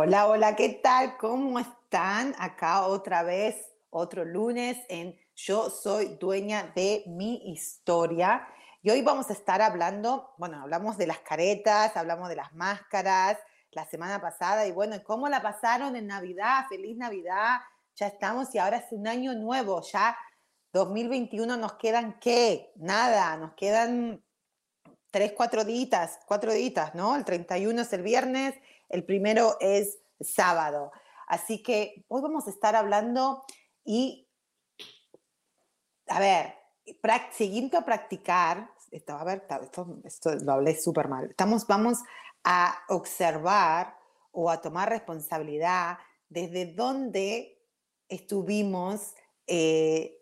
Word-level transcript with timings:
Hola, 0.00 0.28
hola, 0.28 0.54
¿qué 0.54 0.68
tal? 0.68 1.16
¿Cómo 1.16 1.58
están? 1.58 2.32
Acá 2.38 2.86
otra 2.86 3.24
vez, 3.24 3.56
otro 3.90 4.24
lunes 4.24 4.78
en 4.88 5.18
Yo 5.34 5.70
soy 5.70 6.16
dueña 6.20 6.72
de 6.76 7.02
mi 7.08 7.50
historia. 7.50 8.46
Y 8.80 8.90
hoy 8.90 9.02
vamos 9.02 9.28
a 9.28 9.32
estar 9.32 9.60
hablando, 9.60 10.34
bueno, 10.38 10.62
hablamos 10.62 10.98
de 10.98 11.08
las 11.08 11.18
caretas, 11.18 11.96
hablamos 11.96 12.28
de 12.28 12.36
las 12.36 12.52
máscaras 12.52 13.38
la 13.72 13.86
semana 13.86 14.20
pasada 14.20 14.68
y 14.68 14.70
bueno, 14.70 15.02
¿cómo 15.02 15.28
la 15.28 15.42
pasaron 15.42 15.96
en 15.96 16.06
Navidad? 16.06 16.66
Feliz 16.68 16.96
Navidad. 16.96 17.58
Ya 17.96 18.06
estamos 18.06 18.54
y 18.54 18.58
ahora 18.58 18.76
es 18.76 18.92
un 18.92 19.08
año 19.08 19.34
nuevo, 19.34 19.82
ya 19.82 20.16
2021 20.74 21.56
nos 21.56 21.72
quedan 21.72 22.20
qué? 22.20 22.70
Nada, 22.76 23.36
nos 23.36 23.54
quedan 23.54 24.22
tres, 25.10 25.32
cuatro 25.32 25.64
días, 25.64 26.20
cuatro 26.24 26.52
días, 26.52 26.94
¿no? 26.94 27.16
El 27.16 27.24
31 27.24 27.82
es 27.82 27.92
el 27.92 28.02
viernes 28.02 28.54
el 28.88 29.04
primero 29.04 29.56
es 29.60 29.98
sábado. 30.20 30.92
Así 31.26 31.62
que 31.62 32.04
hoy 32.08 32.22
vamos 32.22 32.46
a 32.46 32.50
estar 32.50 32.74
hablando 32.74 33.44
y, 33.84 34.28
a 36.08 36.20
ver, 36.20 36.54
siguiendo 37.32 37.78
a 37.78 37.84
practicar, 37.84 38.70
esto, 38.90 39.12
a 39.14 39.24
ver, 39.24 39.46
esto, 40.04 40.34
lo 40.42 40.52
hablé 40.52 40.80
súper 40.80 41.08
mal, 41.08 41.30
Estamos, 41.30 41.66
vamos 41.66 41.98
a 42.44 42.78
observar 42.88 43.96
o 44.32 44.50
a 44.50 44.62
tomar 44.62 44.88
responsabilidad 44.88 45.98
desde 46.28 46.72
dónde 46.72 47.58
estuvimos 48.08 49.14
eh, 49.46 50.18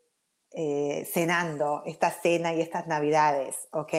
eh, 0.51 1.05
cenando 1.13 1.83
esta 1.87 2.11
cena 2.11 2.55
y 2.55 2.61
estas 2.61 2.87
navidades, 2.87 3.69
¿ok? 3.73 3.93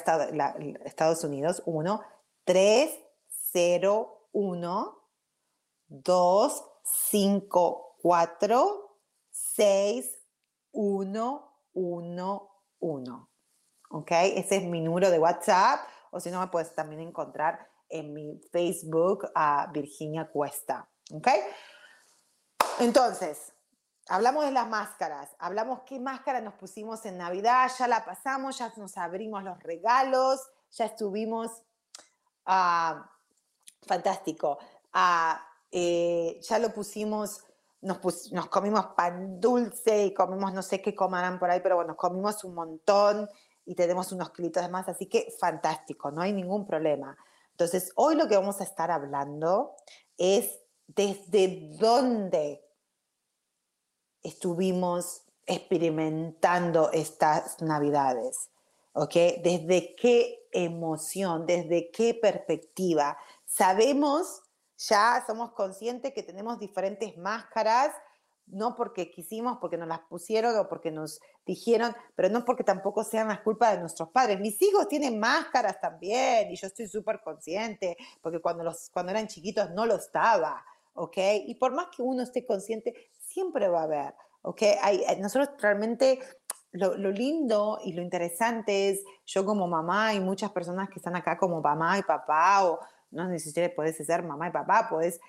Estados 0.85 1.25
Unidos, 1.25 1.63
1 1.65 2.01
3, 2.45 2.91
0, 3.53 4.29
1, 4.33 5.09
2, 5.89 6.65
5, 6.83 7.97
4, 8.03 8.99
6, 9.31 10.19
1, 10.73 11.59
1, 11.75 12.51
1. 12.81 13.29
¿Ok? 13.91 14.11
Ese 14.11 14.57
es 14.57 14.65
mi 14.65 14.81
número 14.81 15.11
de 15.11 15.19
WhatsApp. 15.19 15.81
O 16.11 16.21
si 16.21 16.31
no, 16.31 16.41
me 16.41 16.49
puedes 16.49 16.75
también 16.75 17.01
encontrar 17.01 17.69
en 17.89 18.13
mi 18.13 18.41
Facebook 18.51 19.31
a 19.35 19.71
Virginia 19.73 20.31
Cuesta. 20.31 20.89
¿Ok? 21.13 21.29
Entonces, 22.81 23.53
hablamos 24.09 24.45
de 24.45 24.51
las 24.51 24.69
máscaras. 24.69 25.31
Hablamos 25.39 25.81
qué 25.87 26.01
máscara 26.01 26.41
nos 26.41 26.55
pusimos 26.55 27.05
en 27.05 27.19
Navidad. 27.19 27.71
Ya 27.79 27.87
la 27.87 28.05
pasamos, 28.05 28.59
ya 28.59 28.73
nos 28.77 28.97
abrimos 28.97 29.45
los 29.45 29.63
regalos, 29.63 30.41
ya 30.71 30.87
estuvimos 30.87 31.63
Ah, 32.45 33.11
fantástico. 33.83 34.59
Ah, 34.93 35.45
eh, 35.71 36.39
ya 36.43 36.59
lo 36.59 36.73
pusimos, 36.73 37.45
nos, 37.81 38.33
nos, 38.33 38.47
comimos 38.49 38.87
pan 38.97 39.41
dulce 39.41 40.07
y 40.07 40.15
comimos 40.15 40.53
no 40.53 40.63
sé 40.63 40.81
qué 40.83 40.95
comerán 40.95 41.39
por 41.39 41.51
ahí, 41.51 41.61
pero 41.61 41.77
bueno, 41.77 41.97
comimos 41.97 42.45
un 42.45 42.55
montón 42.55 43.29
y 43.65 43.75
tenemos 43.75 44.13
unos 44.13 44.31
kilitos 44.31 44.63
de 44.63 44.69
más, 44.69 44.89
así 44.89 45.07
que 45.07 45.33
fantástico, 45.39 46.11
no 46.11 46.21
hay 46.21 46.33
ningún 46.33 46.67
problema. 46.67 47.17
Entonces, 47.53 47.93
hoy 47.97 48.17
lo 48.17 48.29
que 48.29 48.37
vamos 48.37 48.61
a 48.61 48.65
estar 48.65 48.91
hablando 48.91 49.77
es 50.17 50.61
desde 50.87 51.71
dónde 51.79 52.65
estuvimos 54.23 55.23
experimentando 55.47 56.91
estas 56.93 57.61
navidades, 57.61 58.51
¿ok? 58.93 59.15
Desde 59.43 59.95
qué 59.97 60.49
emoción, 60.53 61.47
desde 61.47 61.91
qué 61.91 62.15
perspectiva. 62.15 63.17
Sabemos, 63.47 64.43
ya 64.77 65.23
somos 65.27 65.53
conscientes 65.53 66.13
que 66.13 66.23
tenemos 66.23 66.59
diferentes 66.59 67.17
máscaras, 67.17 67.93
no 68.47 68.75
porque 68.75 69.11
quisimos, 69.11 69.59
porque 69.61 69.77
nos 69.77 69.89
las 69.89 70.01
pusieron 70.01 70.57
o 70.59 70.69
porque 70.69 70.91
nos 70.91 71.21
dijeron, 71.47 71.95
pero 72.15 72.29
no 72.29 72.45
porque 72.45 72.65
tampoco 72.65 73.05
sean 73.05 73.29
las 73.29 73.41
culpas 73.41 73.73
de 73.73 73.81
nuestros 73.81 74.11
padres. 74.11 74.41
Mis 74.41 74.61
hijos 74.61 74.89
tienen 74.89 75.19
máscaras 75.19 75.81
también 75.81 76.51
y 76.51 76.57
yo 76.57 76.67
estoy 76.67 76.89
súper 76.89 77.21
consciente, 77.23 77.97
porque 78.21 78.41
cuando, 78.41 78.65
los, 78.65 78.91
cuando 78.93 79.13
eran 79.13 79.29
chiquitos 79.29 79.71
no 79.71 79.87
lo 79.87 79.97
estaba, 79.97 80.65
¿ok? 80.95 81.17
Y 81.47 81.55
por 81.55 81.73
más 81.73 81.87
que 81.97 82.03
uno 82.03 82.23
esté 82.23 82.45
consciente, 82.45 82.95
siempre 83.19 83.69
va 83.69 83.81
a 83.81 83.85
haber, 83.85 84.15
¿ok? 84.43 84.63
Hay, 84.83 85.05
nosotros 85.19 85.51
realmente 85.59 86.21
lo, 86.73 87.11
lindo 87.11 87.79
y 87.85 87.93
lo 87.93 88.03
interesante 88.03 88.91
es, 88.91 89.05
yo 89.27 89.45
como 89.45 89.69
mamá 89.69 90.15
y 90.15 90.21
muchas 90.21 90.51
personas 90.51 90.89
que 90.89 90.99
están 90.99 91.17
acá 91.17 91.37
como 91.37 91.61
mamá 91.61 91.99
y 91.99 92.03
papá, 92.03 92.65
o 92.65 92.81
no 93.11 93.29
necesariamente 93.29 93.77
puedes 93.77 93.97
ser 93.97 94.23
mamá 94.23 94.49
y 94.49 94.53
papá, 94.53 94.89
puedes, 94.91 95.21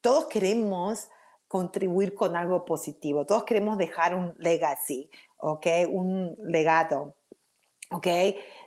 todos 0.00 0.26
queremos 0.26 1.08
contribuir 1.48 2.14
con 2.14 2.34
algo 2.34 2.64
positivo, 2.64 3.26
todos 3.26 3.44
queremos 3.44 3.78
dejar 3.78 4.14
un 4.14 4.34
legacy, 4.38 5.10
¿ok? 5.36 5.66
Un 5.90 6.36
legado, 6.38 7.14
¿ok? 7.90 8.06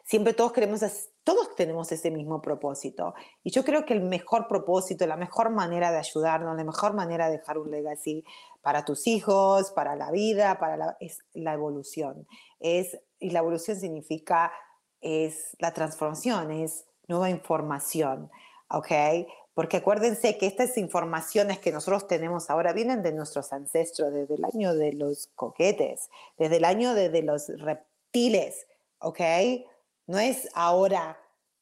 Siempre 0.05 0.33
todos 0.33 0.53
queremos 0.53 0.83
todos 1.27 1.55
tenemos 1.55 1.91
ese 1.91 2.09
mismo 2.09 2.41
propósito. 2.41 3.13
Y 3.43 3.51
yo 3.51 3.65
creo 3.65 3.85
que 3.85 3.93
el 3.93 3.99
mejor 3.99 4.47
propósito, 4.47 5.05
la 5.05 5.17
mejor 5.17 5.49
manera 5.49 5.91
de 5.91 5.97
ayudarnos, 5.97 6.55
la 6.55 6.63
mejor 6.63 6.93
manera 6.93 7.25
de 7.27 7.39
dejar 7.39 7.57
un 7.57 7.69
legacy 7.69 8.23
para 8.61 8.85
tus 8.85 9.07
hijos, 9.07 9.71
para 9.71 9.97
la 9.97 10.09
vida, 10.09 10.57
para 10.57 10.77
la, 10.77 10.97
es 11.01 11.19
la 11.33 11.51
evolución. 11.51 12.25
Es, 12.61 12.97
y 13.19 13.31
la 13.31 13.39
evolución 13.39 13.77
significa, 13.77 14.53
es 15.01 15.57
la 15.59 15.73
transformación, 15.73 16.49
es 16.51 16.85
nueva 17.09 17.29
información, 17.29 18.31
¿ok? 18.69 19.27
Porque 19.53 19.75
acuérdense 19.75 20.37
que 20.37 20.47
estas 20.47 20.77
informaciones 20.77 21.59
que 21.59 21.73
nosotros 21.73 22.07
tenemos 22.07 22.49
ahora 22.49 22.71
vienen 22.71 23.03
de 23.03 23.11
nuestros 23.11 23.51
ancestros, 23.51 24.13
desde 24.13 24.35
el 24.35 24.45
año 24.45 24.73
de 24.73 24.93
los 24.93 25.27
coquetes, 25.35 26.09
desde 26.37 26.55
el 26.55 26.63
año 26.63 26.93
de, 26.93 27.21
los 27.21 27.49
reptiles, 27.59 28.65
¿ok? 28.99 29.19
No 30.07 30.19
es 30.19 30.49
ahora 30.53 31.19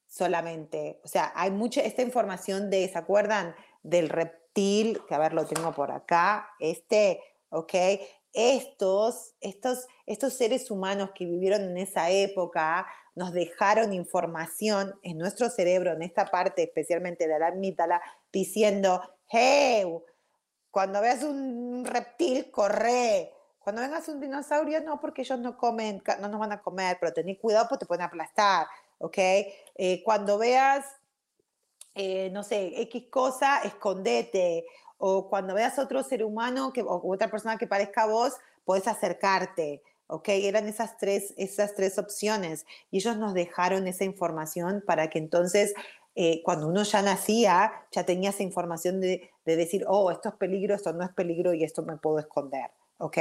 solamente, 0.07 1.01
o 1.03 1.07
sea, 1.07 1.33
hay 1.35 1.51
mucha, 1.51 1.81
esta 1.81 2.01
información 2.01 2.69
de, 2.69 2.87
¿se 2.87 2.97
acuerdan? 2.97 3.55
Del 3.83 4.07
reptil, 4.09 5.01
que 5.07 5.15
a 5.15 5.19
ver, 5.19 5.33
lo 5.33 5.45
tengo 5.45 5.73
por 5.73 5.91
acá, 5.91 6.49
este, 6.59 7.21
¿ok? 7.49 7.73
Estos, 8.31 9.33
estos, 9.41 9.87
estos 10.05 10.33
seres 10.33 10.71
humanos 10.71 11.11
que 11.13 11.25
vivieron 11.25 11.63
en 11.63 11.77
esa 11.77 12.09
época, 12.11 12.87
nos 13.15 13.31
dejaron 13.33 13.93
información 13.93 14.97
en 15.01 15.17
nuestro 15.17 15.49
cerebro, 15.49 15.93
en 15.93 16.01
esta 16.01 16.25
parte 16.25 16.63
especialmente 16.63 17.27
de 17.27 17.39
la 17.39 17.47
amígdala, 17.47 18.01
diciendo, 18.31 19.01
hey, 19.27 19.85
cuando 20.69 21.01
veas 21.01 21.23
un 21.23 21.85
reptil, 21.85 22.51
corre. 22.51 23.31
Cuando 23.65 23.81
vengas 23.81 24.07
un 24.09 24.19
dinosaurio, 24.19 24.79
no, 24.81 25.01
porque 25.01 25.23
ellos 25.23 25.39
no 25.39 25.57
comen, 25.57 26.03
no 26.21 26.27
nos 26.27 26.39
van 26.39 26.51
a 26.51 26.61
comer, 26.61 26.97
pero 26.99 27.11
tenés 27.11 27.39
cuidado 27.39 27.65
porque 27.67 27.79
te 27.79 27.87
pueden 27.87 28.03
aplastar, 28.03 28.67
¿ok? 28.99 29.17
Eh, 29.17 30.03
cuando 30.05 30.37
veas, 30.37 30.85
eh, 31.95 32.29
no 32.29 32.43
sé, 32.43 32.79
X 32.83 33.05
cosa, 33.09 33.61
escondete. 33.63 34.67
O 34.99 35.27
cuando 35.27 35.55
veas 35.55 35.79
otro 35.79 36.03
ser 36.03 36.23
humano 36.23 36.71
que, 36.71 36.83
o 36.83 37.01
otra 37.11 37.31
persona 37.31 37.57
que 37.57 37.65
parezca 37.65 38.03
a 38.03 38.05
vos, 38.05 38.33
puedes 38.65 38.87
acercarte. 38.87 39.81
¿ok? 40.05 40.29
Eran 40.29 40.67
esas 40.67 40.99
tres, 40.99 41.33
esas 41.35 41.73
tres 41.73 41.97
opciones 41.97 42.67
y 42.91 42.97
ellos 42.97 43.17
nos 43.17 43.33
dejaron 43.33 43.87
esa 43.87 44.03
información 44.03 44.83
para 44.85 45.09
que 45.09 45.17
entonces 45.17 45.73
eh, 46.13 46.43
cuando 46.43 46.67
uno 46.67 46.83
ya 46.83 47.01
nacía, 47.01 47.73
ya 47.91 48.05
tenía 48.05 48.29
esa 48.29 48.43
información 48.43 49.01
de, 49.01 49.31
decir, 49.43 49.85
oh, 49.87 50.11
esto 50.11 50.29
es 50.29 50.35
peligro, 50.35 50.75
esto 50.75 50.93
no 50.93 51.03
es 51.03 51.11
peligro 51.13 51.55
y 51.55 51.63
esto 51.63 51.81
me 51.81 51.97
puedo 51.97 52.19
esconder. 52.19 52.69
¿Ok? 52.97 53.17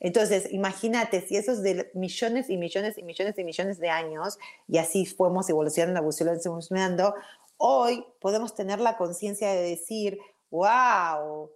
Entonces, 0.00 0.52
imagínate 0.52 1.20
si 1.20 1.36
esos 1.36 1.62
de 1.62 1.90
millones 1.94 2.48
y 2.48 2.56
millones 2.56 2.96
y 2.96 3.02
millones 3.02 3.36
y 3.38 3.44
millones 3.44 3.78
de 3.78 3.90
años, 3.90 4.38
y 4.68 4.78
así 4.78 5.04
fuimos 5.04 5.48
evolucionando, 5.50 6.00
evolucionando, 6.00 7.14
hoy 7.56 8.04
podemos 8.20 8.54
tener 8.54 8.78
la 8.80 8.96
conciencia 8.96 9.50
de 9.52 9.62
decir, 9.62 10.18
wow, 10.50 11.50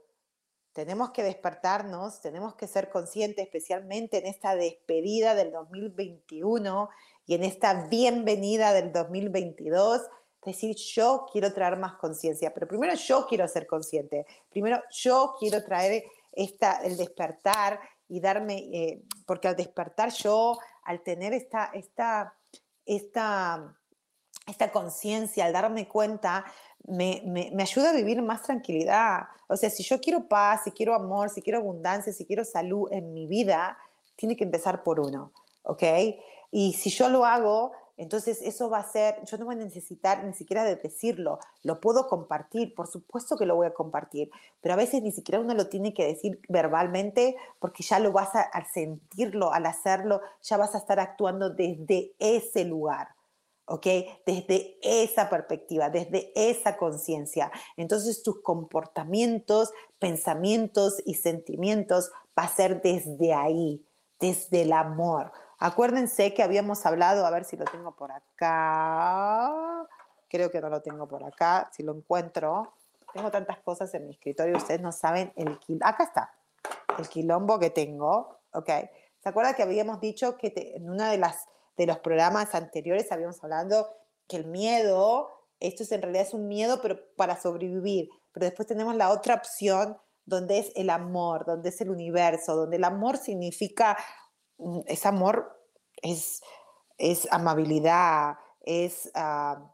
tenemos 0.73 1.11
que 1.11 1.23
despertarnos, 1.23 2.21
tenemos 2.21 2.55
que 2.55 2.67
ser 2.67 2.91
conscientes, 2.91 3.45
especialmente 3.45 4.19
en 4.19 4.27
esta 4.27 4.55
despedida 4.55 5.35
del 5.35 5.53
2021 5.53 6.89
y 7.27 7.35
en 7.35 7.45
esta 7.45 7.87
bienvenida 7.89 8.73
del 8.73 8.93
2022, 8.93 10.03
decir 10.45 10.75
yo 10.77 11.27
quiero 11.33 11.53
traer 11.53 11.77
más 11.77 11.95
conciencia, 11.95 12.53
pero 12.55 12.67
primero 12.67 12.95
yo 12.95 13.27
quiero 13.29 13.47
ser 13.47 13.67
consciente, 13.67 14.27
primero 14.49 14.83
yo 14.91 15.35
quiero 15.39 15.63
traer 15.63 16.05
esta, 16.33 16.79
el 16.85 16.97
despertar 16.97 17.81
y 18.09 18.21
darme, 18.21 18.59
eh, 18.73 19.03
porque 19.27 19.49
al 19.49 19.57
despertar 19.57 20.11
yo, 20.13 20.59
al 20.85 21.03
tener 21.03 21.33
esta, 21.33 21.67
esta, 21.73 22.35
esta, 22.85 23.77
esta 24.47 24.73
conciencia, 24.73 25.45
al 25.45 25.53
darme 25.53 25.87
cuenta, 25.87 26.45
me, 26.85 27.23
me, 27.27 27.63
ayuda 27.63 27.91
a 27.91 27.95
vivir 27.95 28.23
más 28.23 28.43
tranquilidad. 28.43 29.21
O 29.49 29.57
sea, 29.57 29.71
si 29.71 29.83
yo 29.83 30.01
quiero 30.01 30.29
paz, 30.29 30.63
si 30.65 30.73
quiero 30.73 30.95
amor, 30.95 31.31
si 31.31 31.43
quiero 31.43 31.59
abundancia, 31.59 32.13
si 32.13 32.25
quiero 32.25 32.45
salud 32.45 32.89
en 32.91 33.13
mi 33.13 33.27
vida, 33.27 33.79
tiene 34.17 34.37
que 34.37 34.45
empezar 34.45 34.83
por 34.83 35.01
uno, 35.01 35.33
¿ok? 35.63 35.83
Y 36.51 36.73
si 36.73 36.91
yo 36.91 37.09
lo 37.09 37.25
hago, 37.25 37.73
entonces 38.01 38.41
eso 38.41 38.71
va 38.71 38.79
a 38.79 38.91
ser, 38.91 39.23
yo 39.27 39.37
no 39.37 39.45
voy 39.45 39.57
a 39.57 39.59
necesitar 39.59 40.25
ni 40.25 40.33
siquiera 40.33 40.65
de 40.65 40.77
decirlo, 40.77 41.39
lo 41.63 41.83
puedo 41.83 42.09
compartir, 42.09 42.75
por 42.75 42.87
supuesto 42.87 43.37
que 43.37 43.45
lo 43.45 43.57
voy 43.57 43.67
a 43.67 43.75
compartir, 43.75 44.31
pero 44.63 44.73
a 44.73 44.79
veces 44.79 45.03
ni 45.03 45.13
siquiera 45.13 45.39
uno 45.39 45.53
lo 45.53 45.69
tiene 45.69 45.93
que 45.93 46.07
decir 46.07 46.41
verbalmente 46.49 47.37
porque 47.59 47.83
ya 47.83 47.99
lo 47.99 48.11
vas 48.11 48.31
a, 48.35 48.49
sentirlo, 48.73 49.53
al 49.53 49.67
hacerlo, 49.67 50.23
ya 50.41 50.57
vas 50.57 50.75
a 50.75 50.79
estar 50.79 50.99
actuando 50.99 51.51
desde 51.51 52.15
ese 52.19 52.65
lugar. 52.65 53.09
¿ok? 53.67 53.87
Desde 54.27 54.79
esa 54.83 55.29
perspectiva, 55.29 55.91
desde 55.91 56.33
esa 56.35 56.79
conciencia. 56.79 57.53
Entonces 57.77 58.23
tus 58.23 58.43
comportamientos, 58.43 59.73
pensamientos 59.99 61.03
y 61.05 61.15
sentimientos 61.15 62.11
va 62.37 62.45
a 62.45 62.49
ser 62.57 62.81
desde 62.81 63.35
ahí, 63.35 63.85
desde 64.19 64.63
el 64.63 64.73
amor. 64.73 65.33
Acuérdense 65.61 66.35
que 66.35 66.43
habíamos 66.43 66.85
hablado, 66.87 67.25
a 67.25 67.31
ver 67.31 67.45
si 67.45 67.57
lo 67.57 67.65
tengo 67.67 67.95
por 67.95 68.11
acá. 68.11 69.53
Creo 70.29 70.51
que 70.51 70.61
no 70.61 70.71
lo 70.71 70.81
tengo 70.81 71.07
por 71.07 71.23
acá, 71.23 71.71
si 71.73 71.83
lo 71.83 71.95
encuentro. 71.95 72.75
Tengo 73.13 73.31
tantas 73.31 73.59
cosas 73.61 73.93
en 73.95 74.07
mi 74.07 74.13
escritorio, 74.13 74.57
ustedes 74.57 74.81
no 74.81 74.91
saben 74.91 75.33
el 75.37 75.59
quilombo. 75.59 75.87
Acá 75.87 76.05
está, 76.05 76.33
el 76.99 77.09
quilombo 77.09 77.59
que 77.59 77.71
tengo, 77.71 78.39
¿ok? 78.53 78.71
¿Se 79.23 79.29
acuerdan 79.29 79.55
que 79.55 79.63
habíamos 79.63 80.01
dicho 80.01 80.37
que 80.39 80.73
en 80.75 80.89
una 80.89 81.11
de 81.11 81.19
las 81.19 81.47
de 81.77 81.87
los 81.87 81.99
programas 81.99 82.55
anteriores 82.55 83.11
habíamos 83.11 83.43
hablado 83.43 83.89
que 84.29 84.37
el 84.37 84.47
miedo, 84.47 85.31
esto 85.61 85.83
es 85.83 85.93
en 85.93 86.03
realidad 86.03 86.27
es 86.27 86.35
un 86.35 86.47
miedo, 86.47 86.81
pero 86.83 86.99
para 87.17 87.41
sobrevivir. 87.41 88.09
Pero 88.33 88.45
después 88.45 88.69
tenemos 88.69 88.95
la 88.97 89.11
otra 89.11 89.35
opción 89.35 89.97
donde 90.27 90.59
es 90.59 90.73
el 90.77 90.91
amor, 90.91 91.47
donde 91.47 91.71
es 91.71 91.81
el 91.81 91.91
universo, 91.91 92.55
donde 92.55 92.77
el 92.77 92.85
amor 92.85 93.17
significa, 93.17 93.97
es 94.87 95.07
amor, 95.07 95.61
es, 96.03 96.43
es 96.99 97.29
amabilidad, 97.31 98.37
es 98.63 99.11
ah, 99.15 99.71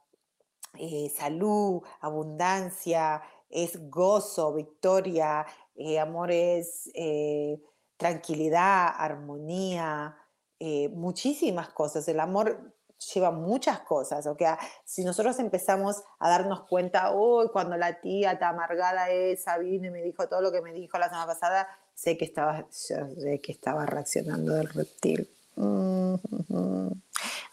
eh, 0.79 1.11
salud, 1.17 1.83
abundancia, 2.01 3.23
es 3.49 3.91
gozo, 3.91 4.53
victoria, 4.55 5.47
eh, 5.75 5.99
amor 5.99 6.31
es 6.31 6.91
eh, 6.95 7.61
tranquilidad, 7.97 8.89
armonía, 8.97 10.17
muchísimas 10.93 11.69
cosas. 11.69 12.09
El 12.09 12.19
amor 12.21 12.75
lleva 13.15 13.31
muchas 13.31 13.81
cosas. 13.81 14.27
O 14.27 14.35
sea, 14.37 14.59
si 14.85 15.05
nosotros 15.05 15.39
empezamos 15.39 16.03
a 16.19 16.31
darnos 16.31 16.63
cuenta, 16.65 17.13
uy, 17.13 17.49
cuando 17.53 17.77
la 17.77 18.01
tía 18.01 18.39
tan 18.39 18.55
amargada 18.55 19.11
esa 19.11 19.59
vino 19.59 19.89
y 19.89 19.91
me 19.91 20.03
dijo 20.03 20.29
todo 20.29 20.41
lo 20.41 20.53
que 20.53 20.63
me 20.63 20.73
dijo 20.73 20.99
la 20.99 21.09
semana 21.09 21.27
pasada, 21.27 21.69
sé 21.97 22.17
que 22.17 22.27
estaba, 22.27 22.67
sé 22.71 23.41
que 23.43 23.51
estaba 23.51 23.87
reaccionando 23.87 24.55
del 24.55 24.69
reptil. 24.69 25.29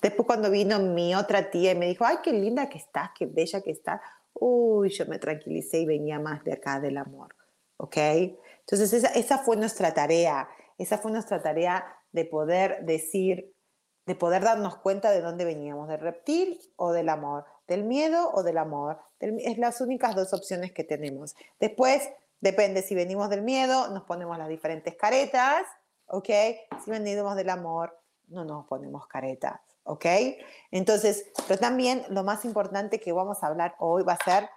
Después 0.01 0.27
cuando 0.27 0.51
vino 0.51 0.77
mi 0.79 1.15
otra 1.15 1.49
tía 1.49 1.71
y 1.71 1.75
me 1.75 1.87
dijo, 1.87 2.03
ay, 2.05 2.17
qué 2.21 2.33
linda 2.33 2.67
que 2.69 2.77
estás, 2.77 3.11
qué 3.17 3.25
bella 3.25 3.61
que 3.61 3.71
estás, 3.71 4.01
uy, 4.33 4.89
yo 4.89 5.05
me 5.05 5.17
tranquilicé 5.17 5.79
y 5.79 5.85
venía 5.85 6.19
más 6.19 6.43
de 6.43 6.53
acá 6.53 6.81
del 6.81 6.97
amor. 6.97 7.33
¿Ok? 7.77 7.97
Entonces 7.97 8.91
esa, 8.93 9.07
esa 9.09 9.39
fue 9.39 9.55
nuestra 9.55 9.93
tarea, 9.93 10.49
esa 10.77 10.97
fue 10.97 11.11
nuestra 11.11 11.41
tarea 11.41 11.85
de 12.11 12.25
poder 12.25 12.85
decir, 12.85 13.55
de 14.05 14.15
poder 14.15 14.43
darnos 14.43 14.75
cuenta 14.77 15.11
de 15.11 15.21
dónde 15.21 15.45
veníamos, 15.45 15.87
del 15.87 16.01
reptil 16.01 16.59
o 16.75 16.91
del 16.91 17.07
amor, 17.07 17.45
del 17.67 17.85
miedo 17.85 18.29
o 18.33 18.43
del 18.43 18.57
amor. 18.57 18.99
es 19.19 19.57
las 19.57 19.79
únicas 19.79 20.15
dos 20.15 20.33
opciones 20.33 20.73
que 20.73 20.83
tenemos. 20.83 21.33
Después, 21.61 22.09
depende 22.43 22.81
si 22.81 22.93
venimos 22.93 23.29
del 23.29 23.41
miedo, 23.41 23.87
nos 23.87 24.03
ponemos 24.03 24.37
las 24.37 24.49
diferentes 24.49 24.95
caretas, 24.97 25.63
¿ok? 26.07 26.29
Si 26.83 26.91
venimos 26.91 27.37
del 27.37 27.49
amor, 27.49 27.97
no 28.27 28.43
nos 28.43 28.65
ponemos 28.67 29.07
caretas, 29.07 29.61
¿ok? 29.83 30.05
Entonces, 30.69 31.25
pero 31.47 31.57
también 31.57 32.05
lo 32.09 32.25
más 32.25 32.43
importante 32.43 32.99
que 32.99 33.13
vamos 33.13 33.41
a 33.41 33.47
hablar 33.47 33.75
hoy 33.79 34.03
va 34.03 34.13
a 34.13 34.23
ser 34.23 34.49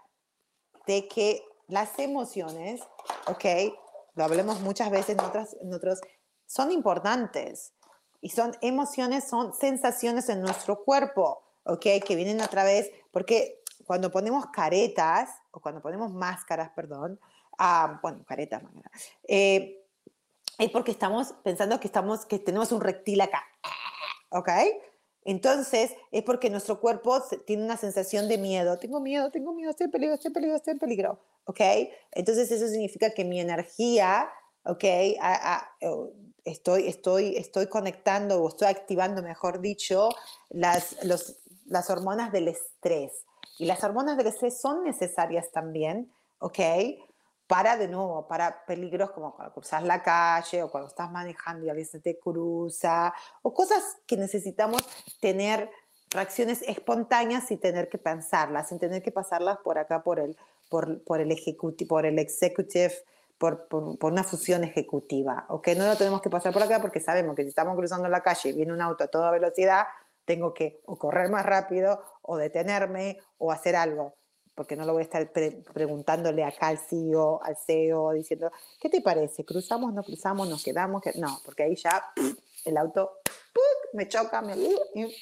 de 0.89 1.07
que 1.07 1.45
las 1.69 1.97
emociones, 2.01 2.81
¿ok? 3.29 3.45
Lo 4.17 4.25
hablemos 4.25 4.61
muchas 4.61 4.91
veces 4.91 5.11
en, 5.11 5.21
otras, 5.21 5.57
en 5.61 5.73
otros 5.73 6.01
son 6.45 6.73
importantes 6.73 7.73
y 8.21 8.31
son 8.31 8.57
emociones, 8.63 9.29
son 9.29 9.55
sensaciones 9.55 10.29
en 10.29 10.41
nuestro 10.41 10.83
cuerpo, 10.83 11.45
¿ok? 11.63 11.87
Que 12.05 12.17
vienen 12.17 12.41
a 12.41 12.49
través, 12.49 12.91
porque 13.13 13.63
cuando 13.87 14.11
ponemos 14.11 14.47
caretas, 14.47 15.31
o 15.53 15.61
cuando 15.61 15.81
ponemos 15.81 16.13
máscaras, 16.13 16.71
perdón, 16.71 17.21
ah, 17.59 17.99
bueno, 18.03 18.25
caretas, 18.27 18.63
eh, 19.29 19.83
es 20.59 20.71
porque 20.71 20.91
estamos 20.91 21.35
pensando 21.45 21.79
que, 21.81 21.87
estamos, 21.87 22.25
que 22.25 22.39
tenemos 22.39 22.73
un 22.73 22.81
reptil 22.81 23.21
acá, 23.21 23.45
¿ok? 24.31 24.49
Entonces, 25.27 25.93
es 26.13 26.23
porque 26.23 26.51
nuestro 26.51 26.81
cuerpo 26.81 27.21
tiene 27.47 27.65
una 27.65 27.77
sensación 27.77 28.29
de 28.29 28.39
miedo. 28.39 28.79
Tengo 28.79 29.01
miedo, 29.01 29.33
tengo 29.33 29.53
miedo, 29.53 29.73
estoy 29.73 29.87
en 29.87 29.91
peligro, 29.91 30.15
estoy 30.15 30.29
en 30.29 30.33
peligro, 30.35 30.57
estoy 30.57 30.73
en 30.73 30.79
peligro. 30.79 31.21
¿Ok? 31.47 31.61
Entonces, 32.13 32.49
eso 32.53 32.69
significa 32.69 33.11
que 33.11 33.25
mi 33.25 33.41
energía, 33.41 34.31
¿ok? 34.65 34.85
estoy, 36.45 36.87
estoy, 36.87 37.37
estoy 37.37 37.67
conectando 37.67 38.41
o 38.41 38.49
estoy 38.49 38.69
activando, 38.69 39.21
mejor 39.21 39.61
dicho, 39.61 40.11
las, 40.49 41.05
los, 41.05 41.41
las 41.67 41.91
hormonas 41.91 42.31
del 42.31 42.47
estrés. 42.47 43.25
Y 43.59 43.67
las 43.67 43.83
hormonas 43.83 44.17
del 44.17 44.29
estrés 44.29 44.61
son 44.61 44.85
necesarias 44.85 45.51
también, 45.51 46.13
¿ok? 46.39 46.61
Para, 47.47 47.77
de 47.77 47.87
nuevo, 47.87 48.27
para 48.27 48.65
peligros 48.67 49.11
como 49.13 49.35
cuando 49.35 49.55
cruzas 49.55 49.85
la 49.85 50.03
calle 50.03 50.63
o 50.63 50.71
cuando 50.71 50.89
estás 50.89 51.11
manejando 51.11 51.65
y 51.65 51.69
alguien 51.69 51.87
se 51.87 52.01
te 52.01 52.19
cruza, 52.19 53.15
o 53.43 53.55
cosas 53.55 53.83
que 54.07 54.17
necesitamos 54.17 54.83
tener 55.21 55.71
reacciones 56.11 56.63
espontáneas 56.63 57.47
sin 57.47 57.59
tener 57.59 57.89
que 57.89 57.99
pensarlas, 57.99 58.69
sin 58.69 58.79
tener 58.79 59.03
que 59.03 59.13
pasarlas 59.13 59.59
por 59.59 59.79
acá, 59.79 60.03
por 60.03 60.19
el, 60.19 60.37
por, 60.69 61.03
por 61.05 61.21
el, 61.21 61.31
ejecutivo, 61.31 61.89
por 61.89 62.07
el 62.07 62.19
executive, 62.19 62.95
por, 63.39 63.69
por, 63.69 63.99
por, 63.99 64.13
una 64.13 64.25
función 64.25 64.65
ejecutiva. 64.65 65.47
¿ok? 65.49 65.69
No 65.77 65.87
lo 65.87 65.97
tenemos 65.97 66.23
que 66.23 66.31
pasar 66.31 66.53
por 66.53 66.63
acá 66.63 66.81
porque 66.81 67.01
sabemos 67.01 67.37
que 67.37 67.43
si 67.43 67.51
estamos 67.51 67.77
cruzando 67.77 68.09
la 68.09 68.23
calle 68.23 68.51
y 68.51 68.53
viene 68.55 68.73
un 68.73 68.81
auto 68.81 69.05
a 69.05 69.09
toda 69.09 69.31
velocidad, 69.31 69.87
tengo 70.25 70.53
que 70.53 70.81
o 70.87 70.99
correr 70.99 71.31
más 71.31 71.47
rápido 71.47 72.03
o 72.23 72.37
detenerme 72.37 73.19
o 73.39 73.53
hacer 73.53 73.77
algo, 73.77 74.15
porque 74.57 74.75
no 74.75 74.85
lo 74.85 74.95
voy 74.95 75.03
a 75.03 75.05
estar 75.05 75.31
preguntándole 75.73 76.43
acá 76.43 76.69
al 76.69 76.79
CEO, 76.79 77.41
al 77.45 77.57
CEO, 77.57 78.13
diciendo, 78.15 78.51
¿qué 78.81 78.89
te 78.89 79.03
parece? 79.03 79.45
¿Cruzamos, 79.45 79.93
no 79.93 80.03
cruzamos, 80.03 80.49
nos 80.49 80.65
quedamos? 80.65 81.03
No, 81.17 81.39
porque 81.45 81.63
ahí 81.63 81.77
ya 81.77 82.03
el 82.65 82.77
auto 82.79 83.13
me 83.93 84.09
choca, 84.09 84.43
me, 84.43 84.57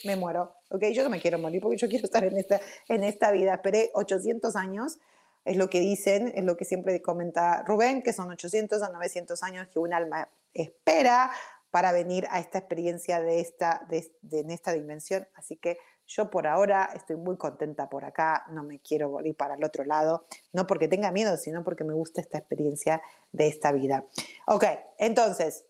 me 0.05 0.17
muero. 0.17 0.55
¿ok? 0.71 0.85
Yo 0.93 1.03
no 1.03 1.11
me 1.11 1.21
quiero 1.21 1.39
morir 1.39 1.61
porque 1.61 1.77
yo 1.77 1.89
quiero 1.89 2.07
estar 2.07 2.25
en 2.25 2.39
esta, 2.39 2.61
en 2.89 3.05
esta 3.05 3.33
vida. 3.33 3.55
Esperé 3.55 3.91
800 3.95 4.55
años, 4.57 4.99
es 5.45 5.57
lo 5.57 5.69
que 5.69 5.81
dicen, 5.81 6.33
es 6.35 6.45
lo 6.45 6.57
que 6.57 6.65
siempre 6.65 7.03
comenta 7.03 7.63
Rubén, 7.65 8.03
que 8.03 8.13
son 8.13 8.31
800 8.31 8.83
a 8.83 8.89
900 8.89 9.43
años 9.43 9.69
que 9.69 9.79
un 9.81 9.93
alma 9.93 10.29
espera 10.55 11.31
para 11.71 11.91
venir 11.91 12.27
a 12.31 12.39
esta 12.39 12.59
experiencia 12.59 13.21
de 13.21 13.41
esta, 13.41 13.85
de, 13.89 14.09
en 14.31 14.51
esta 14.51 14.73
dimensión. 14.73 15.27
Así 15.35 15.57
que 15.57 15.77
yo 16.07 16.31
por 16.31 16.47
ahora 16.47 16.91
estoy 16.95 17.17
muy 17.17 17.37
contenta 17.37 17.89
por 17.89 18.05
acá, 18.05 18.45
no 18.51 18.63
me 18.63 18.79
quiero 18.81 19.09
volver 19.09 19.35
para 19.35 19.55
el 19.55 19.65
otro 19.65 19.85
lado, 19.85 20.27
no 20.53 20.67
porque 20.67 20.89
tenga 20.89 21.11
miedo, 21.11 21.37
sino 21.37 21.65
porque 21.65 21.85
me 21.85 21.95
gusta 21.95 22.21
esta 22.21 22.39
experiencia 22.39 23.03
de 23.33 23.49
esta 23.49 23.73
vida. 23.73 24.05
Ok, 24.47 24.65
entonces, 24.99 25.65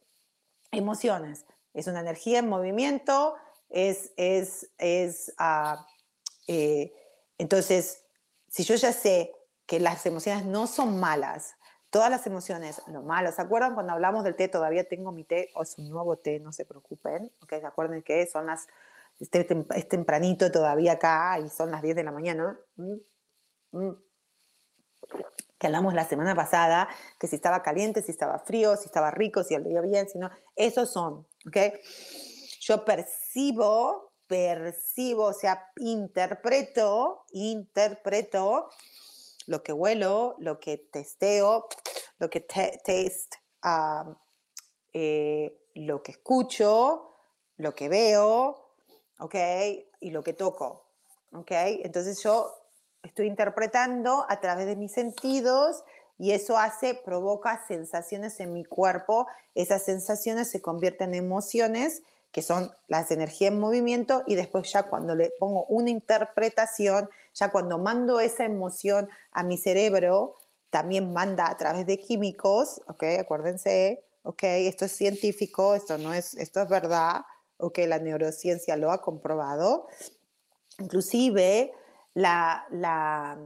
emociones. 0.71 1.47
Es 1.73 1.87
una 1.87 2.01
energía 2.01 2.39
en 2.39 2.49
movimiento, 2.49 3.35
es, 3.69 4.13
es, 4.17 4.71
es 4.79 5.35
uh, 5.41 5.77
eh, 6.47 6.93
entonces, 7.39 8.05
si 8.49 8.65
yo 8.65 8.75
ya 8.77 8.93
sé 8.93 9.33
que 9.67 9.81
las 9.81 10.05
emociones 10.07 10.45
no 10.45 10.67
son 10.67 11.01
malas, 11.01 11.57
todas 11.91 12.11
las 12.11 12.27
emociones, 12.27 12.83
lo 12.89 13.03
malo. 13.03 13.33
¿Se 13.33 13.41
acuerdan 13.41 13.75
cuando 13.75 13.93
hablamos 13.93 14.25
del 14.25 14.35
té? 14.35 14.49
Todavía 14.49 14.85
tengo 14.85 15.13
mi 15.13 15.25
té, 15.25 15.51
o 15.55 15.63
es 15.63 15.79
un 15.79 15.89
nuevo 15.89 16.17
té, 16.17 16.41
no 16.41 16.53
se 16.53 16.65
preocupen. 16.65 17.31
¿okay? 17.41 17.61
¿Se 17.61 17.67
acuerdan 17.67 18.03
que 18.03 18.27
son 18.27 18.47
las, 18.47 18.67
este, 19.21 19.47
es 19.75 19.89
tempranito 19.89 20.51
todavía 20.51 20.93
acá 20.93 21.39
y 21.39 21.49
son 21.49 21.71
las 21.71 21.83
10 21.83 21.97
de 21.97 22.05
la 22.05 22.13
mañana? 22.13 22.59
Que 25.59 25.67
hablamos 25.67 25.95
la 25.95 26.05
semana 26.05 26.35
pasada, 26.35 26.89
que 27.19 27.27
si 27.27 27.37
estaba 27.37 27.63
caliente, 27.63 28.03
si 28.03 28.11
estaba 28.11 28.39
frío, 28.39 28.77
si 28.77 28.87
estaba 28.87 29.11
rico, 29.11 29.43
si 29.45 29.55
el 29.55 29.65
día 29.65 29.81
bien, 29.81 30.09
si 30.09 30.19
no. 30.19 30.31
Esos 30.57 30.93
son, 30.93 31.27
¿ok? 31.47 31.57
Yo 32.61 32.85
percibo, 32.85 34.13
percibo, 34.27 35.27
o 35.27 35.33
sea, 35.33 35.71
interpreto, 35.77 37.25
interpreto 37.33 38.69
lo 39.47 39.63
que 39.63 39.73
huelo, 39.73 40.37
lo 40.39 40.59
que 40.59 40.79
testeo, 40.79 41.67
lo 42.19 42.31
que 42.31 42.41
taste, 42.41 43.13
eh, 44.93 45.59
lo 45.75 46.03
que 46.03 46.13
escucho, 46.13 47.17
lo 47.57 47.75
que 47.75 47.89
veo, 47.89 48.64
¿ok? 49.19 49.35
Y 50.01 50.11
lo 50.11 50.23
que 50.23 50.33
toco, 50.33 50.85
¿ok? 51.33 51.51
Entonces 51.83 52.23
yo 52.23 52.53
estoy 53.03 53.27
interpretando 53.27 54.27
a 54.29 54.41
través 54.41 54.67
de 54.67 54.77
mis 54.77 54.93
sentidos 54.93 55.85
y 56.19 56.33
eso 56.33 56.57
hace, 56.57 56.95
provoca 56.95 57.65
sensaciones 57.67 58.39
en 58.41 58.53
mi 58.53 58.65
cuerpo, 58.65 59.27
esas 59.55 59.85
sensaciones 59.85 60.51
se 60.51 60.63
convierten 60.63 61.15
en 61.15 61.25
emociones 61.25 62.03
que 62.35 62.43
son 62.43 62.73
las 62.89 63.13
energías 63.13 63.53
en 63.53 63.61
movimiento, 63.61 64.25
y 64.27 64.35
después 64.35 64.71
ya 64.73 64.83
cuando 64.83 65.15
le 65.15 65.31
pongo 65.39 65.67
una 65.67 65.89
interpretación, 65.89 67.09
ya 67.33 67.53
cuando 67.53 67.79
mando 67.79 68.19
esa 68.19 68.45
emoción 68.45 69.09
a 69.31 69.45
mi 69.45 69.57
cerebro, 69.57 70.35
también 70.69 71.13
manda 71.13 71.49
a 71.49 71.57
través 71.57 71.87
de 71.87 71.97
químicos, 72.01 72.83
¿ok? 72.89 73.05
Acuérdense, 73.21 74.05
¿ok? 74.25 74.43
Esto 74.43 74.87
es 74.87 74.97
científico, 74.97 75.77
esto 75.77 75.97
no 75.97 76.13
es, 76.13 76.35
esto 76.35 76.61
es 76.61 76.69
verdad, 76.69 77.21
¿ok? 77.59 77.79
La 77.87 77.99
neurociencia 77.99 78.77
lo 78.77 78.91
ha 78.91 79.01
comprobado. 79.03 79.89
Inclusive, 80.79 81.73
la, 82.15 82.67
la 82.71 83.39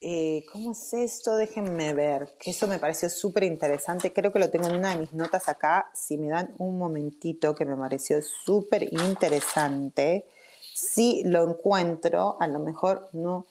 eh, 0.00 0.44
¿Cómo 0.52 0.72
es 0.72 0.92
esto? 0.92 1.36
Déjenme 1.36 1.94
ver, 1.94 2.36
que 2.38 2.50
eso 2.50 2.66
me 2.66 2.78
pareció 2.78 3.08
súper 3.08 3.44
interesante. 3.44 4.12
Creo 4.12 4.30
que 4.32 4.38
lo 4.38 4.50
tengo 4.50 4.68
en 4.68 4.76
una 4.76 4.90
de 4.90 4.98
mis 4.98 5.12
notas 5.14 5.48
acá. 5.48 5.90
Si 5.94 6.18
me 6.18 6.28
dan 6.28 6.54
un 6.58 6.78
momentito, 6.78 7.54
que 7.54 7.64
me 7.64 7.76
pareció 7.76 8.20
súper 8.22 8.82
interesante. 8.92 10.26
Si 10.74 11.24
lo 11.24 11.48
encuentro, 11.50 12.36
a 12.38 12.46
lo 12.46 12.58
mejor 12.58 13.08
no. 13.14 13.46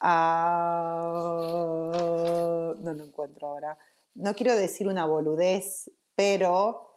Ah, 0.00 1.12
no 2.80 2.92
lo 2.94 3.04
encuentro 3.04 3.48
ahora. 3.48 3.78
No 4.14 4.34
quiero 4.34 4.56
decir 4.56 4.88
una 4.88 5.06
boludez, 5.06 5.90
pero 6.16 6.93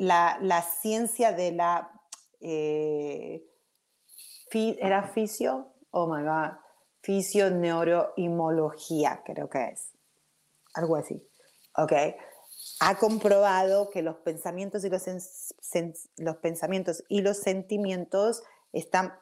la, 0.00 0.38
la 0.40 0.62
ciencia 0.62 1.32
de 1.32 1.52
la. 1.52 1.92
Eh, 2.40 3.44
¿Era 4.52 5.04
fisio? 5.04 5.74
Oh 5.90 6.06
my 6.06 6.22
God 6.22 6.52
fisioneuroimología, 7.02 9.22
creo 9.24 9.48
que 9.48 9.68
es. 9.68 9.94
Algo 10.74 10.96
así. 10.96 11.26
¿Ok? 11.76 11.92
Ha 12.80 12.98
comprobado 12.98 13.88
que 13.90 14.02
los 14.02 14.16
pensamientos 14.16 14.84
y 14.84 14.90
los, 14.90 15.06
los 16.18 16.36
pensamientos 16.36 17.02
y 17.08 17.22
los 17.22 17.38
sentimientos 17.38 18.42
están 18.72 19.14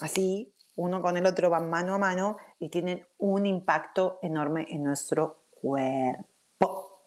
así, 0.00 0.52
uno 0.76 1.00
con 1.00 1.16
el 1.16 1.26
otro 1.26 1.50
van 1.50 1.70
mano 1.70 1.94
a 1.94 1.98
mano 1.98 2.38
y 2.58 2.68
tienen 2.68 3.06
un 3.18 3.46
impacto 3.46 4.18
enorme 4.22 4.66
en 4.68 4.82
nuestro 4.82 5.44
cuerpo. 5.50 6.98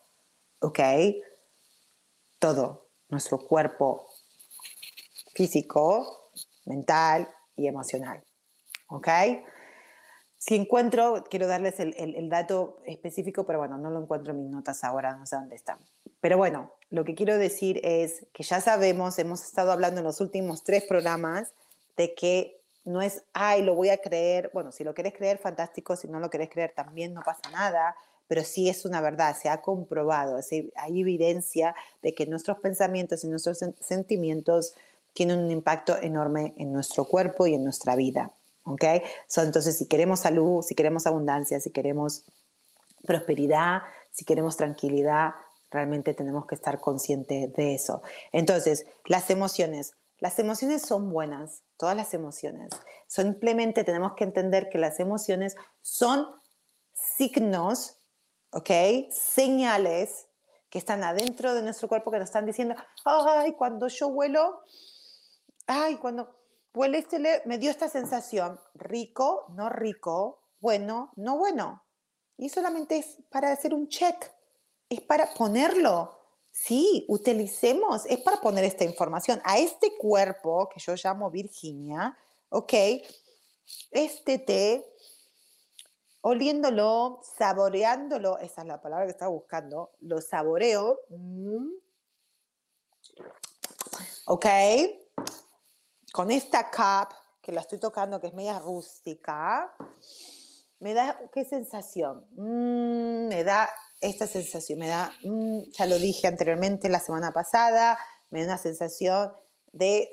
¿Ok? 0.60 0.80
Todo, 2.48 2.88
nuestro 3.10 3.40
cuerpo 3.40 4.08
físico, 5.36 6.32
mental 6.64 7.28
y 7.58 7.68
emocional. 7.68 8.24
¿Ok? 8.88 9.10
Si 10.38 10.56
encuentro, 10.56 11.26
quiero 11.30 11.46
darles 11.48 11.78
el, 11.82 12.30
dato 12.30 12.80
específico, 12.86 13.46
pero 13.46 13.60
bueno, 13.60 13.78
no 13.78 13.90
lo 13.90 14.02
encuentro 14.02 14.32
en 14.32 14.44
mis 14.44 14.50
notas 14.50 14.86
ahora, 14.86 15.18
no 15.18 15.26
sé 15.26 15.36
dónde 15.36 15.58
están. 15.58 15.78
Pero 16.22 16.38
bueno, 16.38 16.72
lo 16.90 17.04
que 17.04 17.16
quiero 17.16 17.38
decir 17.38 17.82
es 17.84 18.26
que 18.32 18.44
ya 18.44 18.62
sabemos, 18.62 19.20
hemos 19.20 19.44
estado 19.44 19.74
hablando 19.74 20.00
en 20.00 20.06
los 20.06 20.22
últimos 20.22 20.64
tres 20.64 20.86
programas 20.86 21.54
de 21.98 22.16
que 22.16 22.62
no 22.86 23.02
es, 23.02 23.26
ay, 23.34 23.62
lo 23.62 23.76
voy 23.76 23.90
a 23.90 23.98
creer. 23.98 24.52
Bueno, 24.54 24.72
si 24.72 24.86
lo 24.86 24.94
querés 24.94 25.14
creer, 25.14 25.38
fantástico. 25.38 25.98
Si 25.98 26.08
no 26.08 26.22
lo 26.22 26.30
querés 26.30 26.50
creer, 26.50 26.72
también 26.74 27.14
no 27.14 27.24
pasa 27.24 27.50
nada. 27.52 27.98
Pero 28.28 28.44
sí 28.44 28.70
es 28.70 28.86
una 28.86 29.02
verdad, 29.02 29.36
se 29.36 29.50
ha 29.50 29.62
comprobado, 29.62 30.40
hay 30.76 31.02
evidencia 31.02 31.76
de 32.02 32.14
que 32.14 32.26
nuestros 32.26 32.60
pensamientos 32.60 33.24
y 33.24 33.28
nuestros 33.28 33.60
sentimientos 33.80 34.74
tienen 35.14 35.40
un 35.40 35.52
impacto 35.52 35.98
enorme 36.02 36.54
en 36.58 36.72
nuestro 36.72 37.06
cuerpo 37.06 37.48
y 37.48 37.56
en 37.56 37.64
nuestra 37.64 37.96
vida. 37.96 38.32
¿ok? 38.68 38.84
entonces, 39.38 39.78
si 39.78 39.88
queremos 39.88 40.20
salud, 40.20 40.62
si 40.62 40.76
queremos 40.76 41.08
abundancia, 41.08 41.60
si 41.60 41.72
queremos 41.72 42.24
prosperidad, 43.06 43.82
si 44.12 44.26
queremos 44.26 44.58
tranquilidad, 44.58 45.32
realmente 45.72 46.14
tenemos 46.14 46.46
que 46.46 46.56
estar 46.56 46.80
conscientes 46.80 47.54
de 47.54 47.76
eso. 47.76 48.02
Entonces, 48.32 48.86
las 49.06 49.30
emociones. 49.30 49.94
Las 50.20 50.40
emociones 50.40 50.82
son 50.82 51.12
buenas, 51.12 51.62
todas 51.78 51.96
las 51.96 52.14
emociones. 52.16 52.72
Simplemente 53.06 53.84
tenemos 53.84 54.14
que 54.16 54.24
entender 54.24 54.68
que 54.70 54.80
las 54.80 55.00
emociones 55.00 55.56
son 55.84 56.26
signos, 56.94 57.97
¿ok? 58.52 58.70
Señales 59.12 60.28
que 60.70 60.80
están 60.80 61.04
adentro 61.04 61.54
de 61.54 61.62
nuestro 61.62 61.88
cuerpo 61.88 62.12
que 62.12 62.20
nos 62.20 62.30
están 62.30 62.46
diciendo, 62.46 62.76
ay, 63.06 63.54
cuando 63.54 63.88
yo 63.88 64.10
vuelo, 64.10 64.62
ay, 65.66 65.96
cuando 65.96 66.38
Huele 66.78 67.00
este 67.00 67.42
me 67.46 67.58
dio 67.58 67.72
esta 67.72 67.90
sensación, 67.90 68.60
rico, 68.76 69.48
no 69.56 69.68
rico, 69.68 70.44
bueno, 70.60 71.12
no 71.16 71.36
bueno. 71.36 71.84
Y 72.38 72.50
solamente 72.50 72.98
es 72.98 73.18
para 73.32 73.52
hacer 73.52 73.74
un 73.74 73.88
check, 73.88 74.32
es 74.88 75.02
para 75.02 75.34
ponerlo. 75.34 76.20
Sí, 76.52 77.04
utilicemos, 77.08 78.06
es 78.06 78.20
para 78.20 78.40
poner 78.42 78.64
esta 78.64 78.84
información 78.84 79.42
a 79.44 79.58
este 79.58 79.98
cuerpo 79.98 80.70
que 80.70 80.80
yo 80.80 80.94
llamo 81.04 81.32
Virginia, 81.32 82.16
¿ok? 82.50 82.74
Este 83.90 84.38
té, 84.38 84.86
oliéndolo, 86.30 87.22
saboreándolo, 87.38 88.38
esa 88.40 88.62
es 88.62 88.68
la 88.68 88.82
palabra 88.82 89.06
que 89.06 89.12
estaba 89.12 89.32
buscando, 89.32 89.92
lo 90.02 90.20
saboreo, 90.20 91.00
mm. 91.10 91.70
¿ok? 94.26 94.46
con 96.12 96.32
esta 96.32 96.70
cup 96.70 97.16
que 97.42 97.52
la 97.52 97.62
estoy 97.62 97.80
tocando, 97.80 98.20
que 98.20 98.28
es 98.28 98.34
media 98.34 98.60
rústica, 98.60 99.74
me 100.80 100.94
da, 100.94 101.18
¿qué 101.32 101.46
sensación? 101.46 102.26
Mm, 102.32 103.28
me 103.28 103.44
da 103.46 103.70
esta 104.02 104.28
sensación, 104.28 104.80
me 104.80 104.90
da, 104.90 105.14
mm, 105.24 105.72
ya 105.72 105.86
lo 105.86 105.98
dije 105.98 106.28
anteriormente 106.28 106.90
la 106.90 107.00
semana 107.00 107.32
pasada, 107.32 107.98
me 108.32 108.42
da 108.42 108.48
una 108.48 108.58
sensación 108.58 109.32
de 109.72 110.10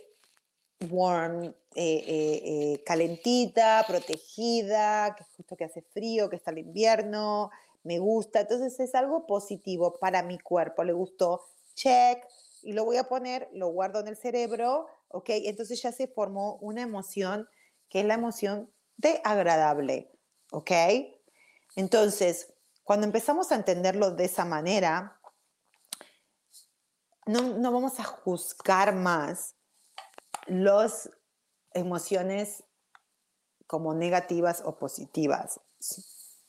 warm, 0.90 1.54
eh, 1.76 2.04
eh, 2.06 2.42
eh, 2.44 2.84
calentita, 2.84 3.84
protegida, 3.86 5.14
que 5.16 5.24
justo 5.36 5.56
que 5.56 5.64
hace 5.64 5.82
frío, 5.82 6.30
que 6.30 6.36
está 6.36 6.52
el 6.52 6.58
invierno, 6.58 7.50
me 7.82 7.98
gusta. 7.98 8.42
Entonces 8.42 8.78
es 8.78 8.94
algo 8.94 9.26
positivo 9.26 9.98
para 9.98 10.22
mi 10.22 10.38
cuerpo, 10.38 10.84
le 10.84 10.92
gustó, 10.92 11.42
check, 11.74 12.24
y 12.62 12.72
lo 12.72 12.84
voy 12.84 12.96
a 12.96 13.08
poner, 13.08 13.48
lo 13.52 13.68
guardo 13.68 14.00
en 14.00 14.08
el 14.08 14.16
cerebro, 14.16 14.86
¿ok? 15.08 15.30
Entonces 15.30 15.82
ya 15.82 15.90
se 15.90 16.06
formó 16.06 16.56
una 16.60 16.82
emoción 16.82 17.48
que 17.88 18.00
es 18.00 18.06
la 18.06 18.14
emoción 18.14 18.70
de 18.96 19.20
agradable, 19.24 20.12
¿ok? 20.52 20.70
Entonces, 21.76 22.52
cuando 22.84 23.06
empezamos 23.06 23.50
a 23.50 23.56
entenderlo 23.56 24.12
de 24.12 24.26
esa 24.26 24.44
manera, 24.44 25.20
no, 27.26 27.40
no 27.40 27.72
vamos 27.72 27.98
a 27.98 28.04
juzgar 28.04 28.94
más 28.94 29.56
las 30.46 31.10
emociones 31.74 32.64
como 33.66 33.94
negativas 33.94 34.62
o 34.64 34.78
positivas, 34.78 35.60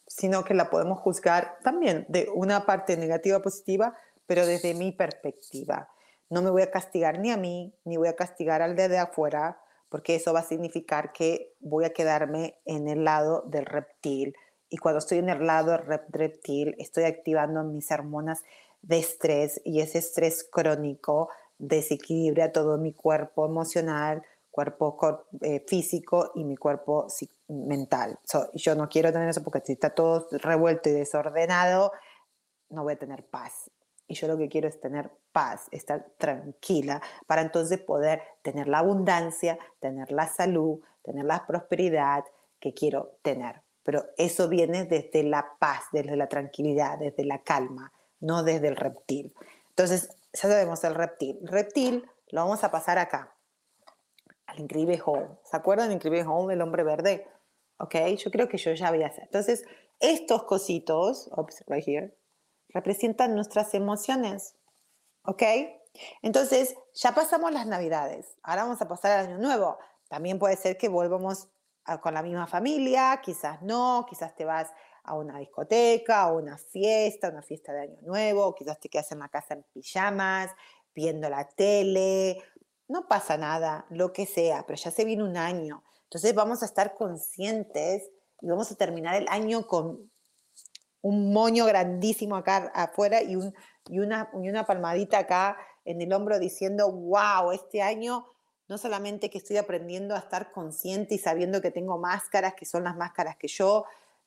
sino 0.07 0.43
que 0.43 0.53
la 0.53 0.69
podemos 0.69 0.99
juzgar 0.99 1.57
también 1.63 2.05
de 2.09 2.29
una 2.33 2.65
parte 2.65 2.97
negativa 2.97 3.37
o 3.37 3.41
positiva, 3.41 3.97
pero 4.27 4.45
desde 4.45 4.73
mi 4.73 4.91
perspectiva. 4.91 5.89
No 6.29 6.41
me 6.41 6.49
voy 6.49 6.63
a 6.63 6.71
castigar 6.71 7.19
ni 7.19 7.31
a 7.31 7.37
mí, 7.37 7.75
ni 7.83 7.97
voy 7.97 8.07
a 8.07 8.15
castigar 8.15 8.61
al 8.61 8.75
de, 8.75 8.89
de 8.89 8.97
afuera, 8.97 9.61
porque 9.89 10.15
eso 10.15 10.33
va 10.33 10.39
a 10.39 10.43
significar 10.43 11.13
que 11.13 11.53
voy 11.59 11.85
a 11.85 11.93
quedarme 11.93 12.59
en 12.65 12.87
el 12.87 13.03
lado 13.03 13.43
del 13.47 13.65
reptil. 13.65 14.35
Y 14.69 14.77
cuando 14.77 14.99
estoy 14.99 15.19
en 15.19 15.29
el 15.29 15.45
lado 15.45 15.71
del 15.71 16.01
reptil, 16.09 16.75
estoy 16.79 17.03
activando 17.05 17.63
mis 17.63 17.91
hormonas 17.91 18.43
de 18.81 18.99
estrés 18.99 19.61
y 19.63 19.81
ese 19.81 19.99
estrés 19.99 20.43
crónico 20.43 21.29
desequilibra 21.57 22.51
todo 22.51 22.77
mi 22.77 22.93
cuerpo 22.93 23.45
emocional, 23.45 24.23
cuerpo 24.55 24.97
eh, 25.41 25.65
físico 25.67 26.31
y 26.35 26.45
mi 26.45 26.55
cuerpo 26.55 27.07
mental. 27.49 28.17
yo 28.53 28.73
no 28.73 28.87
quiero 28.87 29.11
tener 29.11 29.27
eso 29.27 29.43
porque 29.43 29.61
si 29.65 29.73
está 29.73 29.89
todo 29.89 30.29
revuelto 30.31 30.87
y 30.87 30.93
desordenado, 30.93 31.91
no 32.69 32.83
voy 32.83 32.93
a 32.93 32.97
tener 32.97 33.25
paz. 33.25 33.69
Y 34.07 34.13
yo 34.13 34.27
lo 34.29 34.37
que 34.37 34.47
quiero 34.47 34.69
es 34.69 34.79
tener 34.79 35.11
paz, 35.33 35.67
estar 35.71 36.07
tranquila, 36.17 37.01
para 37.27 37.41
entonces 37.41 37.79
poder 37.79 38.21
tener 38.43 38.69
la 38.69 38.79
abundancia, 38.79 39.59
tener 39.81 40.11
la 40.11 40.27
salud, 40.27 40.79
tener 41.03 41.25
la 41.25 41.45
prosperidad 41.45 42.23
que 42.59 42.73
quiero 42.73 43.17
tener. 43.23 43.61
Pero 43.83 44.05
eso 44.15 44.47
viene 44.47 44.85
desde 44.85 45.23
la 45.23 45.45
paz, 45.59 45.83
desde 45.91 46.15
la 46.15 46.29
tranquilidad, 46.29 46.97
desde 46.97 47.25
la 47.25 47.43
calma, 47.43 47.91
no 48.21 48.43
desde 48.43 48.69
el 48.69 48.77
reptil. 48.77 49.33
Entonces, 49.69 50.15
ya 50.33 50.47
sabemos 50.49 50.81
el 50.85 50.95
reptil. 50.95 51.39
reptil 51.43 52.05
lo 52.29 52.41
vamos 52.41 52.63
a 52.63 52.71
pasar 52.71 52.97
acá, 52.99 53.34
al 54.47 54.59
increíble 54.59 55.01
Hall. 55.05 55.39
¿Se 55.43 55.57
acuerdan 55.57 55.87
del 55.87 55.97
increíble 55.97 56.23
Hall 56.23 56.47
del 56.47 56.61
hombre 56.61 56.83
verde? 56.83 57.27
Ok, 57.77 57.95
yo 58.17 58.31
creo 58.31 58.47
que 58.47 58.57
yo 58.57 58.73
ya 58.73 58.89
voy 58.89 59.03
a 59.03 59.07
hacer. 59.07 59.23
Entonces, 59.23 59.65
estos 59.99 60.43
cositos, 60.43 61.29
oops, 61.35 61.63
right 61.67 61.87
here, 61.87 62.17
representan 62.69 63.35
nuestras 63.35 63.73
emociones. 63.73 64.55
¿Ok? 65.23 65.43
Entonces, 66.21 66.75
ya 66.93 67.13
pasamos 67.13 67.51
las 67.51 67.67
navidades. 67.67 68.37
Ahora 68.43 68.63
vamos 68.63 68.81
a 68.81 68.87
pasar 68.87 69.19
al 69.19 69.27
año 69.27 69.37
nuevo. 69.37 69.77
También 70.07 70.39
puede 70.39 70.55
ser 70.57 70.77
que 70.77 70.89
volvamos 70.89 71.47
con 72.01 72.13
la 72.13 72.23
misma 72.23 72.47
familia, 72.47 73.21
quizás 73.23 73.61
no, 73.61 74.05
quizás 74.09 74.35
te 74.35 74.43
vas 74.43 74.71
a 75.03 75.15
una 75.15 75.37
discoteca, 75.37 76.23
a 76.23 76.31
una 76.31 76.57
fiesta, 76.57 77.29
una 77.29 77.43
fiesta 77.43 77.71
de 77.73 77.81
Año 77.81 78.01
Nuevo, 78.01 78.55
quizás 78.55 78.79
te 78.79 78.89
quedas 78.89 79.11
en 79.11 79.19
la 79.19 79.29
casa 79.29 79.53
en 79.53 79.63
pijamas, 79.71 80.49
viendo 80.95 81.29
la 81.29 81.47
tele, 81.47 82.41
no 82.87 83.07
pasa 83.07 83.37
nada, 83.37 83.85
lo 83.89 84.13
que 84.13 84.25
sea, 84.25 84.65
pero 84.65 84.77
ya 84.77 84.91
se 84.91 85.05
viene 85.05 85.23
un 85.23 85.37
año. 85.37 85.83
Entonces 86.03 86.33
vamos 86.35 86.61
a 86.61 86.65
estar 86.65 86.95
conscientes 86.95 88.09
y 88.41 88.47
vamos 88.47 88.71
a 88.71 88.75
terminar 88.75 89.15
el 89.15 89.27
año 89.27 89.67
con 89.67 90.11
un 91.01 91.33
moño 91.33 91.65
grandísimo 91.65 92.35
acá 92.35 92.71
afuera 92.73 93.21
y, 93.21 93.35
un, 93.35 93.53
y, 93.87 93.99
una, 93.99 94.29
y 94.41 94.49
una 94.49 94.65
palmadita 94.65 95.19
acá 95.19 95.57
en 95.83 96.01
el 96.01 96.11
hombro 96.13 96.39
diciendo, 96.39 96.91
wow, 96.91 97.51
este 97.51 97.81
año 97.81 98.25
no 98.67 98.77
solamente 98.77 99.29
que 99.29 99.37
estoy 99.37 99.57
aprendiendo 99.57 100.15
a 100.15 100.19
estar 100.19 100.51
consciente 100.51 101.15
y 101.15 101.19
sabiendo 101.19 101.61
que 101.61 101.71
tengo 101.71 101.99
máscaras, 101.99 102.55
que 102.55 102.65
son 102.65 102.83
las 102.83 102.95
máscaras 102.95 103.37
que 103.37 103.47
yo, 103.47 103.85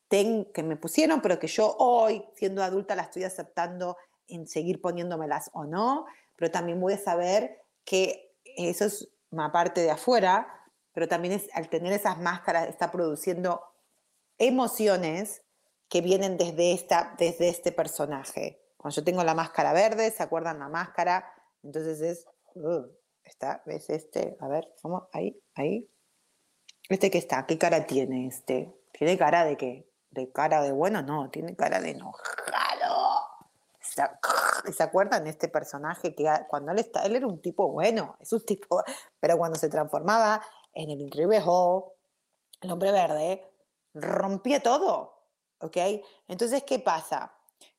que 0.09 0.63
me 0.63 0.75
pusieron, 0.77 1.21
pero 1.21 1.37
que 1.37 1.47
yo 1.47 1.75
hoy, 1.77 2.23
siendo 2.33 2.63
adulta, 2.63 2.95
la 2.95 3.03
estoy 3.03 3.25
aceptando 3.25 3.97
en 4.27 4.47
seguir 4.47 4.81
poniéndomelas 4.81 5.49
o 5.53 5.65
no, 5.65 6.05
pero 6.35 6.49
también 6.49 6.79
voy 6.79 6.93
a 6.93 6.97
saber 6.97 7.61
que 7.83 8.28
eso 8.57 8.85
es 8.85 9.09
una 9.31 9.51
parte 9.51 9.81
de 9.81 9.91
afuera, 9.91 10.47
pero 10.93 11.07
también 11.07 11.35
es, 11.35 11.49
al 11.53 11.69
tener 11.69 11.93
esas 11.93 12.17
máscaras 12.17 12.67
está 12.67 12.91
produciendo 12.91 13.61
emociones 14.37 15.43
que 15.87 16.01
vienen 16.01 16.37
desde, 16.37 16.73
esta, 16.73 17.15
desde 17.17 17.49
este 17.49 17.71
personaje. 17.71 18.61
Cuando 18.77 18.95
yo 18.95 19.03
tengo 19.03 19.23
la 19.23 19.33
máscara 19.33 19.73
verde, 19.73 20.11
¿se 20.11 20.23
acuerdan 20.23 20.59
la 20.59 20.69
máscara? 20.69 21.33
Entonces 21.63 22.01
es, 22.01 22.25
uh, 22.55 22.85
está, 23.23 23.61
¿ves 23.65 23.89
este? 23.89 24.37
A 24.39 24.47
ver, 24.47 24.73
¿cómo? 24.81 25.09
Ahí, 25.11 25.41
ahí. 25.55 25.89
¿Este 26.87 27.11
qué 27.11 27.17
está? 27.17 27.45
¿Qué 27.45 27.57
cara 27.57 27.85
tiene 27.85 28.27
este? 28.27 28.73
¿Tiene 28.91 29.17
cara 29.17 29.45
de 29.45 29.57
qué? 29.57 29.89
de 30.11 30.31
cara 30.31 30.61
de 30.61 30.71
bueno, 30.71 31.01
no, 31.01 31.29
tiene 31.29 31.55
cara 31.55 31.79
de 31.79 31.91
enojado. 31.91 33.27
¿Se 34.75 34.83
acuerdan 34.83 35.23
de 35.23 35.31
este 35.31 35.47
personaje 35.47 36.15
que 36.15 36.29
cuando 36.49 36.71
él 36.71 36.79
está, 36.79 37.03
él 37.03 37.15
era 37.15 37.27
un 37.27 37.41
tipo 37.41 37.69
bueno, 37.69 38.17
es 38.19 38.33
un 38.33 38.43
tipo, 38.45 38.83
pero 39.19 39.37
cuando 39.37 39.57
se 39.57 39.69
transformaba 39.69 40.41
en 40.73 40.89
el 40.89 41.01
increíble 41.01 41.37
el 41.37 42.71
hombre 42.71 42.91
verde, 42.91 43.49
rompía 43.93 44.61
todo, 44.61 45.25
¿ok? 45.59 45.77
Entonces, 46.27 46.63
¿qué 46.63 46.79
pasa? 46.79 47.35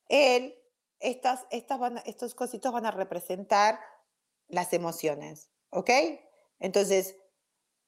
Él, 0.09 0.57
estas, 0.99 1.47
estas 1.51 1.81
estos 2.05 2.35
cositos 2.35 2.73
van 2.73 2.87
a 2.87 2.91
representar 2.91 3.79
las 4.49 4.73
emociones, 4.73 5.51
¿ok? 5.71 5.91
Entonces, 6.59 7.17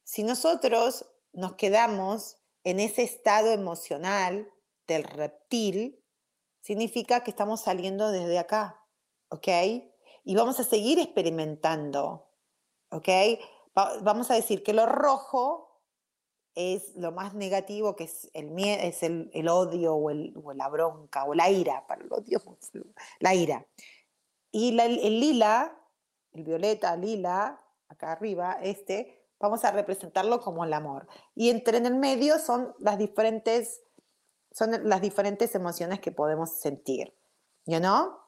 si 0.05 0.23
nosotros 0.23 1.07
nos 1.33 1.55
quedamos 1.55 2.39
en 2.65 2.81
ese 2.81 3.03
estado 3.03 3.51
emocional 3.51 4.51
del 4.87 5.05
reptil, 5.05 6.03
significa 6.61 7.25
que 7.25 7.31
estamos 7.31 7.63
saliendo 7.63 8.11
desde 8.11 8.39
acá, 8.39 8.82
¿ok? 9.33 9.49
Y 10.25 10.35
vamos 10.37 10.61
a 10.61 10.65
seguir 10.65 10.99
experimentando, 10.99 12.29
¿ok? 12.91 13.09
vamos 14.03 14.31
a 14.31 14.35
decir 14.35 14.63
que 14.63 14.75
lo 14.75 14.85
rojo 14.85 15.81
es 16.55 16.95
lo 16.95 17.11
más 17.11 17.33
negativo, 17.33 17.97
que 17.97 18.05
es 18.05 18.31
el, 18.35 18.53
es 18.59 19.03
el, 19.03 19.49
odio 19.49 19.95
o, 19.95 20.11
el, 20.11 20.35
la 20.55 20.69
bronca 20.69 21.25
o 21.25 21.33
la 21.33 21.51
ira, 21.51 21.87
para 21.87 22.03
el 22.03 22.13
odio, 22.13 22.43
la 23.21 23.35
ira. 23.35 23.67
Y 24.51 24.79
el 24.79 25.21
lila, 25.21 25.75
el 26.33 26.45
violeta, 26.45 26.95
lila, 26.97 27.59
acá 27.89 28.13
arriba, 28.13 28.59
este, 28.63 29.27
vamos 29.41 29.65
a 29.65 29.73
representarlo 29.73 30.43
como 30.43 30.65
el 30.65 30.75
amor. 30.75 31.09
Y 31.35 31.49
entre 31.49 31.79
en 31.79 31.87
el 31.87 31.95
medio 31.95 32.39
son 32.39 32.75
las 32.79 32.99
diferentes, 32.99 33.81
son 34.51 34.87
las 34.87 35.01
diferentes 35.01 35.55
emociones 35.55 36.01
que 36.01 36.13
podemos 36.13 36.51
sentir, 36.51 37.17
¿yo 37.65 37.81
no? 37.81 38.22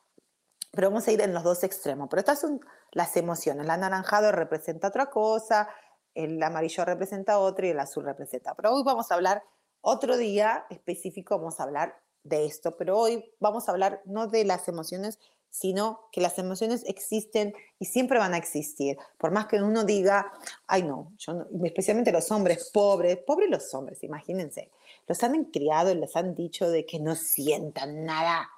Pero 0.74 0.90
vamos 0.90 1.06
a 1.06 1.12
ir 1.12 1.20
en 1.20 1.32
los 1.32 1.44
dos 1.44 1.62
extremos. 1.64 2.08
Pero 2.10 2.20
estas 2.20 2.40
son 2.40 2.60
las 2.92 3.16
emociones. 3.16 3.64
El 3.64 3.70
anaranjado 3.70 4.32
representa 4.32 4.88
otra 4.88 5.06
cosa, 5.06 5.68
el 6.14 6.42
amarillo 6.42 6.84
representa 6.84 7.38
otra 7.38 7.66
y 7.66 7.70
el 7.70 7.80
azul 7.80 8.04
representa. 8.04 8.54
Pero 8.54 8.74
hoy 8.74 8.82
vamos 8.84 9.10
a 9.10 9.14
hablar, 9.14 9.42
otro 9.80 10.16
día 10.16 10.66
específico 10.70 11.38
vamos 11.38 11.60
a 11.60 11.64
hablar 11.64 12.00
de 12.22 12.46
esto, 12.46 12.76
pero 12.76 12.98
hoy 12.98 13.32
vamos 13.38 13.68
a 13.68 13.72
hablar 13.72 14.00
no 14.06 14.26
de 14.26 14.44
las 14.44 14.66
emociones, 14.68 15.18
sino 15.50 16.08
que 16.10 16.20
las 16.20 16.38
emociones 16.38 16.82
existen 16.88 17.54
y 17.78 17.84
siempre 17.84 18.18
van 18.18 18.34
a 18.34 18.38
existir. 18.38 18.96
Por 19.18 19.30
más 19.30 19.46
que 19.46 19.62
uno 19.62 19.84
diga, 19.84 20.32
ay 20.66 20.82
no, 20.82 21.12
yo 21.18 21.46
especialmente 21.62 22.10
los 22.10 22.30
hombres 22.32 22.70
pobres, 22.72 23.18
pobres 23.18 23.50
los 23.50 23.72
hombres, 23.74 24.02
imagínense, 24.02 24.70
los 25.06 25.22
han 25.22 25.44
criado 25.44 25.92
y 25.92 25.96
les 25.96 26.16
han 26.16 26.34
dicho 26.34 26.68
de 26.68 26.86
que 26.86 26.98
no 26.98 27.14
sientan 27.14 28.04
nada. 28.04 28.50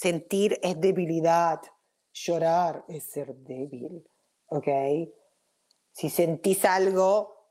Sentir 0.00 0.60
es 0.62 0.80
debilidad, 0.80 1.60
llorar 2.12 2.84
es 2.86 3.02
ser 3.02 3.34
débil, 3.34 4.08
¿ok? 4.46 4.68
Si 5.90 6.08
sentís 6.08 6.64
algo, 6.64 7.48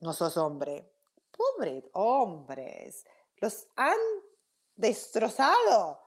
no 0.00 0.14
sos 0.14 0.34
hombre. 0.38 0.90
Pobres 1.30 1.84
hombres, 1.92 3.04
los 3.36 3.68
han 3.76 3.98
destrozado 4.74 6.00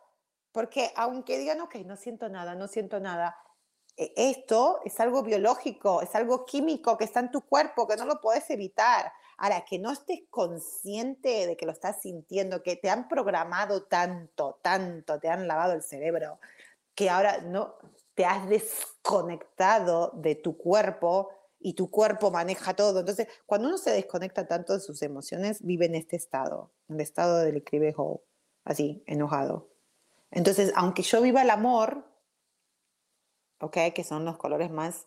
porque 0.52 0.92
aunque 0.96 1.38
digan, 1.38 1.62
ok, 1.62 1.76
no 1.86 1.96
siento 1.96 2.28
nada, 2.28 2.56
no 2.56 2.68
siento 2.68 3.00
nada, 3.00 3.38
e, 3.96 4.12
esto 4.16 4.80
es 4.84 5.00
algo 5.00 5.22
biológico, 5.22 6.02
es 6.02 6.16
algo 6.16 6.44
químico 6.44 6.98
que 6.98 7.04
está 7.04 7.20
en 7.20 7.30
tu 7.30 7.42
cuerpo, 7.42 7.88
que 7.88 7.98
no 7.98 8.06
lo 8.06 8.20
puedes 8.20 8.50
evitar. 8.50 9.14
Ahora, 9.38 9.64
que 9.66 9.78
no 9.78 9.92
estés 9.92 10.22
consciente 10.30 11.46
de 11.46 11.56
que 11.56 11.66
lo 11.66 11.72
estás 11.72 12.02
sintiendo, 12.02 12.64
que 12.64 12.76
te 12.76 12.90
han 12.90 13.08
programado 13.08 13.84
tanto, 13.84 14.60
tanto, 14.64 15.20
te 15.20 15.30
han 15.30 15.48
lavado 15.48 15.74
el 15.74 15.84
cerebro, 15.84 16.40
que 16.96 17.10
ahora 17.10 17.42
no 17.42 17.76
te 18.16 18.26
has 18.26 18.50
desconectado 18.50 20.12
de 20.16 20.34
tu 20.34 20.58
cuerpo 20.58 21.30
y 21.60 21.74
tu 21.74 21.92
cuerpo 21.92 22.32
maneja 22.32 22.76
todo. 22.76 23.00
Entonces, 23.00 23.28
cuando 23.46 23.68
uno 23.68 23.78
se 23.78 23.92
desconecta 23.92 24.48
tanto 24.48 24.74
de 24.74 24.80
sus 24.80 25.04
emociones, 25.04 25.64
vive 25.64 25.86
en 25.86 25.96
este 25.96 26.16
estado, 26.16 26.72
en 26.90 26.96
el 26.96 27.02
estado 27.02 27.38
del 27.38 27.64
cribejo, 27.64 28.24
así, 28.64 29.04
enojado. 29.06 29.70
Entonces, 30.32 30.74
aunque 30.76 31.04
yo 31.04 31.22
viva 31.22 31.44
el 31.44 31.52
amor, 31.52 32.06
¿ok? 33.60 33.78
Que 33.94 34.04
son 34.04 34.26
los 34.26 34.38
colores 34.38 34.72
más, 34.72 35.06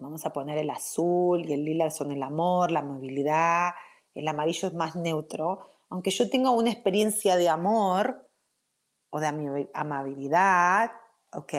vamos 0.00 0.24
a 0.26 0.32
poner 0.32 0.58
el 0.58 0.70
azul 0.70 1.48
y 1.48 1.52
el 1.52 1.64
lila 1.64 1.90
son 1.90 2.12
el 2.12 2.22
amor, 2.22 2.70
la 2.70 2.82
movilidad, 2.82 3.70
el 4.14 4.28
amarillo 4.28 4.68
es 4.68 4.74
más 4.74 4.96
neutro. 4.96 5.60
Aunque 5.90 6.10
yo 6.10 6.28
tenga 6.28 6.50
una 6.50 6.70
experiencia 6.70 7.36
de 7.36 7.48
amor 7.48 8.28
o 9.10 9.20
de 9.20 9.68
amabilidad, 9.74 10.92
¿ok? 11.32 11.52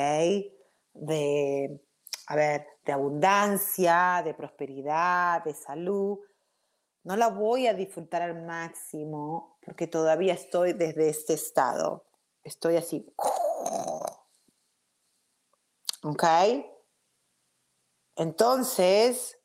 De, 0.93 1.81
a 2.27 2.35
ver, 2.35 2.67
de 2.85 2.91
abundancia, 2.91 4.21
de 4.23 4.33
prosperidad, 4.33 5.43
de 5.43 5.53
salud, 5.53 6.19
no 7.03 7.15
la 7.15 7.29
voy 7.29 7.67
a 7.67 7.73
disfrutar 7.73 8.21
al 8.21 8.45
máximo 8.45 9.57
porque 9.63 9.87
todavía 9.87 10.33
estoy 10.33 10.73
desde 10.73 11.09
este 11.09 11.33
estado. 11.33 12.05
Estoy 12.43 12.75
así. 12.75 13.05
¿Ok? 16.03 16.23
Entonces, 18.19 19.39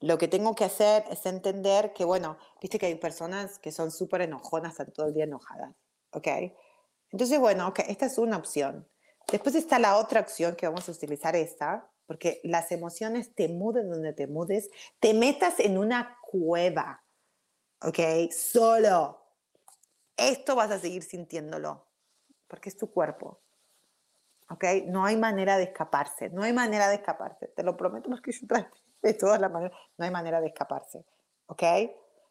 lo 0.00 0.16
que 0.16 0.26
tengo 0.26 0.54
que 0.54 0.64
hacer 0.64 1.04
es 1.10 1.26
entender 1.26 1.92
que, 1.92 2.06
bueno, 2.06 2.38
viste 2.58 2.78
que 2.78 2.86
hay 2.86 2.94
personas 2.94 3.58
que 3.58 3.70
son 3.70 3.90
súper 3.90 4.22
enojonas, 4.22 4.72
están 4.72 4.92
todo 4.94 5.08
el 5.08 5.14
día 5.14 5.24
enojadas. 5.24 5.74
¿Ok? 6.12 6.26
Entonces, 7.10 7.38
bueno, 7.38 7.68
ok, 7.68 7.80
esta 7.88 8.06
es 8.06 8.16
una 8.16 8.38
opción. 8.38 8.88
Después 9.30 9.54
está 9.54 9.78
la 9.78 9.98
otra 9.98 10.20
opción 10.20 10.56
que 10.56 10.66
vamos 10.66 10.88
a 10.88 10.92
utilizar 10.92 11.36
esta, 11.36 11.92
porque 12.06 12.40
las 12.44 12.72
emociones 12.72 13.34
te 13.34 13.48
muden 13.48 13.90
donde 13.90 14.14
te 14.14 14.26
mudes, 14.26 14.70
te 14.98 15.12
metas 15.12 15.60
en 15.60 15.76
una 15.76 16.16
cueva, 16.22 17.04
¿ok? 17.82 18.30
Solo. 18.30 19.22
Esto 20.16 20.56
vas 20.56 20.70
a 20.70 20.78
seguir 20.78 21.02
sintiéndolo, 21.02 21.86
porque 22.48 22.70
es 22.70 22.76
tu 22.78 22.90
cuerpo, 22.90 23.41
¿ok? 24.52 24.64
No 24.86 25.04
hay 25.04 25.16
manera 25.16 25.56
de 25.56 25.64
escaparse, 25.64 26.30
no 26.30 26.42
hay 26.42 26.52
manera 26.52 26.88
de 26.88 26.96
escaparse, 26.96 27.48
te 27.48 27.62
lo 27.62 27.76
prometo 27.76 28.10
porque 28.10 28.32
yo 28.32 28.46
de 29.02 29.14
todas 29.14 29.40
las 29.40 29.50
maneras, 29.50 29.76
no 29.98 30.04
hay 30.04 30.10
manera 30.10 30.40
de 30.40 30.48
escaparse, 30.48 31.04
¿ok? 31.46 31.62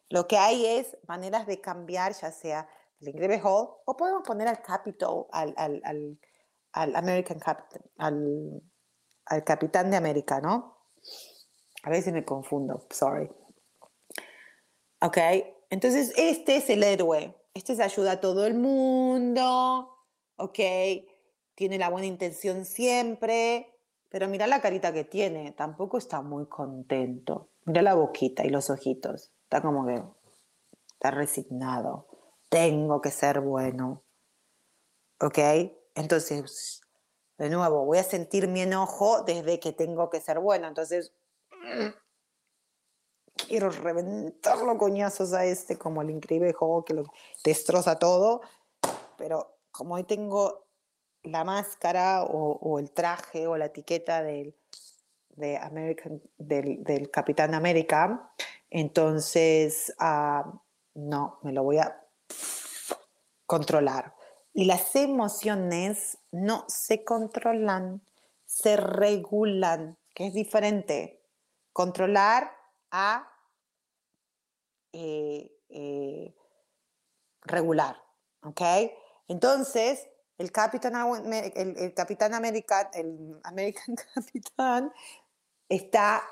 Lo 0.08 0.26
que 0.26 0.38
hay 0.38 0.66
es 0.66 0.96
maneras 1.06 1.46
de 1.46 1.60
cambiar, 1.60 2.12
ya 2.12 2.32
sea 2.32 2.66
el 3.00 3.08
Incredible 3.08 3.40
Hall, 3.42 3.68
o 3.84 3.96
podemos 3.96 4.22
poner 4.26 4.48
al 4.48 4.62
Capitol, 4.62 5.26
al, 5.32 5.54
al, 5.56 5.80
al, 5.84 6.18
al 6.72 6.96
American 6.96 7.38
Captain, 7.38 7.82
al 7.98 8.62
al 9.26 9.44
capitán 9.44 9.90
de 9.90 9.96
América, 9.96 10.40
¿no? 10.40 10.78
A 11.82 11.90
veces 11.90 12.12
me 12.12 12.24
confundo, 12.24 12.86
sorry. 12.90 13.30
Ok, 15.00 15.18
entonces 15.70 16.12
este 16.16 16.56
es 16.56 16.70
el 16.70 16.82
héroe. 16.82 17.36
Este 17.54 17.74
se 17.74 17.82
ayuda 17.82 18.12
a 18.12 18.20
todo 18.20 18.46
el 18.46 18.54
mundo, 18.54 20.06
ok, 20.36 20.58
tiene 21.54 21.78
la 21.78 21.90
buena 21.90 22.06
intención 22.06 22.64
siempre, 22.64 23.74
pero 24.08 24.28
mira 24.28 24.46
la 24.46 24.60
carita 24.60 24.92
que 24.92 25.04
tiene, 25.04 25.52
tampoco 25.52 25.98
está 25.98 26.22
muy 26.22 26.46
contento. 26.46 27.48
Mira 27.64 27.82
la 27.82 27.94
boquita 27.94 28.44
y 28.44 28.50
los 28.50 28.70
ojitos, 28.70 29.32
está 29.44 29.62
como 29.62 29.86
que 29.86 30.02
está 30.92 31.10
resignado. 31.10 32.06
Tengo 32.48 33.00
que 33.00 33.10
ser 33.10 33.40
bueno, 33.40 34.02
ok. 35.20 35.38
Entonces 35.94 36.82
de 37.42 37.50
nuevo, 37.50 37.84
voy 37.84 37.98
a 37.98 38.04
sentir 38.04 38.46
mi 38.46 38.60
enojo 38.60 39.22
desde 39.22 39.58
que 39.58 39.72
tengo 39.72 40.10
que 40.10 40.20
ser 40.20 40.38
bueno. 40.38 40.68
Entonces, 40.68 41.12
quiero 43.48 43.70
reventarlo 43.70 44.78
coñazos 44.78 45.32
a 45.32 45.44
este, 45.44 45.76
como 45.76 46.02
el 46.02 46.10
increíble 46.10 46.52
juego 46.52 46.84
que 46.84 46.94
lo 46.94 47.04
destroza 47.44 47.98
todo. 47.98 48.42
Pero 49.16 49.56
como 49.72 49.94
hoy 49.94 50.04
tengo 50.04 50.66
la 51.24 51.44
máscara 51.44 52.24
o, 52.24 52.78
el 52.78 52.90
traje 52.90 53.46
o 53.46 53.56
la 53.56 53.66
etiqueta 53.66 54.22
del, 54.22 54.54
de 55.30 55.56
American, 55.56 56.20
del, 56.38 57.10
Capitán 57.10 57.54
América, 57.54 58.32
entonces 58.70 59.94
ah, 59.98 60.60
no, 60.94 61.38
me 61.42 61.52
lo 61.52 61.62
voy 61.62 61.78
a 61.78 62.06
controlar. 63.46 64.14
Y 64.54 64.66
las 64.66 64.94
emociones 64.96 66.18
no 66.30 66.64
se 66.68 67.04
controlan, 67.04 68.02
se 68.44 68.76
regulan, 68.76 69.98
que 70.14 70.26
es 70.26 70.34
diferente. 70.34 71.24
Controlar 71.72 72.54
a 72.90 73.30
eh, 74.92 75.50
eh, 75.70 76.34
regular, 77.44 78.02
¿ok? 78.42 78.60
Entonces, 79.28 80.06
el 80.42 80.50
Capitán, 80.50 80.94
el, 81.54 81.94
Capitán 81.94 82.34
América, 82.34 82.90
el 82.94 83.38
American 83.44 83.94
Capitán, 84.14 84.92
está 85.68 86.24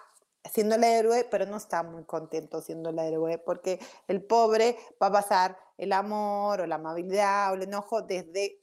siendo 0.53 0.75
el 0.75 0.83
héroe, 0.83 1.29
pero 1.31 1.47
no 1.47 1.57
está 1.57 1.85
muy 1.85 2.03
contento 2.03 2.61
siendo 2.61 2.91
el 2.91 2.99
héroe, 2.99 3.39
porque 3.39 3.79
el 4.09 4.21
pobre 4.25 4.77
va 5.01 5.07
a 5.07 5.13
pasar 5.13 5.59
el 5.79 5.93
amor 5.93 6.61
o 6.61 6.67
la 6.67 6.75
amabilidad 6.75 7.53
o 7.53 7.55
el 7.55 7.63
enojo 7.63 8.03
desde 8.03 8.61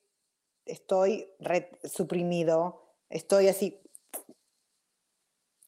estoy 0.65 1.31
suprimido, 1.85 2.83
estoy 3.09 3.47
así, 3.47 3.81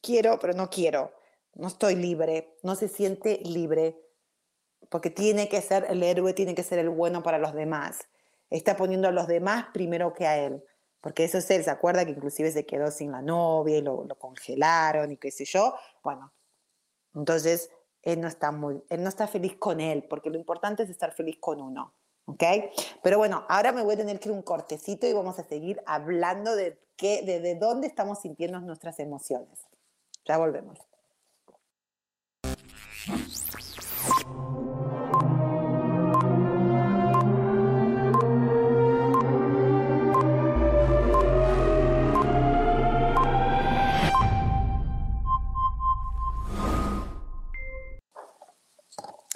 quiero, 0.01 0.39
pero 0.39 0.51
no 0.51 0.69
quiero, 0.69 1.13
no 1.53 1.69
estoy 1.69 1.95
libre, 1.95 2.57
no 2.63 2.75
se 2.75 2.89
siente 2.89 3.39
libre, 3.45 3.97
porque 4.89 5.09
tiene 5.09 5.47
que 5.47 5.61
ser 5.61 5.85
el 5.89 6.03
héroe, 6.03 6.33
tiene 6.33 6.53
que 6.53 6.63
ser 6.63 6.79
el 6.79 6.89
bueno 6.89 7.23
para 7.23 7.37
los 7.37 7.53
demás. 7.53 8.09
Está 8.49 8.75
poniendo 8.75 9.07
a 9.07 9.11
los 9.11 9.27
demás 9.27 9.65
primero 9.73 10.13
que 10.13 10.27
a 10.27 10.37
él. 10.37 10.63
Porque 11.01 11.23
eso 11.23 11.37
es 11.37 11.49
él, 11.49 11.63
¿se 11.63 11.71
acuerda 11.71 12.03
que 12.03 12.11
inclusive 12.11 12.51
se 12.51 12.65
quedó 12.65 12.91
sin 12.91 13.11
la 13.11 13.21
novia 13.21 13.77
y 13.77 13.81
lo, 13.81 14.05
congelaron 14.17 15.11
y 15.11 15.17
qué 15.17 15.31
sé 15.31 15.45
yo? 15.45 15.75
Bueno, 16.03 16.33
entonces 17.15 17.69
él 18.01 18.19
no 18.19 18.27
está 18.27 18.51
muy, 18.51 18.83
él 18.89 19.03
no 19.03 19.09
está 19.09 19.27
feliz 19.27 19.55
con 19.57 19.79
él, 19.79 20.03
porque 20.09 20.29
lo 20.29 20.37
importante 20.37 20.83
es 20.83 20.89
estar 20.89 21.13
feliz 21.13 21.37
con 21.39 21.61
uno, 21.61 21.93
¿ok? 22.25 22.43
Pero 23.01 23.17
bueno, 23.17 23.45
ahora 23.47 23.71
me 23.71 23.81
voy 23.81 23.93
a 23.93 23.97
tener 23.97 24.19
que 24.19 24.27
ir 24.27 24.35
un 24.35 24.41
cortecito 24.41 25.07
y 25.07 25.13
vamos 25.13 25.39
a 25.39 25.43
seguir 25.43 25.81
hablando 25.85 26.53
de 26.53 26.77
qué, 26.97 27.21
de, 27.21 27.39
de 27.39 27.55
dónde 27.55 27.87
estamos 27.87 28.19
sintiendo 28.19 28.59
nuestras 28.59 28.99
emociones. 28.99 29.67
Ya 30.25 30.37
volvemos. 30.37 30.88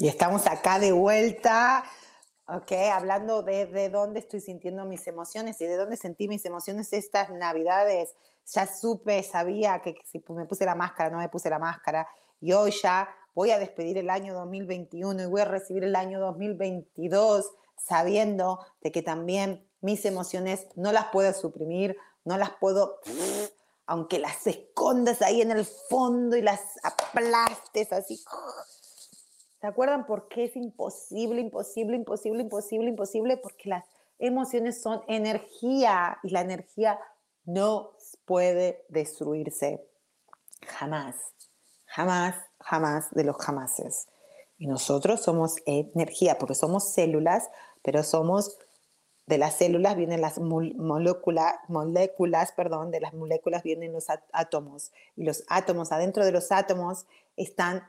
Y 0.03 0.09
estamos 0.09 0.47
acá 0.47 0.79
de 0.79 0.91
vuelta, 0.91 1.85
¿ok? 2.49 2.73
Hablando 2.91 3.41
de, 3.41 3.67
de, 3.67 3.87
dónde 3.87 4.19
estoy 4.19 4.41
sintiendo 4.41 4.83
mis 4.83 5.07
emociones 5.07 5.61
y 5.61 5.65
de 5.65 5.77
dónde 5.77 5.95
sentí 5.95 6.27
mis 6.27 6.43
emociones 6.43 6.91
estas 6.91 7.29
navidades. 7.29 8.13
Ya 8.53 8.67
supe, 8.67 9.23
sabía 9.23 9.81
que 9.81 9.95
si 10.03 10.21
me 10.27 10.43
puse 10.43 10.65
la 10.65 10.75
máscara, 10.75 11.09
no 11.09 11.19
me 11.19 11.29
puse 11.29 11.49
la 11.49 11.57
máscara. 11.57 12.05
Y 12.41 12.51
hoy 12.51 12.73
ya 12.83 13.15
voy 13.33 13.51
a 13.51 13.59
despedir 13.59 13.97
el 13.97 14.09
año 14.09 14.33
2021 14.33 15.23
y 15.23 15.25
voy 15.25 15.39
a 15.39 15.45
recibir 15.45 15.85
el 15.85 15.95
año 15.95 16.19
2022 16.19 17.49
sabiendo 17.77 18.59
de 18.81 18.91
que 18.91 19.03
también 19.03 19.65
mis 19.79 20.03
emociones 20.03 20.67
no 20.75 20.91
las 20.91 21.05
puedo 21.13 21.31
suprimir, 21.31 21.95
no 22.25 22.37
las 22.37 22.51
puedo, 22.59 22.99
aunque 23.85 24.19
las 24.19 24.45
escondas 24.47 25.21
ahí 25.21 25.41
en 25.41 25.51
el 25.51 25.63
fondo 25.63 26.35
y 26.35 26.41
las 26.41 26.59
aplastes 26.83 27.93
así, 27.93 28.21
¿Se 29.63 29.67
acuerdan 29.67 30.05
por 30.05 30.27
qué 30.27 30.43
es 30.43 30.57
imposible, 30.57 31.39
imposible, 31.39 31.95
imposible, 31.95 32.41
imposible, 32.41 32.89
imposible? 32.89 33.37
Porque 33.37 33.69
las 33.69 33.85
emociones 34.19 34.81
son 34.81 35.03
energía 35.07 36.19
y 36.21 36.31
la 36.31 36.41
energía 36.41 36.99
no 37.45 37.93
puede 38.25 38.83
destruirse. 38.89 39.87
Jamás, 40.67 41.15
jamás, 41.85 42.35
jamás 42.59 43.09
de 43.11 43.23
los 43.23 43.37
jamases. 43.37 44.09
Y 44.57 44.67
nosotros 44.67 45.21
somos 45.21 45.55
energía, 45.65 46.37
porque 46.37 46.55
somos 46.55 46.91
células, 46.91 47.49
pero 47.83 48.03
somos 48.03 48.57
de 49.27 49.37
las 49.37 49.55
células 49.55 49.95
vienen 49.95 50.19
las 50.19 50.39
moléculas, 50.39 51.55
moléculas, 51.69 52.51
perdón, 52.51 52.91
de 52.91 52.99
las 52.99 53.13
moléculas 53.13 53.63
vienen 53.63 53.93
los 53.93 54.07
átomos. 54.33 54.91
Y 55.15 55.23
los 55.23 55.45
átomos, 55.47 55.93
adentro 55.93 56.25
de 56.25 56.33
los 56.33 56.51
átomos, 56.51 57.05
están, 57.37 57.83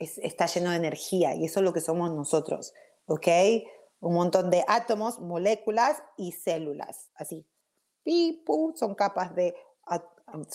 está 0.00 0.46
lleno 0.46 0.70
de 0.70 0.76
energía 0.76 1.34
y 1.34 1.44
eso 1.44 1.60
es 1.60 1.64
lo 1.64 1.72
que 1.72 1.80
somos 1.80 2.10
nosotros, 2.10 2.74
¿ok? 3.06 3.28
Un 4.00 4.14
montón 4.14 4.50
de 4.50 4.64
átomos, 4.66 5.20
moléculas 5.20 6.02
y 6.16 6.32
células, 6.32 7.10
así. 7.14 7.46
Y 8.04 8.42
son 8.74 8.94
capas 8.94 9.34
de 9.34 9.54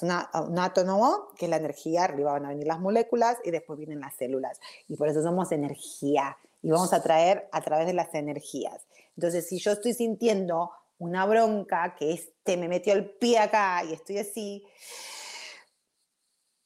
un 0.01 0.59
átomo, 0.59 1.27
que 1.37 1.45
es 1.45 1.49
la 1.49 1.57
energía, 1.57 2.05
arriba 2.05 2.33
van 2.33 2.45
a 2.45 2.49
venir 2.49 2.65
las 2.65 2.79
moléculas 2.79 3.37
y 3.43 3.51
después 3.51 3.77
vienen 3.77 3.99
las 3.99 4.15
células. 4.15 4.59
Y 4.87 4.95
por 4.95 5.07
eso 5.07 5.21
somos 5.21 5.51
energía 5.51 6.37
y 6.61 6.71
vamos 6.71 6.93
a 6.93 7.03
traer 7.03 7.47
a 7.51 7.61
través 7.61 7.85
de 7.85 7.93
las 7.93 8.13
energías. 8.15 8.87
Entonces, 9.15 9.47
si 9.47 9.59
yo 9.59 9.71
estoy 9.71 9.93
sintiendo 9.93 10.71
una 10.97 11.25
bronca, 11.25 11.95
que 11.95 12.13
este 12.13 12.57
me 12.57 12.67
metió 12.67 12.93
el 12.93 13.11
pie 13.11 13.39
acá 13.39 13.83
y 13.83 13.93
estoy 13.93 14.17
así, 14.17 14.65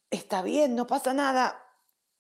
está 0.09 0.41
bien, 0.41 0.75
no 0.75 0.87
pasa 0.87 1.13
nada, 1.13 1.61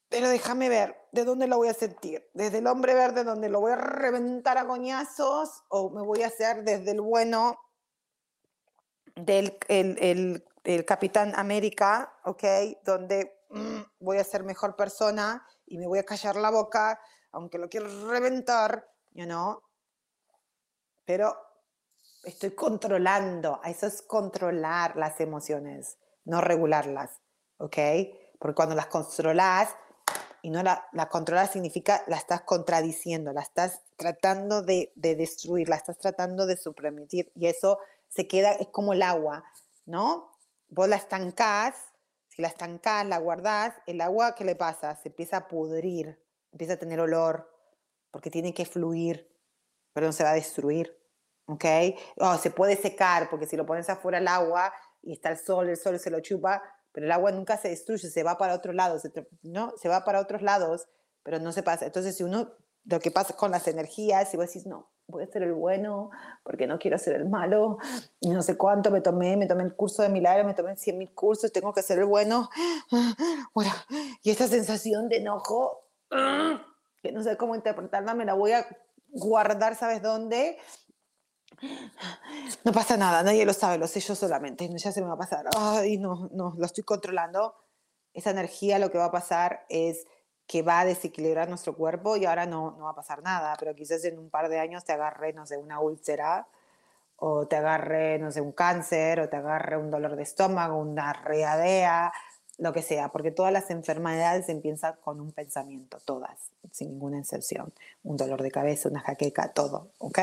pero 0.09 0.27
déjame 0.29 0.69
ver 0.69 0.95
de 1.11 1.23
dónde 1.23 1.47
lo 1.47 1.57
voy 1.57 1.69
a 1.69 1.73
sentir. 1.73 2.27
Desde 2.33 2.57
el 2.57 2.67
hombre 2.67 2.93
verde, 2.93 3.23
donde 3.23 3.49
lo 3.49 3.61
voy 3.61 3.71
a 3.71 3.77
reventar 3.77 4.57
a 4.57 4.67
coñazos, 4.67 5.63
o 5.69 5.89
me 5.91 6.01
voy 6.01 6.23
a 6.23 6.27
hacer 6.27 6.63
desde 6.63 6.91
el 6.91 7.01
bueno 7.01 7.59
del 9.15 9.57
el, 9.67 10.43
el, 10.63 10.85
Capitán 10.85 11.33
América, 11.35 12.13
¿ok? 12.25 12.43
Donde 12.83 13.39
mm, 13.49 13.81
voy 13.99 14.17
a 14.17 14.23
ser 14.23 14.43
mejor 14.43 14.75
persona 14.75 15.45
y 15.65 15.77
me 15.77 15.87
voy 15.87 15.99
a 15.99 16.05
callar 16.05 16.35
la 16.35 16.51
boca, 16.51 16.99
aunque 17.31 17.57
lo 17.57 17.69
quiero 17.69 18.09
reventar, 18.09 18.87
you 19.11 19.25
know? 19.25 19.61
pero 21.09 21.35
estoy 22.23 22.51
controlando, 22.51 23.61
eso 23.65 23.87
es 23.87 24.03
controlar 24.03 24.95
las 24.95 25.19
emociones, 25.19 25.97
no 26.23 26.39
regularlas, 26.39 27.19
¿ok? 27.57 27.77
Porque 28.37 28.53
cuando 28.53 28.75
las 28.75 28.85
controlas 28.85 29.75
y 30.41 30.49
no 30.49 30.63
la, 30.63 30.87
la 30.93 31.09
controlas 31.09 31.51
significa 31.51 32.03
la 32.07 32.17
estás 32.17 32.41
contradiciendo, 32.41 33.33
la 33.33 33.41
estás 33.41 33.81
tratando 33.97 34.61
de, 34.61 34.91
de 34.95 35.15
destruir, 35.15 35.69
la 35.69 35.75
estás 35.75 35.97
tratando 35.97 36.45
de 36.45 36.57
supremitir 36.57 37.31
y 37.35 37.47
eso 37.47 37.79
se 38.07 38.27
queda, 38.27 38.53
es 38.53 38.67
como 38.67 38.93
el 38.93 39.01
agua, 39.01 39.43
¿no? 39.85 40.31
Vos 40.69 40.87
la 40.87 40.95
estancás, 40.95 41.75
si 42.27 42.41
la 42.41 42.47
estancás, 42.47 43.05
la 43.05 43.17
guardás, 43.17 43.73
el 43.87 44.01
agua, 44.01 44.35
¿qué 44.35 44.45
le 44.45 44.55
pasa? 44.55 44.95
Se 44.95 45.09
empieza 45.09 45.37
a 45.37 45.47
pudrir, 45.47 46.19
empieza 46.51 46.73
a 46.73 46.77
tener 46.77 46.99
olor, 46.99 47.51
porque 48.11 48.31
tiene 48.31 48.53
que 48.53 48.65
fluir, 48.65 49.29
pero 49.93 50.07
no 50.07 50.13
se 50.13 50.23
va 50.23 50.31
a 50.31 50.35
destruir. 50.35 50.99
¿ok? 51.49 51.65
O 52.17 52.37
se 52.37 52.51
puede 52.51 52.75
secar, 52.75 53.29
porque 53.29 53.47
si 53.47 53.57
lo 53.57 53.65
pones 53.65 53.89
afuera 53.89 54.19
el 54.19 54.27
agua 54.27 54.71
y 55.01 55.13
está 55.13 55.29
el 55.29 55.37
sol, 55.37 55.69
el 55.69 55.77
sol 55.77 55.99
se 55.99 56.11
lo 56.11 56.19
chupa, 56.19 56.61
pero 56.99 57.05
el 57.05 57.13
agua 57.13 57.31
nunca 57.31 57.55
se 57.55 57.69
destruye, 57.69 58.09
se 58.09 58.23
va 58.23 58.37
para 58.37 58.53
otro 58.53 58.73
lado, 58.73 58.99
se, 58.99 59.09
¿no? 59.41 59.71
Se 59.77 59.87
va 59.87 60.03
para 60.03 60.19
otros 60.19 60.41
lados, 60.41 60.89
pero 61.23 61.39
no 61.39 61.53
se 61.53 61.63
pasa. 61.63 61.85
Entonces, 61.85 62.17
si 62.17 62.23
uno, 62.23 62.51
lo 62.83 62.99
que 62.99 63.09
pasa 63.09 63.37
con 63.37 63.51
las 63.51 63.69
energías, 63.69 64.29
si 64.29 64.35
vos 64.35 64.47
decís, 64.47 64.65
no, 64.65 64.89
voy 65.07 65.23
a 65.23 65.27
ser 65.27 65.43
el 65.43 65.53
bueno, 65.53 66.11
porque 66.43 66.67
no 66.67 66.77
quiero 66.77 66.97
ser 66.97 67.15
el 67.15 67.29
malo, 67.29 67.77
y 68.19 68.31
no 68.31 68.41
sé 68.41 68.57
cuánto 68.57 68.91
me 68.91 68.99
tomé, 68.99 69.37
me 69.37 69.47
tomé 69.47 69.63
el 69.63 69.77
curso 69.77 70.03
de 70.03 70.09
milagro, 70.09 70.43
me 70.43 70.53
tomé 70.53 70.75
100 70.75 70.97
mil 70.97 71.13
cursos, 71.13 71.53
tengo 71.53 71.73
que 71.73 71.83
ser 71.83 71.99
el 71.99 72.05
bueno, 72.05 72.49
bueno, 73.53 73.71
y 74.21 74.31
esa 74.31 74.49
sensación 74.49 75.07
de 75.07 75.19
enojo, 75.19 75.85
que 77.01 77.13
no 77.13 77.23
sé 77.23 77.37
cómo 77.37 77.55
interpretarla, 77.55 78.13
me 78.13 78.25
la 78.25 78.33
voy 78.33 78.51
a 78.51 78.67
guardar, 79.07 79.77
¿sabes 79.77 80.01
dónde? 80.01 80.57
No 82.63 82.71
pasa 82.71 82.97
nada, 82.97 83.23
nadie 83.23 83.45
lo 83.45 83.53
sabe, 83.53 83.77
lo 83.77 83.87
sé 83.87 83.99
yo 83.99 84.15
solamente, 84.15 84.69
ya 84.77 84.91
se 84.91 85.01
me 85.01 85.07
va 85.07 85.13
a 85.13 85.17
pasar. 85.17 85.45
Ay, 85.57 85.97
no, 85.97 86.29
no, 86.31 86.53
lo 86.57 86.65
estoy 86.65 86.83
controlando. 86.83 87.55
Esa 88.13 88.31
energía 88.31 88.79
lo 88.79 88.91
que 88.91 88.97
va 88.97 89.05
a 89.05 89.11
pasar 89.11 89.65
es 89.69 90.05
que 90.47 90.63
va 90.63 90.79
a 90.79 90.85
desequilibrar 90.85 91.47
nuestro 91.47 91.75
cuerpo 91.75 92.17
y 92.17 92.25
ahora 92.25 92.45
no, 92.45 92.71
no 92.71 92.85
va 92.85 92.91
a 92.91 92.95
pasar 92.95 93.21
nada, 93.21 93.55
pero 93.59 93.75
quizás 93.75 94.03
en 94.05 94.17
un 94.17 94.29
par 94.29 94.49
de 94.49 94.59
años 94.59 94.83
te 94.83 94.93
agarre, 94.93 95.31
no 95.33 95.45
sé, 95.45 95.57
una 95.57 95.79
úlcera 95.79 96.47
o 97.17 97.47
te 97.47 97.57
agarre, 97.57 98.17
no 98.17 98.31
sé, 98.31 98.41
un 98.41 98.53
cáncer 98.53 99.19
o 99.19 99.29
te 99.29 99.37
agarre 99.37 99.77
un 99.77 99.91
dolor 99.91 100.15
de 100.15 100.23
estómago, 100.23 100.77
una 100.77 101.13
readea, 101.13 102.11
lo 102.59 102.73
que 102.73 102.81
sea, 102.81 103.09
porque 103.09 103.31
todas 103.31 103.53
las 103.53 103.69
enfermedades 103.71 104.49
empiezan 104.49 104.95
con 105.01 105.21
un 105.21 105.31
pensamiento, 105.31 105.97
todas, 106.03 106.51
sin 106.71 106.89
ninguna 106.89 107.19
excepción. 107.19 107.73
Un 108.03 108.17
dolor 108.17 108.43
de 108.43 108.51
cabeza, 108.51 108.89
una 108.89 108.99
jaqueca, 108.99 109.53
todo, 109.53 109.91
¿ok? 109.97 110.19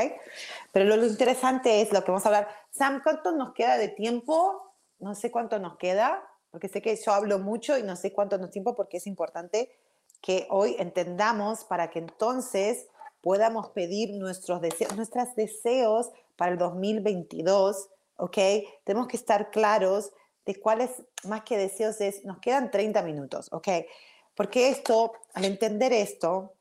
Pero 0.70 0.84
lo, 0.84 1.06
interesante 1.06 1.80
es 1.80 1.92
lo 1.92 2.04
que 2.04 2.10
vamos 2.10 2.26
a 2.26 2.28
hablar. 2.28 2.48
Sam, 2.70 3.00
¿cuánto 3.02 3.32
nos 3.32 3.54
queda 3.54 3.78
de 3.78 3.88
tiempo? 3.88 4.74
No 4.98 5.14
sé 5.14 5.30
cuánto 5.30 5.58
nos 5.58 5.78
queda, 5.78 6.22
porque 6.50 6.68
sé 6.68 6.82
que 6.82 6.94
yo 6.94 7.12
hablo 7.12 7.38
mucho 7.38 7.78
y 7.78 7.82
no 7.82 7.96
sé 7.96 8.12
cuánto 8.12 8.36
nos 8.36 8.50
tiempo 8.50 8.74
porque 8.74 8.98
es 8.98 9.06
importante 9.06 9.70
que 10.20 10.46
hoy 10.50 10.76
entendamos 10.78 11.64
para 11.64 11.88
que 11.88 12.00
entonces 12.00 12.86
podamos 13.22 13.70
pedir 13.70 14.14
nuestros 14.14 14.60
deseos, 14.60 14.94
nuestros 14.94 15.34
deseos 15.34 16.10
para 16.36 16.52
el 16.52 16.58
2022, 16.58 17.88
¿ok? 18.18 18.38
Tenemos 18.84 19.08
que 19.08 19.16
estar 19.16 19.50
claros 19.50 20.12
de 20.46 20.58
cuáles 20.60 20.90
más 21.24 21.42
que 21.42 21.58
deseos 21.58 22.00
es, 22.00 22.24
nos 22.24 22.38
quedan 22.38 22.70
30 22.70 23.02
minutos, 23.02 23.48
¿ok? 23.50 23.68
Porque 24.34 24.68
esto, 24.68 25.12
al 25.34 25.44
entender 25.44 25.92
esto, 25.92 26.54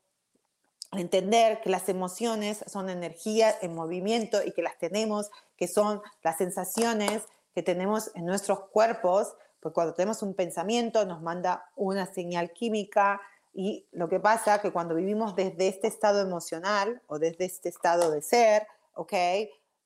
al 0.90 1.00
entender 1.00 1.60
que 1.60 1.70
las 1.70 1.88
emociones 1.88 2.64
son 2.66 2.90
energía 2.90 3.56
en 3.62 3.74
movimiento 3.74 4.42
y 4.44 4.52
que 4.52 4.62
las 4.62 4.78
tenemos, 4.78 5.30
que 5.56 5.68
son 5.68 6.02
las 6.22 6.36
sensaciones 6.36 7.22
que 7.54 7.62
tenemos 7.62 8.10
en 8.14 8.26
nuestros 8.26 8.60
cuerpos, 8.70 9.34
pues 9.60 9.72
cuando 9.72 9.94
tenemos 9.94 10.22
un 10.22 10.34
pensamiento 10.34 11.06
nos 11.06 11.22
manda 11.22 11.70
una 11.76 12.06
señal 12.06 12.52
química 12.52 13.20
y 13.52 13.86
lo 13.92 14.08
que 14.08 14.20
pasa 14.20 14.56
es 14.56 14.62
que 14.62 14.72
cuando 14.72 14.94
vivimos 14.94 15.34
desde 15.34 15.68
este 15.68 15.86
estado 15.86 16.20
emocional 16.20 17.00
o 17.06 17.18
desde 17.18 17.46
este 17.46 17.68
estado 17.68 18.10
de 18.10 18.20
ser, 18.20 18.66
¿ok? 18.94 19.14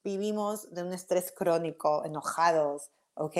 Vivimos 0.03 0.73
de 0.75 0.83
un 0.83 0.93
estrés 0.93 1.31
crónico, 1.31 2.05
enojados, 2.05 2.91
¿ok? 3.21 3.37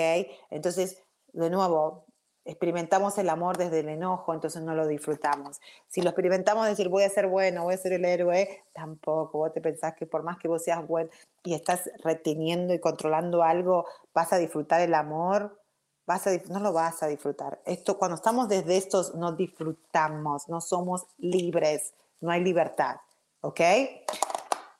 Entonces, 0.51 1.01
de 1.33 1.49
nuevo, 1.49 2.05
experimentamos 2.45 3.17
el 3.17 3.29
amor 3.29 3.57
desde 3.57 3.79
el 3.79 3.89
enojo, 3.89 4.33
entonces 4.33 4.61
no 4.61 4.75
lo 4.75 4.87
disfrutamos. 4.87 5.59
Si 5.87 6.01
lo 6.01 6.09
experimentamos 6.09 6.67
decir 6.67 6.87
voy 6.87 7.03
a 7.03 7.09
ser 7.09 7.27
bueno, 7.27 7.63
voy 7.63 7.73
a 7.73 7.77
ser 7.77 7.93
el 7.93 8.05
héroe, 8.05 8.63
tampoco. 8.73 9.39
Vos 9.39 9.53
te 9.53 9.61
pensás 9.61 9.95
que 9.95 10.05
por 10.05 10.23
más 10.23 10.37
que 10.37 10.47
vos 10.47 10.63
seas 10.63 10.85
bueno 10.87 11.09
y 11.43 11.55
estás 11.55 11.89
reteniendo 12.03 12.73
y 12.73 12.79
controlando 12.79 13.43
algo, 13.43 13.85
vas 14.13 14.31
a 14.33 14.37
disfrutar 14.37 14.81
el 14.81 14.93
amor, 14.93 15.59
vas 16.05 16.27
a, 16.27 16.31
no 16.49 16.59
lo 16.59 16.73
vas 16.73 17.01
a 17.01 17.07
disfrutar. 17.07 17.59
Esto, 17.65 17.97
cuando 17.97 18.15
estamos 18.15 18.49
desde 18.49 18.77
estos, 18.77 19.15
no 19.15 19.31
disfrutamos, 19.31 20.47
no 20.47 20.61
somos 20.61 21.07
libres, 21.17 21.95
no 22.19 22.29
hay 22.31 22.43
libertad, 22.43 22.97
¿ok? 23.41 23.61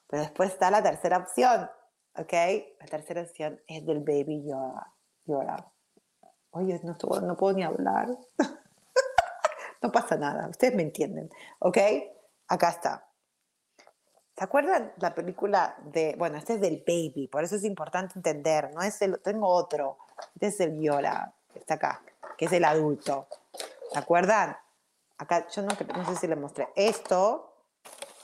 Pero 0.07 0.23
después 0.23 0.51
está 0.51 0.69
la 0.69 0.83
tercera 0.83 1.17
opción, 1.17 1.69
¿ok? 2.15 2.34
La 2.80 2.86
tercera 2.88 3.21
opción 3.21 3.62
es 3.67 3.86
del 3.86 4.00
baby 4.00 4.43
yoga. 4.43 4.93
yoga. 5.26 5.71
Oye, 6.52 6.80
no, 6.84 6.95
no 7.21 7.38
puedo 7.38 7.56
ni 7.56 7.63
hablar. 7.63 8.08
no 9.82 9.91
pasa 9.91 10.17
nada, 10.17 10.47
ustedes 10.47 10.76
me 10.76 10.84
entienden, 10.84 11.30
¿ok? 11.60 11.78
Acá 12.47 12.69
está. 12.69 13.08
¿Se 14.38 14.43
acuerdan 14.43 14.93
la 14.97 15.13
película 15.13 15.76
de, 15.86 16.15
bueno, 16.17 16.38
este 16.38 16.56
es 16.56 16.62
del 16.62 16.84
baby, 16.86 17.28
por 17.28 17.43
eso 17.43 17.56
es 17.56 17.63
importante 17.63 18.13
entender, 18.15 18.74
no 18.74 18.82
es 18.82 19.02
el, 19.02 19.19
tengo 19.21 19.47
otro, 19.47 19.97
este 20.36 20.47
es 20.47 20.60
el 20.62 20.71
viola, 20.71 21.34
está 21.54 21.76
acá, 21.76 22.02
que 22.38 22.45
es 22.45 22.52
el 22.52 22.65
adulto. 22.65 23.28
¿Se 23.91 24.00
acuerdan? 24.00 24.58
Acá, 25.17 25.47
yo 25.50 25.62
no, 25.62 25.69
no 25.95 26.06
sé 26.06 26.15
si 26.15 26.28
le 26.28 26.36
mostré. 26.36 26.69
Esto 26.76 27.50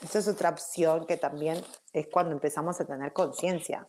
esta 0.02 0.18
es 0.18 0.28
otra 0.28 0.50
opción 0.50 1.06
que 1.06 1.16
también 1.16 1.62
es 1.92 2.06
cuando 2.08 2.32
empezamos 2.32 2.80
a 2.80 2.86
tener 2.86 3.12
conciencia. 3.12 3.88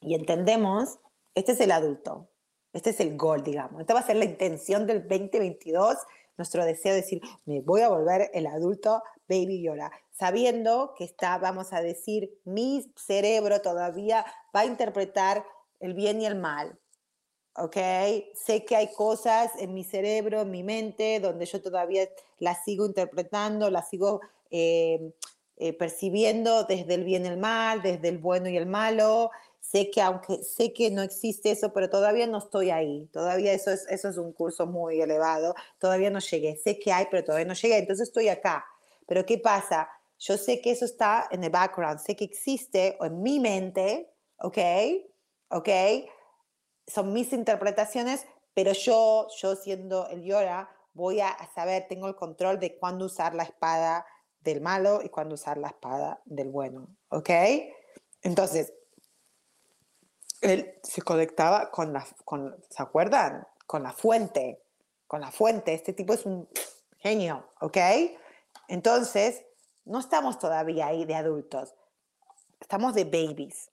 Y 0.00 0.14
entendemos, 0.14 0.98
este 1.34 1.52
es 1.52 1.60
el 1.60 1.72
adulto, 1.72 2.30
este 2.72 2.90
es 2.90 3.00
el 3.00 3.16
gol, 3.16 3.42
digamos. 3.42 3.80
Esta 3.80 3.94
va 3.94 4.00
a 4.00 4.06
ser 4.06 4.16
la 4.16 4.24
intención 4.24 4.86
del 4.86 5.06
2022, 5.06 5.96
nuestro 6.38 6.64
deseo 6.64 6.92
de 6.92 7.02
decir, 7.02 7.20
me 7.44 7.60
voy 7.60 7.82
a 7.82 7.88
volver 7.88 8.30
el 8.32 8.46
adulto 8.46 9.02
baby 9.28 9.62
Yola, 9.62 9.92
sabiendo 10.10 10.94
que 10.96 11.04
está, 11.04 11.38
vamos 11.38 11.72
a 11.72 11.82
decir, 11.82 12.30
mi 12.44 12.92
cerebro 12.96 13.60
todavía 13.60 14.24
va 14.54 14.60
a 14.60 14.66
interpretar 14.66 15.44
el 15.80 15.94
bien 15.94 16.20
y 16.22 16.26
el 16.26 16.36
mal. 16.36 16.78
¿Ok? 17.56 17.76
Sé 18.34 18.64
que 18.66 18.76
hay 18.76 18.92
cosas 18.92 19.52
en 19.58 19.74
mi 19.74 19.84
cerebro, 19.84 20.42
en 20.42 20.50
mi 20.50 20.62
mente, 20.62 21.20
donde 21.20 21.46
yo 21.46 21.62
todavía 21.62 22.08
las 22.38 22.64
sigo 22.64 22.86
interpretando, 22.86 23.70
las 23.70 23.88
sigo 23.88 24.20
eh, 24.50 25.12
eh, 25.56 25.72
percibiendo 25.72 26.64
desde 26.64 26.94
el 26.94 27.04
bien 27.04 27.24
y 27.24 27.28
el 27.28 27.36
mal, 27.36 27.82
desde 27.82 28.08
el 28.08 28.18
bueno 28.18 28.48
y 28.48 28.56
el 28.56 28.66
malo. 28.66 29.30
Sé 29.60 29.90
que 29.90 30.00
aunque 30.00 30.42
sé 30.42 30.72
que 30.72 30.90
no 30.90 31.02
existe 31.02 31.50
eso, 31.50 31.72
pero 31.72 31.90
todavía 31.90 32.26
no 32.26 32.38
estoy 32.38 32.70
ahí. 32.70 33.08
Todavía 33.12 33.52
eso 33.52 33.70
es, 33.70 33.86
eso 33.88 34.08
es 34.08 34.16
un 34.16 34.32
curso 34.32 34.66
muy 34.66 35.00
elevado. 35.00 35.54
Todavía 35.78 36.10
no 36.10 36.18
llegué. 36.18 36.56
Sé 36.56 36.78
que 36.78 36.92
hay, 36.92 37.06
pero 37.10 37.24
todavía 37.24 37.46
no 37.46 37.54
llegué. 37.54 37.78
Entonces 37.78 38.08
estoy 38.08 38.28
acá. 38.28 38.64
Pero 39.06 39.26
¿qué 39.26 39.38
pasa? 39.38 39.88
yo 40.20 40.36
sé 40.36 40.60
que 40.60 40.70
eso 40.70 40.84
está 40.84 41.28
en 41.30 41.42
el 41.42 41.50
background, 41.50 41.98
sé 41.98 42.14
que 42.14 42.24
existe 42.24 42.98
en 43.00 43.22
mi 43.22 43.40
mente, 43.40 44.10
¿ok? 44.38 44.58
¿Ok? 45.48 45.68
Son 46.86 47.12
mis 47.12 47.32
interpretaciones, 47.32 48.26
pero 48.54 48.72
yo, 48.72 49.28
yo 49.40 49.56
siendo 49.56 50.08
el 50.08 50.22
Yora, 50.22 50.70
voy 50.92 51.20
a 51.20 51.36
saber, 51.54 51.86
tengo 51.88 52.08
el 52.08 52.16
control 52.16 52.58
de 52.58 52.76
cuándo 52.76 53.06
usar 53.06 53.34
la 53.34 53.44
espada 53.44 54.04
del 54.40 54.60
malo 54.60 55.00
y 55.02 55.08
cuándo 55.08 55.34
usar 55.34 55.58
la 55.58 55.68
espada 55.68 56.20
del 56.24 56.50
bueno, 56.50 56.88
¿ok? 57.08 57.30
Entonces, 58.22 58.72
él 60.40 60.78
se 60.82 61.02
conectaba 61.02 61.70
con 61.70 61.92
la, 61.92 62.06
con, 62.24 62.56
¿se 62.70 62.82
acuerdan? 62.82 63.46
Con 63.66 63.82
la 63.82 63.92
fuente, 63.92 64.62
con 65.06 65.20
la 65.20 65.30
fuente. 65.30 65.74
Este 65.74 65.92
tipo 65.92 66.14
es 66.14 66.24
un 66.24 66.48
genio, 66.98 67.46
¿ok? 67.60 67.76
Entonces, 68.68 69.44
no 69.84 69.98
estamos 69.98 70.38
todavía 70.38 70.86
ahí 70.86 71.04
de 71.04 71.14
adultos, 71.14 71.74
estamos 72.60 72.94
de 72.94 73.04
babies, 73.04 73.70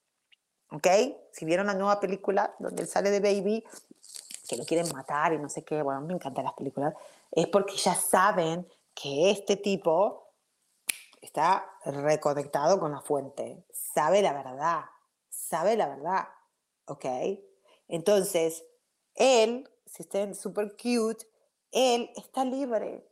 ¿ok? 0.72 0.88
Si 1.32 1.46
vieron 1.46 1.68
la 1.68 1.74
nueva 1.74 2.00
película 2.00 2.56
donde 2.60 2.84
él 2.84 2.88
sale 2.88 3.12
de 3.12 3.20
baby, 3.20 3.64
que 4.48 4.58
lo 4.58 4.66
quieren 4.66 4.88
matar 4.94 5.34
y 5.34 5.40
no 5.40 5.50
sé 5.50 5.64
qué, 5.64 5.82
bueno, 5.82 6.02
me 6.02 6.14
encantan 6.14 6.46
las 6.46 6.54
películas, 6.54 6.94
es 7.32 7.48
porque 7.48 7.76
ya 7.76 7.96
saben 7.96 8.68
que 8.94 9.30
este 9.30 9.58
tipo 9.58 10.32
está 11.22 11.70
reconectado 11.86 12.80
con 12.80 12.92
la 12.92 13.02
fuente, 13.02 13.64
sabe 13.72 14.22
la 14.22 14.34
verdad, 14.34 14.86
sabe 15.30 15.76
la 15.76 15.88
verdad, 15.88 16.28
¿ok? 16.86 17.06
Entonces, 17.88 18.64
él, 19.16 19.70
si 19.86 20.04
está 20.04 20.34
súper 20.34 20.76
cute, 20.78 21.26
él 21.72 22.10
está 22.16 22.46
libre, 22.46 23.06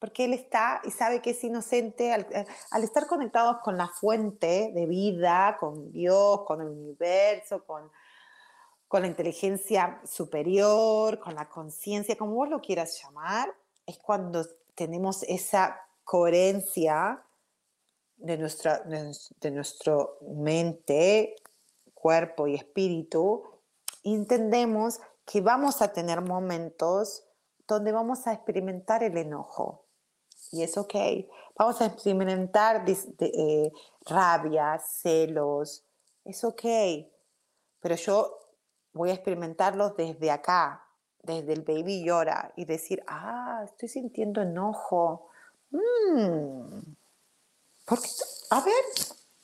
porque 0.00 0.24
él 0.24 0.32
está 0.32 0.80
y 0.84 0.90
sabe 0.90 1.20
que 1.20 1.30
es 1.30 1.44
inocente 1.44 2.12
al, 2.12 2.22
eh, 2.32 2.46
estar 2.82 3.06
conectados 3.06 3.58
con 3.62 3.76
la 3.76 3.86
fuente 3.86 4.72
de 4.74 4.86
vida, 4.86 5.56
con 5.60 5.92
Dios, 5.92 6.42
con 6.46 6.62
el 6.62 6.68
universo, 6.68 7.64
con, 7.64 7.92
la 8.92 9.06
inteligencia 9.06 10.00
superior, 10.04 11.20
con 11.20 11.36
la 11.36 11.48
conciencia, 11.48 12.16
como 12.16 12.34
vos 12.34 12.48
lo 12.48 12.60
quieras 12.60 13.00
llamar, 13.00 13.54
es 13.86 13.98
cuando 13.98 14.44
tenemos 14.74 15.22
esa 15.24 15.80
coherencia 16.02 17.22
de 18.16 18.36
nuestra 18.36 18.80
de 18.80 19.50
nuestro 19.52 20.18
mente, 20.34 21.36
cuerpo 21.94 22.48
y 22.48 22.56
espíritu, 22.56 23.44
entendemos 24.02 24.98
que 25.24 25.40
vamos 25.40 25.82
a 25.82 25.92
tener 25.92 26.20
momentos 26.20 27.22
donde 27.68 27.92
vamos 27.92 28.26
a 28.26 28.32
experimentar 28.32 29.04
el 29.04 29.16
enojo, 29.16 29.84
y 30.50 30.62
es 30.62 30.76
ok. 30.76 30.94
Vamos 31.56 31.80
a 31.80 31.86
experimentar 31.86 32.84
eh, 32.88 33.72
rabia, 34.06 34.78
celos, 34.78 35.84
es 36.24 36.44
ok. 36.44 36.62
Pero 37.80 37.94
yo 37.96 38.38
voy 38.92 39.10
a 39.10 39.14
experimentarlos 39.14 39.96
desde 39.96 40.30
acá, 40.30 40.86
desde 41.22 41.52
el 41.52 41.62
baby 41.62 42.04
llora 42.04 42.52
y 42.56 42.64
decir, 42.64 43.02
ah, 43.06 43.62
estoy 43.64 43.88
sintiendo 43.88 44.42
enojo. 44.42 45.30
Mm. 45.70 46.80
¿Por 47.86 48.02
qué? 48.02 48.08
A 48.50 48.60
ver, 48.60 48.84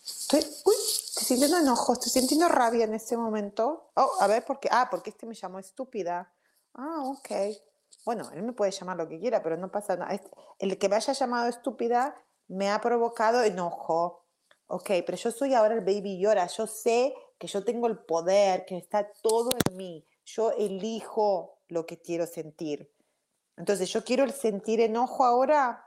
estoy, 0.04 0.42
sintiendo 0.42 1.58
enojo, 1.58 1.92
estoy 1.94 2.10
sintiendo 2.10 2.48
rabia 2.48 2.84
en 2.84 2.94
este 2.94 3.16
momento. 3.16 3.90
Oh, 3.94 4.16
a 4.20 4.26
ver, 4.26 4.44
¿por 4.44 4.58
qué? 4.58 4.68
Ah, 4.70 4.88
porque 4.90 5.10
este 5.10 5.26
me 5.26 5.34
llamó 5.34 5.58
estúpida. 5.58 6.32
Ah, 6.74 7.02
ok 7.04 7.30
bueno, 8.06 8.30
él 8.32 8.44
me 8.44 8.52
puede 8.52 8.70
llamar 8.70 8.96
lo 8.96 9.08
que 9.08 9.18
quiera, 9.18 9.42
pero 9.42 9.56
no 9.56 9.68
pasa 9.68 9.96
nada. 9.96 10.18
El 10.60 10.78
que 10.78 10.88
me 10.88 10.94
haya 10.94 11.12
llamado 11.12 11.48
estúpida 11.48 12.14
me 12.46 12.70
ha 12.70 12.80
provocado 12.80 13.42
enojo. 13.42 14.22
Ok, 14.68 14.90
pero 15.04 15.16
yo 15.16 15.32
soy 15.32 15.54
ahora 15.54 15.74
el 15.74 15.80
baby 15.80 16.16
llora. 16.20 16.46
Yo 16.46 16.68
sé 16.68 17.12
que 17.36 17.48
yo 17.48 17.64
tengo 17.64 17.88
el 17.88 17.98
poder, 17.98 18.64
que 18.64 18.76
está 18.76 19.10
todo 19.22 19.50
en 19.68 19.76
mí. 19.76 20.06
Yo 20.24 20.52
elijo 20.52 21.58
lo 21.66 21.84
que 21.84 22.00
quiero 22.00 22.28
sentir. 22.28 22.88
Entonces, 23.56 23.92
yo 23.92 24.04
quiero 24.04 24.28
sentir 24.28 24.80
enojo 24.80 25.24
ahora. 25.24 25.84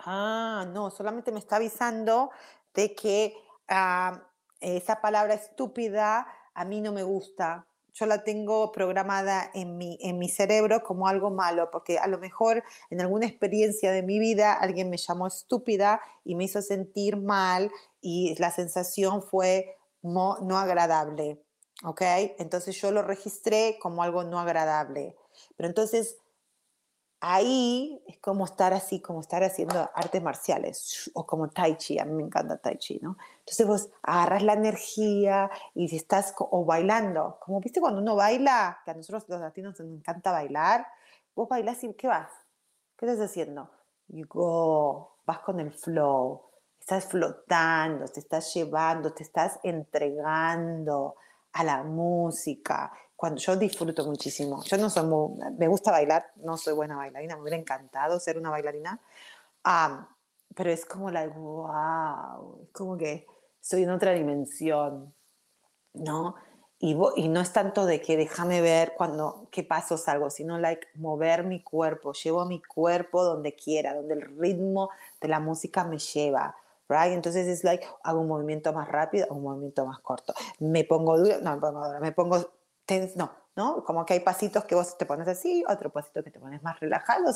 Ah, 0.00 0.66
no, 0.72 0.90
solamente 0.90 1.30
me 1.30 1.38
está 1.38 1.56
avisando 1.56 2.32
de 2.74 2.92
que 2.96 3.36
ah, 3.68 4.20
esa 4.58 5.00
palabra 5.00 5.34
estúpida 5.34 6.26
a 6.54 6.64
mí 6.64 6.80
no 6.80 6.90
me 6.90 7.04
gusta 7.04 7.68
yo 7.92 8.06
la 8.06 8.24
tengo 8.24 8.72
programada 8.72 9.50
en 9.54 9.76
mi, 9.76 9.98
en 10.00 10.18
mi 10.18 10.28
cerebro 10.28 10.82
como 10.82 11.08
algo 11.08 11.30
malo, 11.30 11.70
porque 11.70 11.98
a 11.98 12.06
lo 12.06 12.18
mejor 12.18 12.62
en 12.90 13.00
alguna 13.00 13.26
experiencia 13.26 13.92
de 13.92 14.02
mi 14.02 14.18
vida 14.18 14.52
alguien 14.52 14.90
me 14.90 14.96
llamó 14.96 15.26
estúpida 15.26 16.00
y 16.24 16.34
me 16.34 16.44
hizo 16.44 16.62
sentir 16.62 17.16
mal 17.16 17.70
y 18.00 18.34
la 18.38 18.50
sensación 18.50 19.22
fue 19.22 19.76
no 20.02 20.58
agradable, 20.58 21.42
¿ok? 21.84 22.02
Entonces 22.38 22.80
yo 22.80 22.90
lo 22.90 23.02
registré 23.02 23.78
como 23.80 24.02
algo 24.02 24.24
no 24.24 24.38
agradable. 24.38 25.16
Pero 25.56 25.68
entonces 25.68 26.16
ahí 27.20 28.02
es 28.06 28.18
como 28.18 28.46
estar 28.46 28.72
así, 28.72 29.00
como 29.00 29.20
estar 29.20 29.44
haciendo 29.44 29.90
artes 29.94 30.22
marciales 30.22 31.10
o 31.14 31.26
como 31.26 31.48
tai 31.50 31.76
chi, 31.76 31.98
a 31.98 32.04
mí 32.04 32.12
me 32.12 32.24
encanta 32.24 32.56
tai 32.56 32.78
chi, 32.78 32.98
¿no? 33.02 33.16
Entonces 33.40 33.66
vos 33.66 33.90
agarras 34.02 34.42
la 34.42 34.54
energía 34.54 35.50
y 35.74 35.94
estás 35.94 36.34
o 36.38 36.64
bailando, 36.64 37.38
como 37.40 37.60
viste 37.60 37.80
cuando 37.80 38.00
uno 38.00 38.16
baila, 38.16 38.80
que 38.84 38.90
a 38.90 38.94
nosotros 38.94 39.24
los 39.28 39.40
latinos 39.40 39.78
nos 39.78 39.88
encanta 39.88 40.32
bailar, 40.32 40.86
vos 41.34 41.48
bailás 41.48 41.84
y 41.84 41.92
¿qué 41.94 42.08
vas? 42.08 42.30
¿Qué 42.96 43.06
estás 43.06 43.30
haciendo? 43.30 43.70
You 44.08 44.26
go, 44.26 45.18
vas 45.26 45.40
con 45.40 45.60
el 45.60 45.72
flow, 45.72 46.42
estás 46.80 47.04
flotando, 47.04 48.08
te 48.08 48.20
estás 48.20 48.52
llevando, 48.54 49.12
te 49.12 49.22
estás 49.22 49.60
entregando 49.62 51.16
a 51.52 51.64
la 51.64 51.82
música, 51.82 52.92
cuando 53.20 53.38
yo 53.38 53.54
disfruto 53.54 54.06
muchísimo. 54.06 54.64
Yo 54.64 54.78
no 54.78 54.88
soy 54.88 55.04
muy, 55.04 55.38
me 55.58 55.68
gusta 55.68 55.90
bailar, 55.90 56.32
no 56.36 56.56
soy 56.56 56.72
buena 56.72 56.96
bailarina, 56.96 57.36
me 57.36 57.42
hubiera 57.42 57.58
encantado 57.58 58.18
ser 58.18 58.38
una 58.38 58.48
bailarina, 58.48 58.98
pero 60.54 60.70
es 60.70 60.86
como 60.86 61.10
la, 61.10 61.28
wow, 61.28 62.62
es 62.62 62.70
como 62.70 62.96
que 62.96 63.26
soy 63.60 63.82
en 63.82 63.90
otra 63.90 64.12
dimensión, 64.12 65.12
¿no? 65.92 66.34
Y, 66.78 66.96
y, 67.16 67.28
no 67.28 67.42
es 67.42 67.52
tanto 67.52 67.84
de 67.84 68.00
que 68.00 68.16
déjame 68.16 68.62
ver 68.62 68.94
cuando, 68.96 69.48
qué 69.50 69.64
pasos 69.64 70.08
algo, 70.08 70.30
sino 70.30 70.58
like 70.58 70.86
mover 70.94 71.44
mi 71.44 71.62
cuerpo, 71.62 72.14
llevo 72.14 72.46
mi 72.46 72.62
cuerpo 72.62 73.22
donde 73.22 73.54
quiera, 73.54 73.92
donde 73.92 74.14
el 74.14 74.22
ritmo 74.38 74.88
de 75.20 75.28
la 75.28 75.40
música 75.40 75.84
me 75.84 75.98
lleva, 75.98 76.56
right? 76.88 77.12
Entonces 77.12 77.46
es 77.48 77.64
like, 77.64 77.86
hago 78.02 78.22
un 78.22 78.28
movimiento 78.28 78.72
más 78.72 78.88
rápido, 78.88 79.26
un 79.28 79.42
movimiento 79.42 79.84
más 79.84 79.98
corto. 79.98 80.32
Me 80.58 80.84
pongo 80.84 81.18
duro, 81.18 81.38
no 81.42 81.54
me 81.54 81.60
pongo 81.60 81.86
duro, 81.86 82.00
me 82.00 82.12
pongo 82.12 82.59
no, 83.16 83.30
¿no? 83.56 83.84
Como 83.84 84.04
que 84.04 84.14
hay 84.14 84.20
pasitos 84.20 84.64
que 84.64 84.74
vos 84.74 84.96
te 84.96 85.06
pones 85.06 85.28
así, 85.28 85.64
otro 85.68 85.90
pasito 85.90 86.22
que 86.22 86.30
te 86.30 86.40
pones 86.40 86.62
más 86.62 86.78
relajado, 86.80 87.30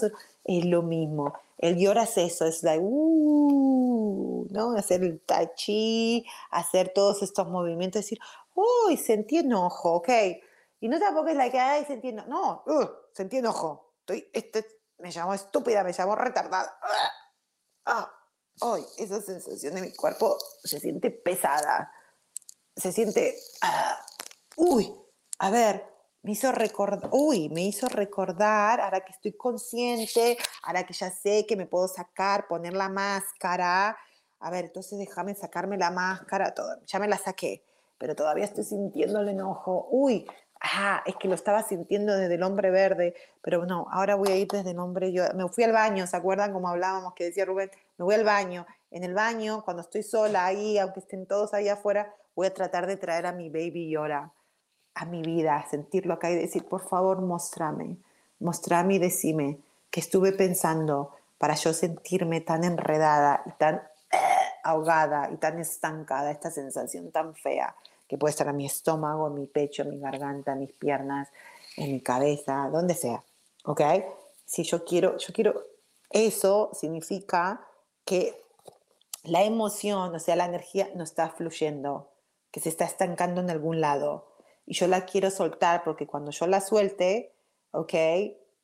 es 0.45 0.65
lo 0.65 0.83
mismo. 0.83 1.35
El 1.59 1.79
yoga 1.79 2.05
es 2.05 2.17
eso, 2.19 2.47
es 2.47 2.63
like, 2.63 2.83
uh, 2.83 4.47
¿no? 4.51 4.77
Hacer 4.77 5.03
el 5.03 5.21
tai 5.21 5.51
chi, 5.55 6.27
hacer 6.51 6.93
todos 6.95 7.23
estos 7.23 7.49
movimientos, 7.49 8.03
decir, 8.03 8.19
uy, 8.55 8.97
sentí 8.97 9.39
enojo, 9.39 9.95
ok. 9.95 10.09
Y 10.81 10.89
no 10.89 10.99
tampoco 10.99 11.29
es 11.29 11.37
la 11.37 11.51
que, 11.51 11.59
ay, 11.59 11.85
sentí 11.85 12.09
enojo, 12.09 12.29
no, 12.29 12.63
uh, 12.67 12.89
sentí 13.13 13.39
enojo, 13.39 13.95
estoy, 14.01 14.29
este, 14.33 14.67
me 14.99 15.11
llamó 15.11 15.35
estúpida, 15.35 15.85
me 15.85 15.93
llamó 15.93 16.15
retardada. 16.17 16.79
Ah, 17.87 18.11
hoy 18.61 18.85
esa 18.97 19.21
sensación 19.21 19.75
de 19.75 19.83
mi 19.83 19.95
cuerpo 19.95 20.39
se 20.63 20.81
siente 20.81 21.11
pesada, 21.11 21.93
se 22.77 22.93
siente, 22.93 23.37
ah, 23.63 23.99
uy, 24.57 25.04
a 25.39 25.51
ver, 25.51 25.85
me 26.23 26.33
hizo 26.33 26.53
recordar, 26.53 27.11
uy, 27.13 27.51
me 27.51 27.63
hizo 27.63 27.87
recordar, 27.89 28.81
ahora 28.81 29.01
que 29.01 29.13
estoy 29.13 29.33
consciente, 29.33 30.39
ahora 30.63 30.85
que 30.85 30.95
ya 30.95 31.11
sé 31.11 31.45
que 31.47 31.57
me 31.57 31.67
puedo 31.67 31.87
sacar, 31.87 32.49
poner 32.49 32.73
la 32.73 32.89
máscara, 32.89 33.97
a 34.41 34.51
ver, 34.51 34.67
entonces 34.67 34.99
déjame 34.99 35.35
sacarme 35.35 35.77
la 35.77 35.91
máscara, 35.91 36.55
todo, 36.55 36.81
ya 36.87 36.99
me 36.99 37.09
la 37.09 37.19
saqué, 37.19 37.63
pero 37.99 38.15
todavía 38.15 38.45
estoy 38.45 38.65
sintiendo 38.65 39.21
el 39.21 39.29
enojo, 39.29 39.87
uy, 39.91 40.27
ah, 40.61 41.03
es 41.05 41.15
que 41.17 41.29
lo 41.29 41.35
estaba 41.35 41.63
sintiendo 41.63 42.17
desde 42.17 42.37
el 42.37 42.43
hombre 42.43 42.71
verde, 42.71 43.15
pero 43.43 43.67
no, 43.67 43.87
ahora 43.91 44.15
voy 44.15 44.31
a 44.31 44.37
ir 44.37 44.49
desde 44.49 44.71
el 44.71 44.79
hombre 44.79 45.13
yo, 45.13 45.25
me 45.35 45.47
fui 45.49 45.65
al 45.65 45.73
baño, 45.73 46.07
¿se 46.07 46.17
acuerdan 46.17 46.55
como 46.55 46.69
hablábamos 46.69 47.13
que 47.15 47.25
decía 47.25 47.45
Rubén? 47.45 47.71
Me 47.99 48.05
voy 48.07 48.15
al 48.15 48.25
baño, 48.25 48.67
en 48.91 49.05
el 49.05 49.13
baño, 49.13 49.63
cuando 49.63 49.83
estoy 49.83 50.03
sola 50.03 50.47
ahí, 50.47 50.79
aunque 50.79 51.01
estén 51.01 51.27
todos 51.27 51.53
ahí 51.53 51.69
afuera, 51.69 52.15
voy 52.35 52.47
a 52.47 52.55
tratar 52.55 52.87
de 52.87 52.97
traer 52.97 53.27
a 53.27 53.33
mi 53.33 53.51
baby 53.51 53.91
llora 53.91 54.33
a 54.95 55.05
mi 55.05 55.23
vida, 55.23 55.67
sentirlo 55.71 56.15
acá 56.15 56.31
y 56.31 56.37
decir, 56.37 56.65
por 56.65 56.87
favor, 56.89 57.21
mostrame, 57.21 57.97
mostrame 58.39 58.95
y 58.95 58.99
decime 58.99 59.59
que 59.91 60.01
estuve 60.01 60.33
pensando 60.33 61.11
para 61.39 61.55
yo 61.55 61.73
sentirme 61.73 62.41
tan 62.41 62.65
enredada 62.65 63.43
y 63.47 63.51
tan 63.53 63.77
eh, 64.13 64.19
ahogada 64.63 65.31
y 65.33 65.37
tan 65.37 65.59
estancada, 65.59 66.31
esta 66.31 66.51
sensación 66.51 67.11
tan 67.11 67.35
fea 67.35 67.75
que 68.09 68.19
puede 68.19 68.31
estar 68.31 68.49
en 68.49 68.57
mi 68.57 68.67
estómago, 68.67 69.29
en 69.29 69.35
mi 69.35 69.47
pecho, 69.47 69.83
en 69.83 69.91
mi 69.91 69.99
garganta, 69.99 70.53
en 70.53 70.61
mis 70.61 70.73
piernas, 70.73 71.29
en 71.77 71.93
mi 71.93 72.01
cabeza, 72.01 72.69
donde 72.73 72.95
sea, 72.95 73.23
¿ok? 73.65 73.81
Si 74.45 74.63
yo 74.63 74.85
quiero, 74.85 75.17
yo 75.19 75.33
quiero, 75.33 75.63
eso 76.11 76.71
significa 76.75 77.61
que 78.05 78.41
la 79.25 79.43
emoción, 79.43 80.15
o 80.15 80.19
sea, 80.19 80.37
la 80.37 80.45
energía 80.45 80.91
no 80.95 81.03
está 81.03 81.31
fluyendo, 81.31 82.11
que 82.51 82.61
se 82.61 82.69
está 82.69 82.85
estancando 82.85 83.41
en 83.41 83.51
algún 83.51 83.81
lado. 83.81 84.27
Y 84.67 84.75
yo 84.75 84.87
la 84.87 85.05
quiero 85.05 85.31
soltar 85.31 85.85
porque 85.85 86.07
cuando 86.07 86.31
yo 86.31 86.47
la 86.47 86.61
suelte, 86.61 87.35
¿ok? 87.73 87.93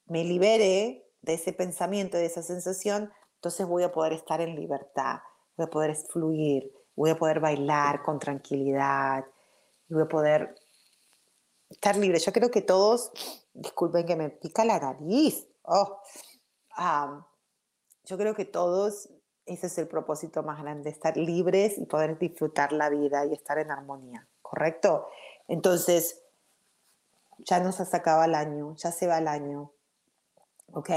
Me 0.07 0.24
libere 0.24 1.07
de 1.22 1.34
ese 1.34 1.53
pensamiento, 1.53 2.16
de 2.16 2.26
esa 2.26 2.42
sensación, 2.42 3.12
entonces 3.36 3.66
voy 3.66 3.82
a 3.82 3.92
poder 3.92 4.12
estar 4.12 4.40
en 4.40 4.57
libertad, 4.57 5.20
voy 5.57 5.66
a 5.66 5.70
poder 5.70 5.96
fluir, 5.96 6.72
voy 6.94 7.11
a 7.11 7.16
poder 7.16 7.40
bailar 7.40 8.03
con 8.03 8.18
tranquilidad, 8.18 9.24
voy 9.88 10.03
a 10.03 10.09
poder 10.09 10.55
estar 11.68 11.96
libre. 11.96 12.18
Yo 12.18 12.32
creo 12.32 12.51
que 12.51 12.62
todos, 12.62 13.11
disculpen 13.53 14.07
que 14.07 14.16
me 14.16 14.30
pica 14.30 14.64
la 14.64 14.78
nariz, 14.78 15.46
oh, 15.62 16.01
yo 18.05 18.18
creo 18.18 18.34
que 18.34 18.44
todos, 18.44 19.09
ese 19.46 19.66
es 19.66 19.78
el 19.78 19.88
propósito 19.88 20.42
más 20.42 20.62
grande, 20.62 20.90
estar 20.90 21.16
libres 21.16 21.78
y 21.78 21.86
poder 21.86 22.18
disfrutar 22.18 22.72
la 22.72 22.88
vida 22.88 23.24
y 23.26 23.32
estar 23.32 23.59
en 23.59 23.70
armonía, 23.70 24.28
¿correcto? 24.42 25.09
Entonces, 25.51 26.22
ya 27.38 27.59
nos 27.59 27.74
sacado 27.74 28.22
el 28.22 28.36
año, 28.36 28.76
ya 28.76 28.92
se 28.92 29.09
va 29.09 29.18
el 29.18 29.26
año, 29.26 29.72
¿ok? 30.72 30.90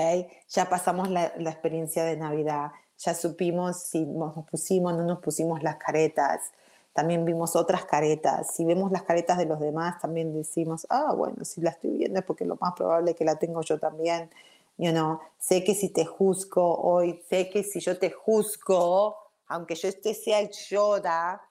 Ya 0.50 0.70
pasamos 0.70 1.10
la, 1.10 1.34
la 1.38 1.50
experiencia 1.50 2.04
de 2.04 2.18
Navidad, 2.18 2.72
ya 3.00 3.16
supimos 3.16 3.82
si 3.82 4.06
nos 4.06 4.46
pusimos 4.46 4.94
o 4.94 4.98
no 4.98 5.06
nos 5.06 5.20
pusimos 5.20 5.64
las 5.64 5.78
caretas, 5.78 6.52
también 6.94 7.26
vimos 7.26 7.56
otras 7.56 7.86
caretas. 7.86 8.54
Si 8.56 8.64
vemos 8.64 8.92
las 8.92 9.02
caretas 9.02 9.40
de 9.40 9.46
los 9.46 9.60
demás, 9.60 10.00
también 10.00 10.32
decimos, 10.36 10.86
ah, 10.88 11.14
bueno, 11.18 11.44
si 11.44 11.60
la 11.60 11.72
estoy 11.72 11.98
viendo 11.98 12.20
es 12.20 12.26
porque 12.26 12.46
lo 12.46 12.56
más 12.62 12.74
probable 12.74 13.12
es 13.12 13.18
que 13.18 13.26
la 13.26 13.40
tengo 13.40 13.62
yo 13.64 13.80
también. 13.80 14.30
You 14.78 14.92
know, 14.92 15.20
sé 15.40 15.64
que 15.64 15.74
si 15.74 15.90
te 15.90 16.06
juzgo 16.06 16.78
hoy, 16.80 17.24
sé 17.28 17.50
que 17.50 17.64
si 17.64 17.80
yo 17.80 17.98
te 17.98 18.12
juzgo, 18.12 19.18
aunque 19.48 19.74
yo 19.74 19.88
este 19.88 20.14
sea 20.14 20.40
el 20.40 20.52
Yoda 20.52 21.42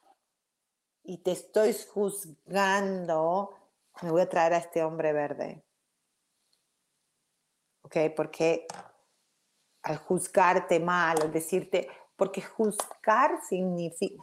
y 1.04 1.18
te 1.18 1.32
estoy 1.32 1.74
juzgando, 1.92 3.54
me 4.02 4.10
voy 4.10 4.22
a 4.22 4.28
traer 4.28 4.54
a 4.54 4.58
este 4.58 4.82
hombre 4.82 5.12
verde. 5.12 5.64
¿Ok? 7.82 7.96
Porque 8.16 8.66
al 9.82 9.96
juzgarte 9.98 10.78
mal, 10.80 11.20
al 11.20 11.32
decirte, 11.32 11.88
porque 12.16 12.40
juzgar 12.40 13.40
significa, 13.48 14.22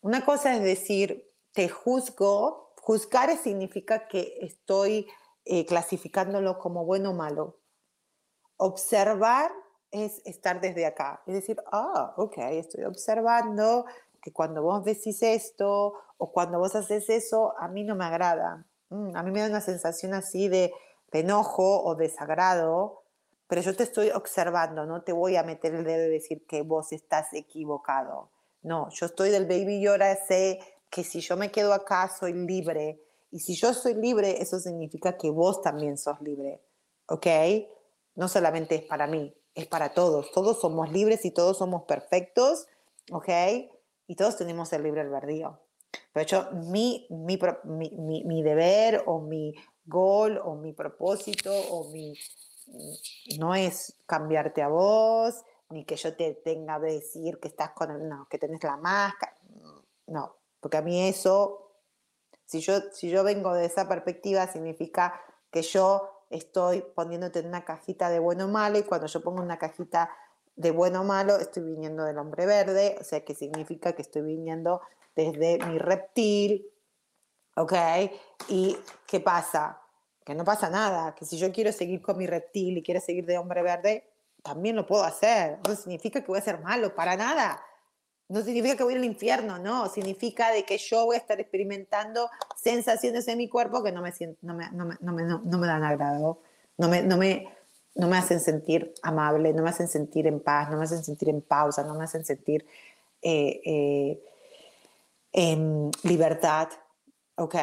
una 0.00 0.24
cosa 0.24 0.54
es 0.54 0.62
decir, 0.62 1.28
te 1.52 1.68
juzgo, 1.68 2.72
juzgar 2.80 3.36
significa 3.36 4.06
que 4.08 4.38
estoy 4.40 5.08
eh, 5.44 5.66
clasificándolo 5.66 6.58
como 6.58 6.84
bueno 6.84 7.10
o 7.10 7.14
malo. 7.14 7.58
Observar 8.56 9.52
es 9.90 10.22
estar 10.24 10.60
desde 10.60 10.86
acá, 10.86 11.22
es 11.26 11.34
decir, 11.34 11.62
ah, 11.70 12.14
ok, 12.16 12.38
estoy 12.38 12.84
observando 12.84 13.84
que 14.22 14.32
cuando 14.32 14.62
vos 14.62 14.84
decís 14.84 15.22
esto 15.22 15.94
o 16.16 16.32
cuando 16.32 16.58
vos 16.58 16.74
haces 16.76 17.10
eso, 17.10 17.54
a 17.58 17.68
mí 17.68 17.84
no 17.84 17.96
me 17.96 18.04
agrada. 18.04 18.64
Mm, 18.88 19.16
a 19.16 19.22
mí 19.22 19.30
me 19.32 19.40
da 19.40 19.48
una 19.48 19.60
sensación 19.60 20.14
así 20.14 20.48
de, 20.48 20.72
de 21.10 21.20
enojo 21.20 21.82
o 21.82 21.96
desagrado, 21.96 23.02
pero 23.48 23.60
yo 23.60 23.76
te 23.76 23.82
estoy 23.82 24.10
observando, 24.10 24.86
no 24.86 25.02
te 25.02 25.12
voy 25.12 25.36
a 25.36 25.42
meter 25.42 25.74
el 25.74 25.84
dedo 25.84 26.06
y 26.06 26.10
decir 26.10 26.46
que 26.46 26.62
vos 26.62 26.92
estás 26.92 27.34
equivocado. 27.34 28.30
No, 28.62 28.88
yo 28.90 29.06
estoy 29.06 29.30
del 29.30 29.46
baby 29.46 29.76
y 29.76 29.86
ahora 29.86 30.16
sé 30.16 30.60
que 30.88 31.02
si 31.02 31.20
yo 31.20 31.36
me 31.36 31.50
quedo 31.50 31.72
acá 31.72 32.08
soy 32.18 32.32
libre. 32.32 33.02
Y 33.30 33.40
si 33.40 33.54
yo 33.54 33.74
soy 33.74 33.94
libre, 33.94 34.40
eso 34.40 34.60
significa 34.60 35.16
que 35.16 35.30
vos 35.30 35.62
también 35.62 35.98
sos 35.98 36.20
libre. 36.20 36.60
¿Ok? 37.06 37.26
No 38.14 38.28
solamente 38.28 38.76
es 38.76 38.82
para 38.82 39.06
mí, 39.06 39.34
es 39.54 39.66
para 39.66 39.94
todos. 39.94 40.30
Todos 40.32 40.60
somos 40.60 40.92
libres 40.92 41.24
y 41.24 41.30
todos 41.30 41.58
somos 41.58 41.84
perfectos. 41.84 42.66
¿Ok? 43.10 43.28
Y 44.12 44.14
todos 44.14 44.36
tenemos 44.36 44.70
el 44.74 44.82
libre 44.82 45.00
albedrío. 45.00 45.58
Pero 46.12 46.22
hecho, 46.22 46.48
mi, 46.52 47.06
mi, 47.08 47.38
mi, 47.64 48.24
mi, 48.24 48.42
deber 48.42 49.04
o 49.06 49.20
mi 49.20 49.54
goal 49.86 50.38
o 50.44 50.54
mi 50.54 50.74
propósito 50.74 51.50
o 51.50 51.90
mi... 51.90 52.12
No 53.38 53.54
es 53.54 54.02
cambiarte 54.04 54.60
a 54.60 54.68
vos, 54.68 55.42
ni 55.70 55.86
que 55.86 55.96
yo 55.96 56.14
te 56.14 56.34
tenga 56.34 56.78
que 56.78 56.88
decir 56.88 57.40
que 57.40 57.48
estás 57.48 57.70
con 57.70 57.90
el, 57.90 58.06
no, 58.06 58.28
que 58.28 58.36
tenés 58.36 58.62
la 58.62 58.76
máscara, 58.76 59.34
no, 60.08 60.36
porque 60.60 60.76
a 60.76 60.82
mí 60.82 61.08
eso, 61.08 61.72
si 62.44 62.60
yo, 62.60 62.80
si 62.92 63.08
yo 63.08 63.24
vengo 63.24 63.54
de 63.54 63.64
esa 63.64 63.88
perspectiva, 63.88 64.46
significa 64.46 65.18
que 65.50 65.62
yo 65.62 66.26
estoy 66.28 66.84
poniéndote 66.94 67.38
en 67.38 67.46
una 67.46 67.64
cajita 67.64 68.10
de 68.10 68.18
bueno 68.18 68.44
o 68.44 68.48
malo, 68.48 68.78
y 68.78 68.82
cuando 68.82 69.06
yo 69.06 69.22
pongo 69.22 69.40
una 69.40 69.58
cajita 69.58 70.10
de 70.56 70.70
bueno 70.70 71.00
o 71.00 71.04
malo, 71.04 71.38
estoy 71.38 71.62
viniendo 71.62 72.04
del 72.04 72.18
hombre 72.18 72.46
verde, 72.46 72.96
o 73.00 73.04
sea 73.04 73.24
que 73.24 73.34
significa 73.34 73.92
que 73.92 74.02
estoy 74.02 74.22
viniendo 74.22 74.80
desde 75.14 75.58
mi 75.66 75.78
reptil, 75.78 76.66
¿ok? 77.56 77.72
¿Y 78.48 78.76
qué 79.06 79.20
pasa? 79.20 79.80
Que 80.24 80.34
no 80.34 80.44
pasa 80.44 80.70
nada, 80.70 81.14
que 81.14 81.24
si 81.24 81.36
yo 81.36 81.52
quiero 81.52 81.72
seguir 81.72 82.00
con 82.00 82.16
mi 82.16 82.26
reptil 82.26 82.78
y 82.78 82.82
quiero 82.82 83.00
seguir 83.00 83.26
de 83.26 83.38
hombre 83.38 83.62
verde, 83.62 84.08
también 84.42 84.76
lo 84.76 84.86
puedo 84.86 85.04
hacer. 85.04 85.58
No 85.66 85.74
significa 85.74 86.20
que 86.20 86.26
voy 86.26 86.38
a 86.38 86.42
ser 86.42 86.60
malo, 86.60 86.94
para 86.94 87.16
nada. 87.16 87.62
No 88.28 88.42
significa 88.42 88.76
que 88.76 88.84
voy 88.84 88.94
al 88.94 89.04
infierno, 89.04 89.58
no. 89.58 89.88
Significa 89.88 90.50
de 90.50 90.64
que 90.64 90.78
yo 90.78 91.04
voy 91.06 91.16
a 91.16 91.18
estar 91.18 91.40
experimentando 91.40 92.30
sensaciones 92.56 93.26
en 93.28 93.38
mi 93.38 93.48
cuerpo 93.48 93.82
que 93.82 93.92
no 93.92 94.02
me, 94.02 94.12
no 94.42 94.54
me, 94.54 94.70
no 94.72 94.84
me, 94.84 94.96
no 95.00 95.12
me, 95.12 95.22
no 95.24 95.58
me 95.58 95.66
dan 95.66 95.84
agrado, 95.84 96.40
no 96.78 96.88
me, 96.88 97.02
no, 97.02 97.16
me, 97.16 97.48
no 97.94 98.08
me 98.08 98.16
hacen 98.16 98.40
sentir 98.40 98.94
amable, 99.02 99.52
no 99.52 99.62
me 99.62 99.70
hacen 99.70 99.88
sentir 99.88 100.26
en 100.26 100.40
paz, 100.40 100.70
no 100.70 100.78
me 100.78 100.84
hacen 100.84 101.04
sentir 101.04 101.28
en 101.28 101.42
pausa, 101.42 101.84
no 101.84 101.94
me 101.94 102.04
hacen 102.04 102.24
sentir 102.24 102.66
eh, 103.20 103.60
eh, 103.64 104.24
en 105.32 105.90
libertad. 106.02 106.68
¿Ok? 107.36 107.56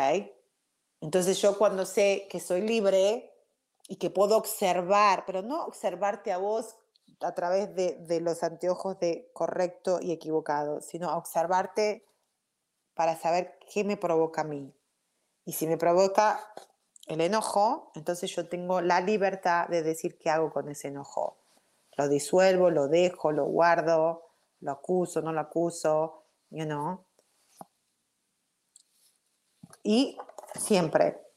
Entonces 1.01 1.41
yo 1.41 1.57
cuando 1.57 1.85
sé 1.85 2.27
que 2.29 2.39
soy 2.39 2.61
libre, 2.61 3.29
y 3.89 3.95
que 3.95 4.11
puedo 4.11 4.37
observar, 4.37 5.23
pero 5.25 5.41
no 5.41 5.65
observarte 5.65 6.31
a 6.31 6.37
vos 6.37 6.77
a 7.21 7.33
través 7.33 7.75
de, 7.75 8.21
los 8.21 8.43
anteojos 8.43 8.99
de 8.99 9.29
correcto 9.33 9.99
y 9.99 10.11
equivocado, 10.11 10.79
sino 10.79 11.13
observarte 11.17 12.05
para 12.93 13.17
saber 13.17 13.57
qué 13.73 13.83
me 13.83 13.97
provoca 13.97 14.41
a 14.41 14.43
mí. 14.43 14.71
Y 15.43 15.53
si 15.53 15.65
me 15.65 15.77
provoca 15.77 16.39
el 17.09 17.21
enojo, 17.21 17.91
entonces 17.95 18.33
yo 18.35 18.47
tengo 18.47 18.81
la 18.81 19.01
libertad 19.01 19.67
de 19.67 19.83
decir 19.83 20.17
qué 20.17 20.29
hago 20.29 20.51
con 20.53 20.69
ese 20.69 20.87
enojo. 20.87 21.37
Lo 21.97 22.07
disuelvo, 22.07 22.69
lo 22.69 22.87
dejo, 22.87 23.31
lo 23.31 23.45
guardo, 23.45 24.29
lo 24.61 24.71
acuso, 24.71 25.21
no 25.21 25.33
lo 25.33 25.41
acuso, 25.41 26.23
you 26.49 26.65
know. 26.65 27.03
Y 29.83 30.17
siempre 30.55 31.29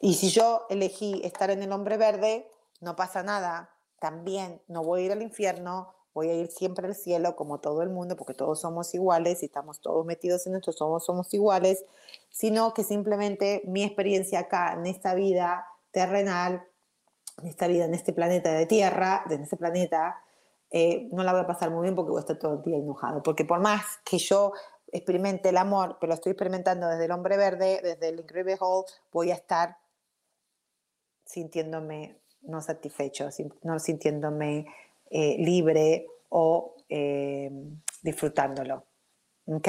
y 0.00 0.14
si 0.14 0.30
yo 0.30 0.66
elegí 0.70 1.20
estar 1.24 1.50
en 1.50 1.62
el 1.62 1.72
hombre 1.72 1.98
verde, 1.98 2.50
no 2.80 2.96
pasa 2.96 3.22
nada. 3.22 3.76
También 3.98 4.62
no 4.66 4.82
voy 4.82 5.02
a 5.02 5.04
ir 5.04 5.12
al 5.12 5.20
infierno, 5.20 5.94
voy 6.12 6.28
a 6.28 6.34
ir 6.34 6.50
siempre 6.50 6.86
al 6.86 6.94
cielo 6.94 7.36
como 7.36 7.60
todo 7.60 7.82
el 7.82 7.90
mundo, 7.90 8.16
porque 8.16 8.34
todos 8.34 8.60
somos 8.60 8.94
iguales 8.94 9.42
y 9.42 9.46
estamos 9.46 9.80
todos 9.80 10.04
metidos 10.04 10.46
en 10.46 10.56
esto, 10.56 10.72
somos, 10.72 11.04
somos 11.04 11.32
iguales, 11.34 11.84
sino 12.30 12.74
que 12.74 12.84
simplemente 12.84 13.62
mi 13.64 13.84
experiencia 13.84 14.40
acá, 14.40 14.74
en 14.74 14.86
esta 14.86 15.14
vida 15.14 15.66
terrenal, 15.90 16.64
en 17.42 17.48
esta 17.48 17.66
vida, 17.66 17.84
en 17.84 17.94
este 17.94 18.12
planeta 18.12 18.52
de 18.52 18.66
Tierra, 18.66 19.24
en 19.30 19.42
este 19.42 19.56
planeta, 19.56 20.20
eh, 20.70 21.08
no 21.12 21.24
la 21.24 21.32
voy 21.32 21.42
a 21.42 21.46
pasar 21.46 21.70
muy 21.70 21.82
bien 21.82 21.94
porque 21.94 22.10
voy 22.10 22.18
a 22.18 22.20
estar 22.20 22.38
todo 22.38 22.54
el 22.54 22.62
día 22.62 22.76
enojado. 22.76 23.22
Porque 23.22 23.44
por 23.44 23.60
más 23.60 23.84
que 24.04 24.18
yo 24.18 24.52
experimente 24.92 25.48
el 25.48 25.56
amor, 25.56 25.96
pero 26.00 26.08
lo 26.08 26.14
estoy 26.14 26.32
experimentando 26.32 26.88
desde 26.88 27.06
el 27.06 27.10
hombre 27.12 27.36
verde, 27.36 27.80
desde 27.82 28.08
el 28.08 28.20
Incredible 28.20 28.56
Hall, 28.60 28.84
voy 29.12 29.30
a 29.30 29.34
estar 29.34 29.78
sintiéndome 31.24 32.16
no 32.42 32.60
satisfecho, 32.60 33.28
no 33.62 33.78
sintiéndome 33.78 34.66
eh, 35.10 35.36
libre 35.38 36.06
o 36.28 36.76
eh, 36.88 37.50
disfrutándolo. 38.02 38.84
¿Ok? 39.46 39.68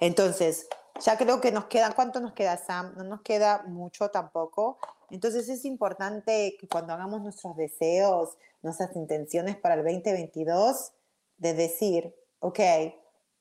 Entonces, 0.00 0.68
ya 1.00 1.18
creo 1.18 1.40
que 1.40 1.52
nos 1.52 1.66
queda, 1.66 1.92
¿cuánto 1.92 2.20
nos 2.20 2.32
queda, 2.32 2.56
Sam? 2.56 2.94
No 2.96 3.04
nos 3.04 3.22
queda 3.22 3.64
mucho 3.66 4.08
tampoco. 4.10 4.78
Entonces 5.10 5.48
es 5.48 5.64
importante 5.64 6.56
que 6.58 6.68
cuando 6.68 6.92
hagamos 6.92 7.20
nuestros 7.20 7.56
deseos, 7.56 8.36
nuestras 8.62 8.94
intenciones 8.96 9.56
para 9.56 9.74
el 9.74 9.84
2022, 9.84 10.92
de 11.36 11.54
decir, 11.54 12.14
ok, 12.40 12.60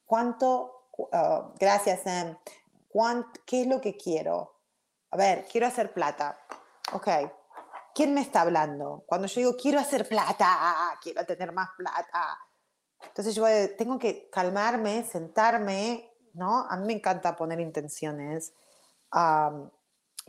¿cuánto, 0.05 0.89
uh, 0.97 1.53
gracias 1.59 2.01
Sam, 2.01 2.37
¿qué 3.45 3.61
es 3.61 3.67
lo 3.67 3.81
que 3.81 3.95
quiero? 3.95 4.55
A 5.11 5.17
ver, 5.17 5.45
quiero 5.51 5.67
hacer 5.67 5.93
plata. 5.93 6.37
Ok, 6.93 7.07
¿quién 7.95 8.13
me 8.13 8.21
está 8.21 8.41
hablando? 8.41 9.03
Cuando 9.07 9.27
yo 9.27 9.39
digo, 9.39 9.55
quiero 9.55 9.79
hacer 9.79 10.07
plata, 10.07 10.99
quiero 11.01 11.25
tener 11.25 11.51
más 11.51 11.69
plata. 11.77 12.37
Entonces 13.01 13.33
yo 13.33 13.45
tengo 13.77 13.97
que 13.97 14.29
calmarme, 14.29 15.03
sentarme, 15.03 16.11
¿no? 16.33 16.67
A 16.69 16.77
mí 16.77 16.85
me 16.85 16.93
encanta 16.93 17.35
poner 17.35 17.59
intenciones, 17.59 18.53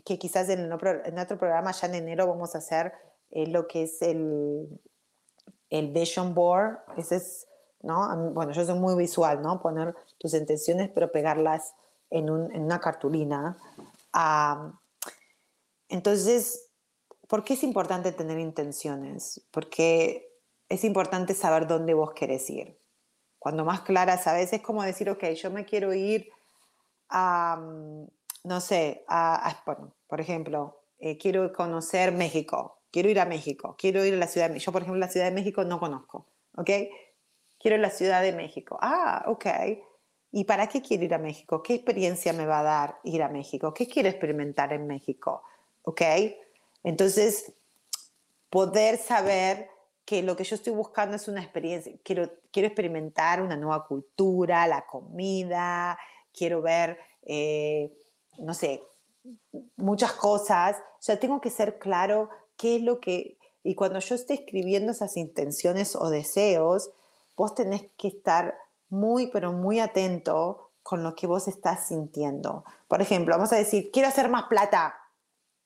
que 0.05 0.19
quizás 0.19 0.49
en, 0.49 0.73
otro 0.73 1.39
programa, 1.39 1.73
ya 1.73 1.89
en 1.89 1.97
enero, 1.97 2.29
vamos 2.29 2.55
a 2.55 2.59
hacer 2.59 2.95
eh, 3.31 3.47
lo 3.49 3.67
que 3.67 3.83
es 3.83 4.01
el, 4.01 4.69
el 5.69 5.91
Vision 5.91 6.35
Board. 6.35 6.79
Ese 6.97 7.17
es 7.17 7.47
¿no? 7.83 8.33
Bueno, 8.33 8.53
yo 8.53 8.65
soy 8.65 8.79
muy 8.79 8.97
visual, 8.97 9.41
¿no? 9.43 9.61
Poner 9.61 9.95
tus 10.19 10.35
intenciones, 10.35 10.91
pero 10.93 11.11
pegarlas 11.11 11.75
en, 12.11 12.29
una 12.31 12.81
cartulina. 12.81 13.57
entonces, 15.89 16.66
¿por 17.29 17.45
qué 17.45 17.55
es 17.55 17.63
importante 17.63 18.13
tener 18.13 18.39
intenciones? 18.39 19.45
Porque 19.51 20.33
es 20.69 20.85
importante 20.85 21.35
saber 21.35 21.67
dónde 21.67 21.95
vos 21.95 22.13
querés 22.13 22.49
ir. 22.51 22.79
Cuando 23.39 23.65
más 23.65 23.83
clara 23.83 24.19
sabes, 24.19 24.53
es 24.53 24.61
como 24.61 24.83
decir, 24.83 25.09
ok, 25.11 25.25
yo 25.35 25.51
me 25.51 25.65
quiero 25.65 25.95
ir 25.95 26.31
a, 27.09 27.61
no 28.45 28.61
sé, 28.61 29.05
a, 29.09 29.63
por 30.07 30.21
ejemplo, 30.21 30.83
eh, 30.99 31.19
quiero 31.19 31.53
conocer 31.53 32.13
México, 32.13 32.83
quiero 32.91 33.09
ir 33.11 33.21
a 33.21 33.27
México, 33.27 33.77
quiero 33.79 34.05
ir 34.05 34.15
a 34.15 34.19
la 34.19 34.27
Ciudad 34.27 34.49
de 34.49 34.55
México. 34.55 34.71
Yo, 34.71 34.73
por 34.73 34.83
ejemplo, 34.83 34.99
la 34.99 35.09
Ciudad 35.09 35.27
de 35.27 35.33
México 35.33 35.65
no 35.65 35.79
conozco, 35.79 36.27
¿ok? 36.57 36.71
Quiero 37.59 37.77
a 37.77 37.81
la 37.81 37.91
Ciudad 37.91 38.23
de 38.23 38.33
México. 38.33 38.79
Ah, 38.81 39.25
ok. 39.27 39.47
¿Y 40.33 40.45
para 40.45 40.67
qué 40.67 40.83
quiero 40.83 41.05
ir 41.05 41.15
a 41.15 41.19
México? 41.19 41.63
¿Qué 41.63 41.75
experiencia 41.75 42.33
me 42.33 42.47
va 42.47 42.61
a 42.61 42.63
dar 42.63 42.99
ir 43.05 43.23
a 43.23 43.29
México? 43.29 43.73
¿Qué 43.73 43.87
quiero 43.87 44.09
experimentar 44.09 44.73
en 44.73 44.87
México? 44.87 45.43
¿Ok? 45.83 46.03
Entonces, 46.83 47.53
poder 48.51 48.99
saber 48.99 49.69
que 50.05 50.23
lo 50.23 50.37
que 50.37 50.45
yo 50.45 50.55
estoy 50.55 50.73
buscando 50.73 51.17
es 51.17 51.27
una 51.27 51.43
experiencia, 51.43 51.93
quiero, 52.05 52.31
quiero 52.53 52.69
experimentar 52.69 53.43
una 53.43 53.57
nueva 53.57 53.87
cultura, 53.87 54.67
la 54.69 54.87
comida, 54.87 55.99
quiero 56.33 56.63
ver, 56.63 56.99
eh, 57.23 57.93
no 58.39 58.55
sé, 58.55 58.83
muchas 59.77 60.13
cosas, 60.13 60.77
o 60.77 61.03
sea, 61.03 61.19
tengo 61.19 61.41
que 61.41 61.51
ser 61.51 61.79
claro 61.79 62.31
qué 62.57 62.77
es 62.77 62.83
lo 62.83 63.01
que, 63.01 63.37
y 63.65 63.75
cuando 63.75 63.99
yo 63.99 64.15
esté 64.15 64.35
escribiendo 64.35 64.93
esas 64.93 65.17
intenciones 65.17 65.97
o 65.97 66.09
deseos, 66.09 66.91
vos 67.37 67.55
tenés 67.55 67.87
que 67.97 68.09
estar 68.09 68.57
muy, 68.89 69.27
pero 69.27 69.53
muy 69.53 69.81
atento 69.81 70.71
con 70.83 71.03
lo 71.03 71.17
que 71.17 71.27
vos 71.27 71.49
estás 71.49 71.89
sintiendo. 71.89 72.65
Por 72.87 73.03
ejemplo, 73.03 73.35
vamos 73.35 73.53
a 73.53 73.57
decir, 73.57 73.91
quiero 73.93 74.09
hacer 74.09 74.29
más 74.29 74.45
plata. 74.45 74.95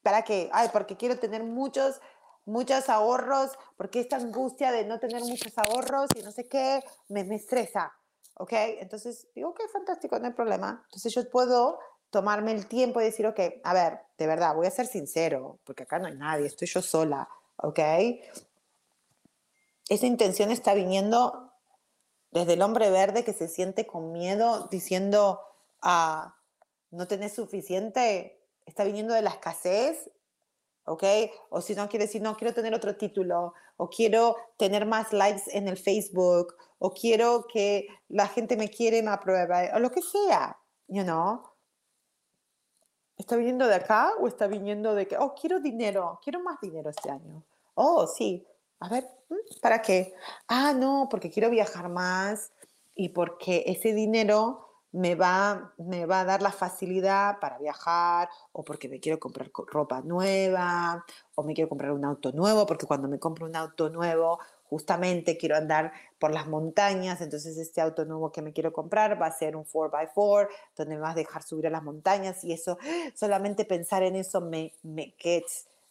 ¿Para 0.03 0.22
qué? 0.22 0.48
Ay, 0.53 0.68
porque 0.72 0.96
quiero 0.96 1.18
tener 1.18 1.42
muchos, 1.44 2.01
muchos 2.44 2.88
ahorros, 2.88 3.53
porque 3.76 4.01
esta 4.01 4.16
angustia 4.16 4.72
de 4.72 4.84
no 4.84 4.98
tener 4.98 5.22
muchos 5.22 5.57
ahorros 5.59 6.09
y 6.16 6.22
no 6.22 6.32
sé 6.32 6.48
qué, 6.48 6.82
me, 7.09 7.24
me 7.24 7.36
estresa. 7.36 7.92
¿Ok? 8.36 8.53
Entonces 8.53 9.28
digo, 9.34 9.51
ok, 9.51 9.61
fantástico, 9.72 10.18
no 10.18 10.26
hay 10.26 10.32
problema. 10.32 10.82
Entonces 10.86 11.14
yo 11.14 11.28
puedo 11.28 11.78
tomarme 12.11 12.53
el 12.53 12.66
tiempo 12.66 13.01
y 13.01 13.05
decir, 13.05 13.26
ok, 13.26 13.38
a 13.62 13.74
ver, 13.74 14.01
de 14.18 14.26
verdad, 14.26 14.55
voy 14.55 14.66
a 14.66 14.70
ser 14.70 14.86
sincero, 14.86 15.59
porque 15.64 15.84
acá 15.84 15.98
no 15.98 16.07
hay 16.07 16.16
nadie, 16.16 16.46
estoy 16.46 16.68
yo 16.68 16.82
sola, 16.82 17.28
¿ok? 17.57 17.78
Esa 19.88 20.07
intención 20.07 20.51
está 20.51 20.74
viniendo 20.74 21.53
desde 22.30 22.55
el 22.55 22.62
hombre 22.62 22.90
verde 22.90 23.24
que 23.24 23.32
se 23.32 23.48
siente 23.48 23.86
con 23.86 24.12
miedo 24.12 24.68
diciendo, 24.70 25.40
ah, 25.82 26.36
no 26.90 27.07
tenés 27.07 27.34
suficiente, 27.34 28.39
está 28.71 28.85
viniendo 28.85 29.14
de 29.14 29.23
la 29.23 29.31
escasez, 29.31 30.11
¿ok? 30.85 31.05
O 31.51 31.61
si 31.61 31.75
no 31.75 31.89
quiere 31.89 32.07
decir, 32.07 32.23
no, 32.23 32.37
quiero 32.37 32.55
tener 32.55 32.73
otro 32.75 32.97
título, 32.97 33.55
o 33.77 33.89
quiero 33.89 34.37
tener 34.57 34.87
más 34.87 35.12
likes 35.12 35.43
en 35.53 35.68
el 35.68 35.77
Facebook, 35.77 36.55
o 36.79 36.93
quiero 36.93 37.47
que 37.53 37.89
la 38.09 38.27
gente 38.29 38.57
me 38.57 38.68
quiere, 38.71 39.03
me 39.03 39.11
apruebe, 39.11 39.71
o 39.75 39.79
lo 39.79 39.91
que 39.91 40.03
sea, 40.03 40.59
you 40.89 41.03
know? 41.03 41.43
¿Está 43.16 43.37
viniendo 43.37 43.66
de 43.66 43.75
acá 43.75 44.12
o 44.18 44.27
está 44.27 44.47
viniendo 44.47 44.95
de 44.95 45.07
que, 45.07 45.18
oh, 45.18 45.35
quiero 45.35 45.61
dinero, 45.61 46.18
quiero 46.23 46.41
más 46.41 46.59
dinero 46.61 46.89
este 46.89 47.11
año? 47.11 47.45
Oh, 47.75 48.07
sí. 48.07 48.47
A 48.79 48.89
ver, 48.89 49.07
¿para 49.61 49.83
qué? 49.83 50.14
Ah, 50.49 50.73
no, 50.73 51.07
porque 51.11 51.31
quiero 51.31 51.51
viajar 51.51 51.91
más 51.91 52.53
y 52.95 53.11
porque 53.11 53.64
ese 53.66 53.93
dinero 53.93 54.70
me 54.93 55.14
va, 55.14 55.72
me 55.78 56.07
va 56.07 56.20
a 56.20 56.24
dar 56.24 56.43
la 56.43 56.51
facilidad 56.53 57.38
para 57.41 57.59
viajar 57.59 58.28
o 58.53 58.64
porque 58.64 58.88
me 58.88 59.01
quiero 59.01 59.18
comprar 59.18 59.51
ropa 59.53 60.01
nueva 60.03 61.05
o 61.34 61.43
me 61.43 61.55
quiero 61.55 61.68
comprar 61.68 61.93
un 61.93 62.05
auto 62.05 62.32
nuevo 62.32 62.66
porque 62.66 62.86
cuando 62.86 63.09
me 63.09 63.18
compro 63.18 63.47
un 63.47 63.57
auto 63.57 63.88
nuevo 63.91 64.41
justamente 64.70 65.36
quiero 65.36 65.57
andar 65.57 65.93
por 66.20 66.32
las 66.32 66.47
montañas, 66.47 67.20
entonces 67.20 67.59
este 67.59 67.80
auto 67.80 68.05
nuevo 68.05 68.30
que 68.30 68.41
me 68.41 68.53
quiero 68.53 68.72
comprar 68.72 69.20
va 69.20 69.26
a 69.26 69.32
ser 69.32 69.57
un 69.57 69.64
4x4, 69.64 70.49
donde 70.76 70.95
me 70.95 71.01
vas 71.01 71.12
a 71.12 71.18
dejar 71.18 71.43
subir 71.43 71.66
a 71.66 71.70
las 71.70 71.82
montañas 71.82 72.45
y 72.45 72.53
eso, 72.53 72.78
solamente 73.16 73.64
pensar 73.64 74.05
en 74.05 74.14
eso 74.14 74.41
me, 74.41 74.72
me, 74.84 75.12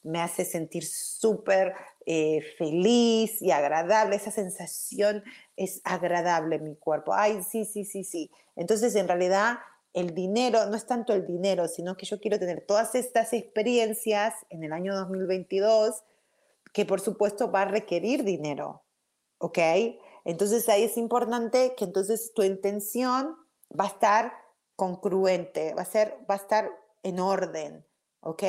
me 0.10 0.22
hace 0.22 0.46
sentir 0.46 0.86
súper 0.86 1.74
eh, 2.06 2.42
feliz 2.58 3.42
y 3.42 3.52
agradable, 3.52 4.16
esa 4.16 4.32
sensación 4.32 5.24
es 5.56 5.82
agradable 5.84 6.56
en 6.58 6.64
mi 6.64 6.76
cuerpo. 6.76 7.14
Ay, 7.14 7.44
sí, 7.44 7.66
sí, 7.66 7.86
sí, 7.86 8.04
sí. 8.04 8.32
Entonces, 8.56 8.96
en 8.96 9.08
realidad, 9.08 9.60
el 9.94 10.14
dinero 10.14 10.66
no 10.68 10.76
es 10.76 10.86
tanto 10.86 11.14
el 11.14 11.26
dinero, 11.26 11.68
sino 11.68 11.96
que 11.96 12.06
yo 12.06 12.20
quiero 12.20 12.40
tener 12.40 12.66
todas 12.66 12.96
estas 12.96 13.34
experiencias 13.34 14.34
en 14.50 14.64
el 14.64 14.74
año 14.74 14.96
2022 14.96 16.04
que 16.74 16.86
por 16.86 17.02
supuesto 17.02 17.52
va 17.52 17.64
a 17.64 17.66
requerir 17.66 18.24
dinero, 18.24 18.84
¿ok? 19.40 19.58
Entonces 20.26 20.70
ahí 20.70 20.84
es 20.84 20.98
importante 20.98 21.74
que 21.76 21.86
entonces 21.86 22.34
tu 22.34 22.44
intención 22.44 23.36
va 23.78 23.86
a 23.86 23.88
estar 23.88 24.34
congruente, 24.76 25.74
va 25.74 25.82
a, 25.82 25.86
ser, 25.86 26.18
va 26.30 26.36
a 26.36 26.38
estar 26.38 26.70
en 27.04 27.20
orden, 27.20 27.86
¿ok? 28.22 28.44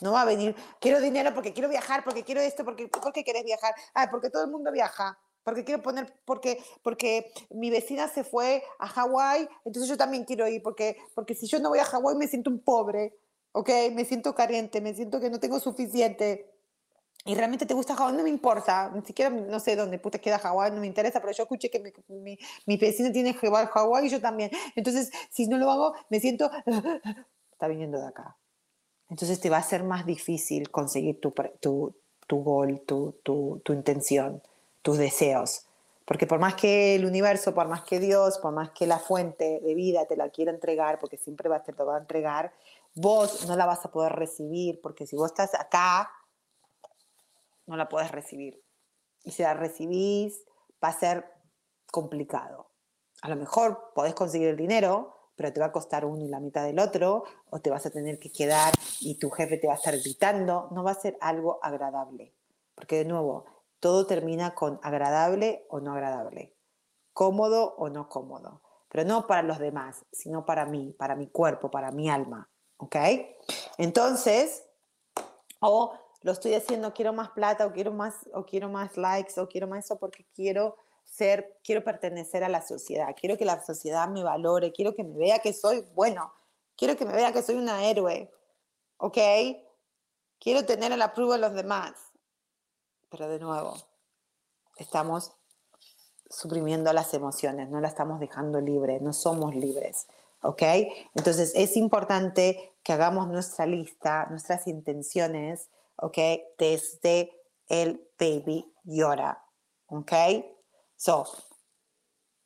No 0.00 0.12
va 0.12 0.22
a 0.22 0.24
venir, 0.24 0.54
quiero 0.80 1.00
dinero 1.00 1.32
porque 1.34 1.52
quiero 1.52 1.68
viajar, 1.68 2.04
porque 2.04 2.24
quiero 2.24 2.40
esto, 2.40 2.64
porque, 2.64 2.88
porque 2.88 3.24
quieres 3.24 3.44
viajar, 3.44 3.74
ah, 3.94 4.08
porque 4.10 4.30
todo 4.30 4.44
el 4.44 4.50
mundo 4.50 4.70
viaja, 4.72 5.18
porque 5.42 5.64
quiero 5.64 5.82
poner, 5.82 6.12
porque, 6.24 6.62
porque 6.82 7.32
mi 7.50 7.70
vecina 7.70 8.08
se 8.08 8.24
fue 8.24 8.62
a 8.78 8.86
Hawái, 8.86 9.48
entonces 9.64 9.88
yo 9.88 9.96
también 9.96 10.24
quiero 10.24 10.48
ir, 10.48 10.62
porque, 10.62 10.96
porque 11.14 11.34
si 11.34 11.46
yo 11.46 11.58
no 11.58 11.68
voy 11.68 11.78
a 11.78 11.84
Hawái 11.84 12.16
me 12.16 12.28
siento 12.28 12.50
un 12.50 12.60
pobre, 12.60 13.14
¿ok? 13.52 13.70
Me 13.92 14.04
siento 14.04 14.34
carente, 14.34 14.80
me 14.80 14.94
siento 14.94 15.20
que 15.20 15.30
no 15.30 15.38
tengo 15.40 15.60
suficiente 15.60 16.50
y 17.26 17.34
realmente 17.34 17.64
te 17.64 17.72
gusta 17.72 17.94
Hawái, 17.94 18.16
no 18.16 18.22
me 18.22 18.28
importa, 18.28 18.90
ni 18.94 19.02
siquiera 19.02 19.30
no 19.30 19.58
sé 19.58 19.76
dónde 19.76 19.98
puta 19.98 20.18
queda 20.18 20.38
Hawái, 20.38 20.72
no 20.72 20.80
me 20.80 20.86
interesa, 20.86 21.20
pero 21.20 21.32
yo 21.32 21.44
escuché 21.44 21.70
que 21.70 21.80
mi, 21.80 21.90
mi, 22.20 22.38
mi 22.66 22.76
vecino 22.76 23.10
tiene 23.12 23.32
Hawái 23.32 24.06
y 24.06 24.10
yo 24.10 24.20
también. 24.20 24.50
Entonces, 24.76 25.10
si 25.30 25.46
no 25.46 25.56
lo 25.56 25.70
hago, 25.70 25.94
me 26.10 26.20
siento, 26.20 26.50
está 27.52 27.66
viniendo 27.66 27.98
de 27.98 28.08
acá. 28.08 28.36
Entonces 29.08 29.40
te 29.40 29.50
va 29.50 29.58
a 29.58 29.62
ser 29.62 29.84
más 29.84 30.06
difícil 30.06 30.70
conseguir 30.70 31.20
tu, 31.20 31.32
tu, 31.60 31.94
tu 32.26 32.42
gol, 32.42 32.80
tu, 32.80 33.12
tu, 33.22 33.60
tu 33.64 33.72
intención, 33.72 34.42
tus 34.82 34.98
deseos. 34.98 35.66
Porque 36.04 36.26
por 36.26 36.38
más 36.38 36.54
que 36.54 36.94
el 36.94 37.06
universo, 37.06 37.54
por 37.54 37.68
más 37.68 37.82
que 37.82 37.98
Dios, 37.98 38.38
por 38.38 38.52
más 38.52 38.70
que 38.70 38.86
la 38.86 38.98
fuente 38.98 39.60
de 39.60 39.74
vida 39.74 40.06
te 40.06 40.16
la 40.16 40.28
quiera 40.28 40.50
entregar, 40.50 40.98
porque 40.98 41.16
siempre 41.16 41.48
va, 41.48 41.62
te 41.62 41.72
lo 41.72 41.86
va 41.86 41.96
a 41.96 42.00
entregar, 42.00 42.52
vos 42.94 43.46
no 43.46 43.56
la 43.56 43.66
vas 43.66 43.84
a 43.84 43.90
poder 43.90 44.12
recibir, 44.12 44.80
porque 44.82 45.06
si 45.06 45.16
vos 45.16 45.30
estás 45.30 45.54
acá, 45.54 46.10
no 47.66 47.76
la 47.76 47.88
puedes 47.88 48.10
recibir. 48.10 48.62
Y 49.22 49.30
si 49.30 49.42
la 49.42 49.54
recibís, 49.54 50.44
va 50.82 50.88
a 50.88 50.98
ser 50.98 51.24
complicado. 51.90 52.68
A 53.22 53.30
lo 53.30 53.36
mejor 53.36 53.92
podés 53.94 54.14
conseguir 54.14 54.48
el 54.48 54.56
dinero, 54.56 55.13
pero 55.36 55.52
te 55.52 55.60
va 55.60 55.66
a 55.66 55.72
costar 55.72 56.04
uno 56.04 56.24
y 56.24 56.28
la 56.28 56.40
mitad 56.40 56.64
del 56.64 56.78
otro, 56.78 57.24
o 57.50 57.60
te 57.60 57.70
vas 57.70 57.84
a 57.86 57.90
tener 57.90 58.18
que 58.18 58.30
quedar 58.30 58.72
y 59.00 59.18
tu 59.18 59.30
jefe 59.30 59.58
te 59.58 59.66
va 59.66 59.74
a 59.74 59.76
estar 59.76 59.98
gritando. 59.98 60.68
No 60.70 60.84
va 60.84 60.92
a 60.92 60.94
ser 60.94 61.16
algo 61.20 61.58
agradable. 61.62 62.34
Porque 62.74 62.98
de 62.98 63.04
nuevo, 63.04 63.44
todo 63.80 64.06
termina 64.06 64.54
con 64.54 64.80
agradable 64.82 65.66
o 65.68 65.80
no 65.80 65.92
agradable, 65.92 66.54
cómodo 67.12 67.74
o 67.76 67.88
no 67.88 68.08
cómodo. 68.08 68.62
Pero 68.88 69.04
no 69.04 69.26
para 69.26 69.42
los 69.42 69.58
demás, 69.58 70.04
sino 70.12 70.46
para 70.46 70.66
mí, 70.66 70.94
para 70.98 71.16
mi 71.16 71.26
cuerpo, 71.28 71.70
para 71.70 71.90
mi 71.90 72.08
alma. 72.08 72.48
¿Ok? 72.76 72.96
Entonces, 73.78 74.64
o 75.60 75.94
lo 76.22 76.32
estoy 76.32 76.54
haciendo, 76.54 76.94
quiero 76.94 77.12
más 77.12 77.30
plata 77.30 77.66
o 77.66 77.72
quiero 77.72 77.92
más, 77.92 78.14
o 78.32 78.46
quiero 78.46 78.68
más 78.68 78.96
likes 78.96 79.38
o 79.38 79.48
quiero 79.48 79.68
más 79.68 79.84
eso 79.84 79.98
porque 79.98 80.26
quiero 80.34 80.76
ser, 81.04 81.58
quiero 81.62 81.84
pertenecer 81.84 82.42
a 82.44 82.48
la 82.48 82.62
sociedad, 82.62 83.14
quiero 83.18 83.36
que 83.36 83.44
la 83.44 83.64
sociedad 83.64 84.08
me 84.08 84.24
valore, 84.24 84.72
quiero 84.72 84.94
que 84.94 85.04
me 85.04 85.16
vea 85.16 85.38
que 85.38 85.52
soy 85.52 85.84
bueno, 85.94 86.32
quiero 86.76 86.96
que 86.96 87.04
me 87.04 87.12
vea 87.12 87.32
que 87.32 87.42
soy 87.42 87.56
una 87.56 87.86
héroe, 87.86 88.30
¿ok? 88.96 89.18
Quiero 90.40 90.64
tener 90.64 90.92
el 90.92 91.02
apruebo 91.02 91.32
de 91.32 91.38
los 91.38 91.54
demás. 91.54 91.92
Pero 93.10 93.28
de 93.28 93.38
nuevo, 93.38 93.76
estamos 94.76 95.32
suprimiendo 96.28 96.92
las 96.92 97.14
emociones, 97.14 97.70
no 97.70 97.80
las 97.80 97.92
estamos 97.92 98.18
dejando 98.18 98.60
libres, 98.60 99.00
no 99.00 99.12
somos 99.12 99.54
libres, 99.54 100.08
¿ok? 100.42 100.62
Entonces 101.14 101.52
es 101.54 101.76
importante 101.76 102.74
que 102.82 102.92
hagamos 102.92 103.28
nuestra 103.28 103.66
lista, 103.66 104.26
nuestras 104.30 104.66
intenciones, 104.66 105.70
¿ok? 105.96 106.18
Desde 106.58 107.30
el 107.68 108.10
baby 108.18 108.70
llora, 108.82 109.44
¿ok? 109.86 110.12
So, 111.04 111.26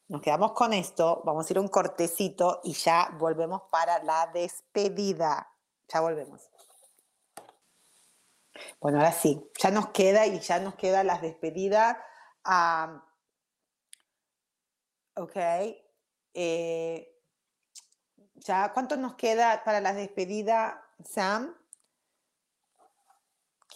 nos 0.09 0.21
quedamos 0.21 0.51
con 0.51 0.73
esto, 0.73 1.23
vamos 1.25 1.49
a 1.49 1.53
ir 1.53 1.61
un 1.61 1.69
cortecito 1.69 2.61
y 2.65 2.73
ya 2.73 3.09
volvemos 3.17 3.63
para 3.71 4.03
la 4.03 4.27
despedida. 4.35 5.49
Ya 5.87 6.01
volvemos. 6.01 6.51
Bueno, 8.81 8.99
ahora 8.99 9.13
sí, 9.13 9.49
ya 9.63 9.71
nos 9.71 9.91
queda 9.91 10.27
y 10.27 10.41
ya 10.41 10.59
nos 10.59 10.75
queda 10.75 11.05
la 11.05 11.21
despedida. 11.21 12.05
Ok. 15.15 15.37
Eh, 16.35 17.17
ya, 18.35 18.73
¿cuánto 18.73 18.97
nos 18.97 19.15
queda 19.15 19.63
para 19.63 19.81
la 19.81 19.93
despedida, 19.93 20.85
Sam? 21.05 21.57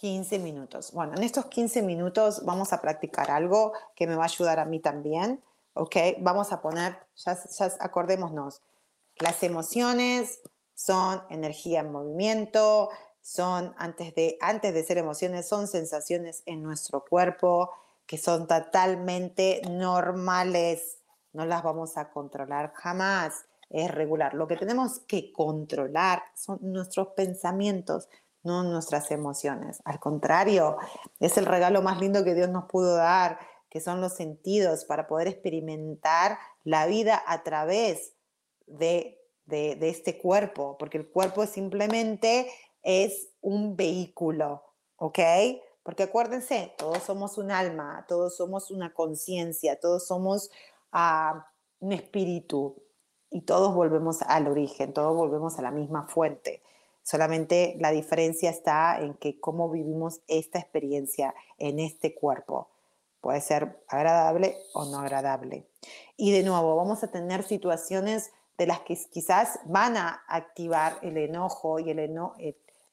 15 0.03 0.37
minutos. 0.39 0.91
Bueno, 0.91 1.13
en 1.15 1.23
estos 1.23 1.45
15 1.45 1.81
minutos 1.81 2.43
vamos 2.43 2.73
a 2.73 2.81
practicar 2.81 3.31
algo 3.31 3.71
que 3.95 4.05
me 4.05 4.17
va 4.17 4.23
a 4.23 4.25
ayudar 4.25 4.59
a 4.59 4.65
mí 4.65 4.81
también. 4.81 5.41
¿Ok? 5.75 5.95
Vamos 6.19 6.51
a 6.51 6.61
poner, 6.61 6.97
ya, 7.15 7.37
acordémonos, 7.79 8.61
las 9.21 9.41
emociones 9.43 10.41
son 10.75 11.23
energía 11.29 11.79
en 11.79 11.93
movimiento, 11.93 12.89
son 13.21 13.73
antes 13.77 14.13
de, 14.13 14.37
antes 14.41 14.73
de 14.73 14.83
ser 14.83 14.97
emociones, 14.97 15.47
son 15.47 15.69
sensaciones 15.69 16.43
en 16.45 16.61
nuestro 16.63 17.05
cuerpo 17.05 17.71
que 18.05 18.17
son 18.17 18.45
totalmente 18.45 19.61
normales. 19.69 20.97
No 21.31 21.45
las 21.45 21.63
vamos 21.63 21.95
a 21.95 22.11
controlar 22.11 22.73
jamás. 22.75 23.45
Es 23.69 23.89
regular. 23.89 24.33
Lo 24.33 24.47
que 24.47 24.57
tenemos 24.57 24.99
que 25.07 25.31
controlar 25.31 26.23
son 26.35 26.59
nuestros 26.61 27.07
pensamientos, 27.15 28.09
no 28.43 28.63
nuestras 28.63 29.09
emociones. 29.11 29.81
Al 29.85 29.99
contrario, 29.99 30.77
es 31.19 31.37
el 31.37 31.45
regalo 31.45 31.81
más 31.81 31.99
lindo 31.99 32.23
que 32.23 32.35
Dios 32.35 32.49
nos 32.49 32.65
pudo 32.65 32.95
dar, 32.95 33.39
que 33.69 33.81
son 33.81 34.01
los 34.01 34.13
sentidos 34.13 34.85
para 34.85 35.07
poder 35.07 35.27
experimentar 35.27 36.37
la 36.63 36.85
vida 36.85 37.23
a 37.25 37.43
través 37.43 38.13
de, 38.67 39.19
de, 39.45 39.89
este 39.89 40.17
cuerpo, 40.17 40.77
porque 40.77 40.97
el 40.97 41.09
cuerpo 41.09 41.45
simplemente 41.47 42.51
es 42.83 43.29
un 43.41 43.75
vehículo, 43.75 44.63
¿ok? 44.97 45.19
Porque 45.81 46.03
acuérdense, 46.03 46.73
todos 46.77 47.03
somos 47.03 47.37
un 47.37 47.51
alma, 47.51 48.05
todos 48.07 48.37
somos 48.37 48.71
una 48.71 48.93
conciencia, 48.93 49.79
todos 49.79 50.05
somos 50.07 50.49
uh, 50.93 51.39
un 51.79 51.91
espíritu 51.91 52.81
y 53.29 53.41
todos 53.41 53.73
volvemos 53.73 54.21
al 54.21 54.47
origen, 54.47 54.93
todos 54.93 55.15
volvemos 55.15 55.57
a 55.57 55.61
la 55.63 55.71
misma 55.71 56.07
fuente. 56.07 56.61
Solamente 57.03 57.75
la 57.79 57.91
diferencia 57.91 58.49
está 58.49 58.99
en 58.99 59.13
que 59.15 59.39
cómo 59.39 59.69
vivimos 59.69 60.21
esta 60.27 60.59
experiencia 60.59 61.35
en 61.57 61.79
este 61.79 62.15
cuerpo. 62.15 62.69
Puede 63.21 63.41
ser 63.41 63.83
agradable 63.87 64.57
o 64.73 64.85
no 64.85 64.99
agradable. 64.99 65.65
Y 66.17 66.31
de 66.31 66.43
nuevo, 66.43 66.75
vamos 66.75 67.03
a 67.03 67.11
tener 67.11 67.43
situaciones 67.43 68.31
de 68.57 68.67
las 68.67 68.79
que 68.81 68.97
quizás 69.11 69.59
van 69.65 69.97
a 69.97 70.23
activar 70.27 70.97
el 71.01 71.17
enojo 71.17 71.79
y 71.79 71.89
el 71.89 71.99
enojo, 71.99 72.35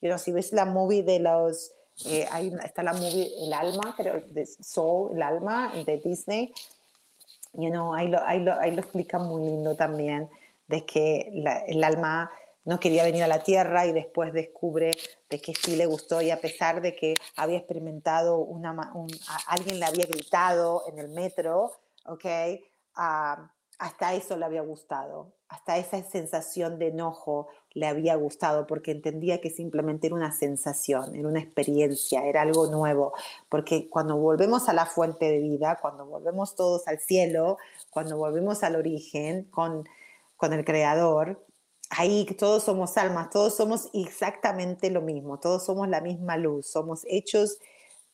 pero 0.00 0.18
si 0.18 0.32
ves 0.32 0.52
la 0.52 0.64
movie 0.64 1.02
de 1.02 1.18
los, 1.20 1.72
eh, 2.06 2.26
está 2.64 2.82
la 2.82 2.94
movie 2.94 3.30
El 3.44 3.52
Alma, 3.52 3.94
pero 3.96 4.20
de 4.20 4.46
Soul, 4.46 5.12
El 5.16 5.22
Alma, 5.22 5.72
de 5.84 5.98
Disney, 5.98 6.52
you 7.52 7.68
know, 7.68 7.94
ahí, 7.94 8.08
lo, 8.08 8.20
ahí, 8.24 8.40
lo, 8.40 8.58
ahí 8.58 8.70
lo 8.70 8.80
explica 8.80 9.18
muy 9.18 9.42
lindo 9.42 9.76
también, 9.76 10.28
de 10.68 10.86
que 10.86 11.32
el 11.66 11.84
alma 11.84 12.30
no 12.64 12.78
quería 12.78 13.04
venir 13.04 13.22
a 13.22 13.28
la 13.28 13.42
Tierra 13.42 13.86
y 13.86 13.92
después 13.92 14.32
descubre 14.32 14.92
de 15.28 15.40
que 15.40 15.54
sí 15.54 15.76
le 15.76 15.86
gustó 15.86 16.20
y 16.20 16.30
a 16.30 16.40
pesar 16.40 16.82
de 16.82 16.94
que 16.94 17.14
había 17.36 17.58
experimentado, 17.58 18.38
una, 18.38 18.92
alguien 19.46 19.78
le 19.80 19.86
había 19.86 20.06
gritado 20.06 20.84
en 20.88 20.98
el 20.98 21.08
metro, 21.08 21.72
¿ok? 22.04 22.24
Hasta 22.94 24.14
eso 24.14 24.36
le 24.36 24.44
había 24.44 24.60
gustado, 24.60 25.32
hasta 25.48 25.78
esa 25.78 26.02
sensación 26.02 26.78
de 26.78 26.88
enojo 26.88 27.48
le 27.72 27.86
había 27.86 28.14
gustado 28.16 28.66
porque 28.66 28.90
entendía 28.90 29.40
que 29.40 29.48
simplemente 29.48 30.08
era 30.08 30.16
una 30.16 30.32
sensación, 30.32 31.14
era 31.16 31.28
una 31.28 31.40
experiencia, 31.40 32.26
era 32.26 32.42
algo 32.42 32.66
nuevo, 32.66 33.14
porque 33.48 33.88
cuando 33.88 34.16
volvemos 34.16 34.68
a 34.68 34.74
la 34.74 34.84
fuente 34.84 35.30
de 35.30 35.38
vida, 35.38 35.78
cuando 35.80 36.04
volvemos 36.04 36.56
todos 36.56 36.86
al 36.88 36.98
cielo, 36.98 37.56
cuando 37.88 38.18
volvemos 38.18 38.62
al 38.62 38.76
origen 38.76 39.44
con, 39.44 39.88
con 40.36 40.52
el 40.52 40.64
creador, 40.64 41.42
ahí 41.90 42.24
todos 42.38 42.62
somos 42.62 42.96
almas, 42.96 43.30
todos 43.30 43.56
somos 43.56 43.90
exactamente 43.92 44.90
lo 44.90 45.02
mismo, 45.02 45.38
todos 45.38 45.64
somos 45.64 45.88
la 45.88 46.00
misma 46.00 46.36
luz, 46.36 46.70
somos 46.70 47.04
hechos 47.08 47.58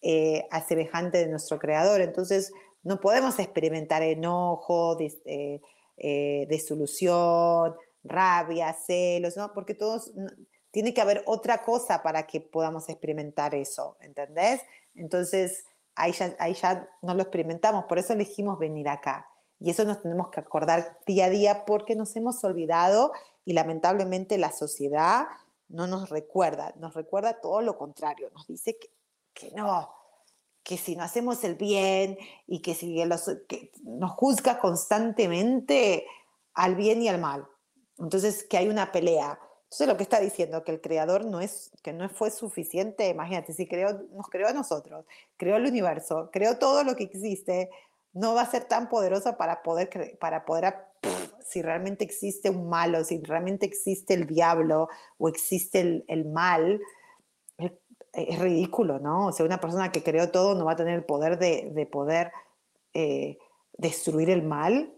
eh, 0.01 0.47
a 0.51 0.62
semejante 0.62 1.18
de 1.18 1.29
nuestro 1.29 1.59
creador, 1.59 2.01
entonces 2.01 2.53
no 2.83 3.01
podemos 3.01 3.39
experimentar 3.39 4.03
enojo, 4.03 4.99
eh, 5.01 5.61
eh, 5.99 6.47
desolución, 6.49 7.74
rabia, 8.03 8.72
celos, 8.72 9.37
¿no? 9.37 9.53
Porque 9.53 9.74
todos, 9.74 10.12
tiene 10.70 10.95
que 10.95 11.01
haber 11.01 11.22
otra 11.27 11.62
cosa 11.62 12.03
para 12.03 12.27
que 12.27 12.41
podamos 12.41 12.89
experimentar 12.89 13.55
eso, 13.55 13.97
¿entendés? 14.01 14.61
Entonces, 14.95 15.64
ahí 15.95 16.12
ya, 16.12 16.35
ahí 16.39 16.55
ya 16.55 16.89
no 17.03 17.14
lo 17.14 17.22
experimentamos, 17.22 17.85
por 17.87 17.99
eso 17.99 18.12
elegimos 18.12 18.59
venir 18.59 18.89
acá. 18.89 19.29
Y 19.59 19.70
eso 19.70 19.85
nos 19.85 20.03
tenemos 20.03 20.29
que 20.29 20.41
acordar 20.41 20.99
día 21.07 21.27
a 21.27 21.31
día 21.31 21.64
porque 21.64 21.97
nos 21.97 22.14
hemos 22.14 22.45
olvidado 22.45 23.12
y 23.47 23.55
lamentablemente 23.55 24.36
la 24.36 24.53
sociedad 24.53 25.26
no 25.68 25.86
nos 25.86 26.11
recuerda, 26.11 26.74
nos 26.76 26.92
recuerda 26.92 27.40
todo 27.40 27.62
lo 27.62 27.78
contrario, 27.78 28.30
nos 28.34 28.47
dice 28.47 28.76
que, 28.78 28.90
que 29.32 29.53
no, 29.53 29.90
que 30.62 30.76
si 30.76 30.97
no 30.97 31.05
hacemos 31.05 31.42
el 31.44 31.55
bien 31.55 32.18
y 32.47 32.61
que 32.61 32.74
si 32.74 33.03
nos 33.84 34.11
juzga 34.11 34.59
constantemente 34.59 36.05
al 36.55 36.74
bien 36.74 37.01
y 37.03 37.09
al 37.09 37.20
mal. 37.20 37.47
Entonces, 37.99 38.44
que 38.44 38.57
hay 38.59 38.68
una 38.68 38.90
pelea. 38.90 39.38
Entonces, 39.64 39.86
lo 39.86 39.97
que 39.97 40.03
está 40.03 40.20
diciendo 40.20 40.64
que 40.64 40.72
el 40.72 40.80
creador 40.80 41.24
no 41.24 41.40
es 41.40 41.70
que 41.82 41.92
no 41.92 42.09
fue 42.09 42.30
suficiente, 42.30 43.09
imagínate, 43.09 43.53
si 43.53 43.68
creó, 43.68 43.92
nos 44.12 44.28
creó 44.28 44.49
a 44.49 44.53
nosotros, 44.53 45.05
creó 45.36 45.57
el 45.57 45.66
universo, 45.66 46.30
creó 46.32 46.59
todo 46.59 46.82
lo 46.82 46.97
que 46.97 47.05
existe, 47.05 47.70
no 48.17 48.35
va 48.35 48.43
a 48.43 48.51
ser 48.51 48.64
tan 48.64 48.89
poderoso 48.89 49.37
para 49.37 49.62
poder 49.62 50.17
para 50.19 50.45
poder 50.45 50.75
si 51.47 51.62
realmente 51.62 52.05
existe 52.05 52.51
un 52.51 52.69
malo, 52.69 53.05
si 53.05 53.23
realmente 53.23 53.67
existe 53.67 54.14
el 54.14 54.27
diablo 54.27 54.89
o 55.19 55.29
existe 55.29 55.81
el, 55.81 56.05
el 56.09 56.25
mal, 56.25 56.81
es 58.17 58.39
ridículo, 58.39 58.99
¿no? 58.99 59.27
O 59.27 59.33
sea, 59.33 59.45
una 59.45 59.61
persona 59.61 59.93
que 59.93 60.03
creó 60.03 60.31
todo 60.31 60.55
no 60.55 60.64
va 60.64 60.73
a 60.73 60.77
tener 60.77 60.95
el 60.95 61.05
poder 61.05 61.39
de, 61.39 61.87
poder 61.87 62.33
eh, 62.95 63.39
destruir 63.75 64.31
el 64.31 64.43
mal. 64.43 64.93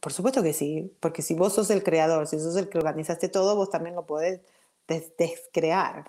Por 0.00 0.12
supuesto 0.12 0.42
que 0.42 0.52
sí, 0.52 0.96
porque 1.00 1.22
si 1.22 1.34
vos 1.34 1.54
sos 1.54 1.70
el 1.70 1.82
creador, 1.82 2.26
si 2.26 2.38
sos 2.38 2.56
el 2.56 2.68
que 2.68 2.78
organizaste 2.78 3.28
todo, 3.28 3.56
vos 3.56 3.70
también 3.70 3.94
lo 3.94 4.04
podés 4.04 4.40
descrear. 5.16 6.04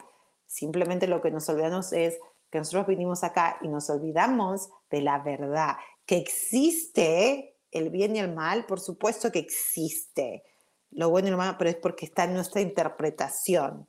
Simplemente 0.48 1.08
lo 1.08 1.22
que 1.22 1.32
nos 1.32 1.48
olvidamos 1.50 1.94
es 1.94 2.18
que 2.50 2.58
nosotros 2.58 2.88
vinimos 2.88 3.24
acá 3.24 3.58
y 3.62 3.68
nos 3.68 3.90
olvidamos 3.90 4.70
de 4.90 5.02
la 5.02 5.20
verdad, 5.20 5.76
que 6.06 6.18
existe 6.18 7.58
el 7.72 7.90
bien 7.90 8.16
y 8.16 8.20
el 8.20 8.34
mal, 8.34 8.66
por 8.66 8.80
supuesto 8.80 9.32
que 9.32 9.40
existe 9.40 10.44
lo 10.92 11.10
bueno 11.10 11.28
y 11.28 11.32
lo 11.32 11.38
malo, 11.38 11.58
pero 11.58 11.70
es 11.70 11.76
porque 11.76 12.06
está 12.06 12.24
en 12.24 12.34
nuestra 12.34 12.62
interpretación 12.62 13.88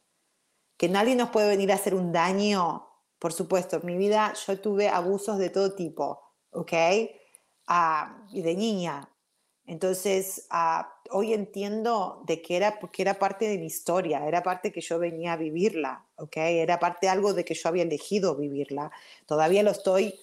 que 0.78 0.88
nadie 0.88 1.16
nos 1.16 1.30
puede 1.30 1.48
venir 1.48 1.72
a 1.72 1.74
hacer 1.74 1.94
un 1.94 2.12
daño. 2.12 2.88
Por 3.18 3.32
supuesto, 3.32 3.76
en 3.76 3.86
mi 3.86 3.96
vida 3.96 4.32
yo 4.46 4.60
tuve 4.60 4.88
abusos 4.88 5.38
de 5.38 5.50
todo 5.50 5.74
tipo, 5.74 6.20
¿ok? 6.50 6.72
Ah, 7.66 8.24
y 8.30 8.42
de 8.42 8.54
niña. 8.54 9.10
Entonces, 9.66 10.46
ah, 10.50 10.94
hoy 11.10 11.34
entiendo 11.34 12.22
de 12.26 12.40
que 12.40 12.56
era 12.56 12.78
porque 12.78 13.02
era 13.02 13.18
parte 13.18 13.48
de 13.48 13.58
mi 13.58 13.66
historia, 13.66 14.26
era 14.26 14.42
parte 14.42 14.72
que 14.72 14.80
yo 14.80 14.98
venía 14.98 15.32
a 15.32 15.36
vivirla, 15.36 16.06
¿ok? 16.16 16.36
Era 16.36 16.78
parte 16.78 17.06
de 17.06 17.10
algo 17.10 17.34
de 17.34 17.44
que 17.44 17.54
yo 17.54 17.68
había 17.68 17.82
elegido 17.82 18.36
vivirla. 18.36 18.92
Todavía 19.26 19.64
lo 19.64 19.72
estoy 19.72 20.14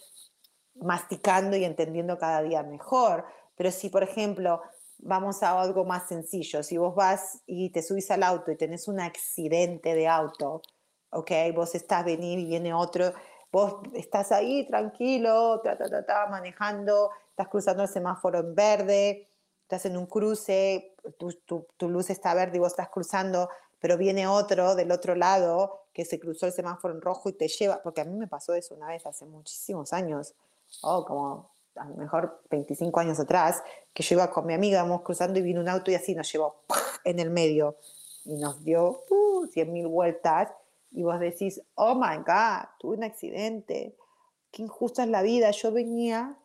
masticando 0.76 1.56
y 1.56 1.66
entendiendo 1.66 2.18
cada 2.18 2.42
día 2.42 2.64
mejor. 2.64 3.26
Pero 3.56 3.72
si, 3.72 3.90
por 3.90 4.04
ejemplo, 4.04 4.62
vamos 5.00 5.44
a 5.44 5.60
algo 5.60 5.86
más 5.86 6.08
sencillo. 6.08 6.64
Si 6.64 6.78
vos 6.78 6.96
vas 6.96 7.42
y 7.46 7.70
te 7.70 7.82
subís 7.82 8.10
al 8.12 8.24
auto 8.24 8.52
y 8.52 8.58
tenés 8.58 8.88
un 8.88 9.00
accidente 9.00 9.96
de 9.96 10.08
auto, 10.08 10.62
¿ok? 11.12 11.32
Vos 11.54 11.76
estás 11.76 12.06
venir 12.06 12.40
y 12.40 12.46
viene 12.46 12.74
otro, 12.74 13.14
vos 13.52 13.76
estás 13.94 14.32
ahí 14.32 14.68
tranquilo, 14.68 15.62
manejando, 16.30 17.12
estás 17.30 17.48
cruzando 17.48 17.84
el 17.84 17.90
semáforo 17.90 18.40
en 18.40 18.56
verde, 18.56 19.30
estás 19.62 19.86
en 19.86 19.98
un 19.98 20.06
cruce, 20.06 20.96
tu, 21.18 21.68
tu 21.78 21.90
luz 21.90 22.10
está 22.10 22.34
verde 22.34 22.58
y 22.58 22.60
vos 22.60 22.74
estás 22.74 22.90
cruzando, 22.90 23.50
pero 23.80 23.98
viene 23.98 24.28
otro 24.28 24.76
del 24.76 24.92
otro 24.92 25.16
lado 25.16 25.86
que 25.94 26.04
se 26.04 26.20
cruzó 26.20 26.48
el 26.48 26.52
semáforo 26.52 26.94
en 26.94 27.02
rojo 27.02 27.30
y 27.30 27.34
te 27.34 27.48
lleva, 27.48 27.82
porque 27.82 28.02
a 28.02 28.06
mí 28.06 28.18
me 28.18 28.28
pasó 28.28 28.54
eso 28.54 28.76
una 28.76 28.88
vez 28.88 29.06
hace 29.06 29.26
muchísimos 29.26 29.94
años, 29.94 30.34
oh, 30.82 31.06
como 31.06 31.56
a 31.76 31.86
lo 31.86 31.96
mejor 31.96 32.42
25 32.50 33.00
años 33.00 33.20
atrás, 33.20 33.62
que 33.94 34.04
yo 34.04 34.16
iba 34.16 34.32
con 34.32 34.46
mi 34.46 34.54
amiga, 34.54 34.80
íbamos 34.80 35.02
cruzando 35.02 35.40
y 35.40 35.42
vino 35.42 35.62
un 35.62 35.70
auto 35.70 35.92
y 35.92 35.96
así 35.96 36.16
nos 36.16 36.32
llevó 36.32 36.64
en 37.04 37.20
el 37.20 37.30
medio. 37.30 37.78
Y 38.24 38.36
nos 38.36 38.64
dio 38.64 39.04
uh, 39.10 39.48
100 39.48 39.72
mil 39.72 39.88
vueltas 39.88 40.50
y 40.92 41.04
vos 41.04 41.20
decís, 41.20 41.62
oh 41.76 41.96
my 41.96 42.18
God, 42.18 42.70
tuve 42.80 42.98
un 42.98 43.04
accidente, 43.04 43.96
qué 44.52 44.64
injusta 44.64 45.04
es 45.04 45.10
la 45.10 45.22
vida, 45.22 45.52
yo 45.52 45.72
venía, 45.72 46.38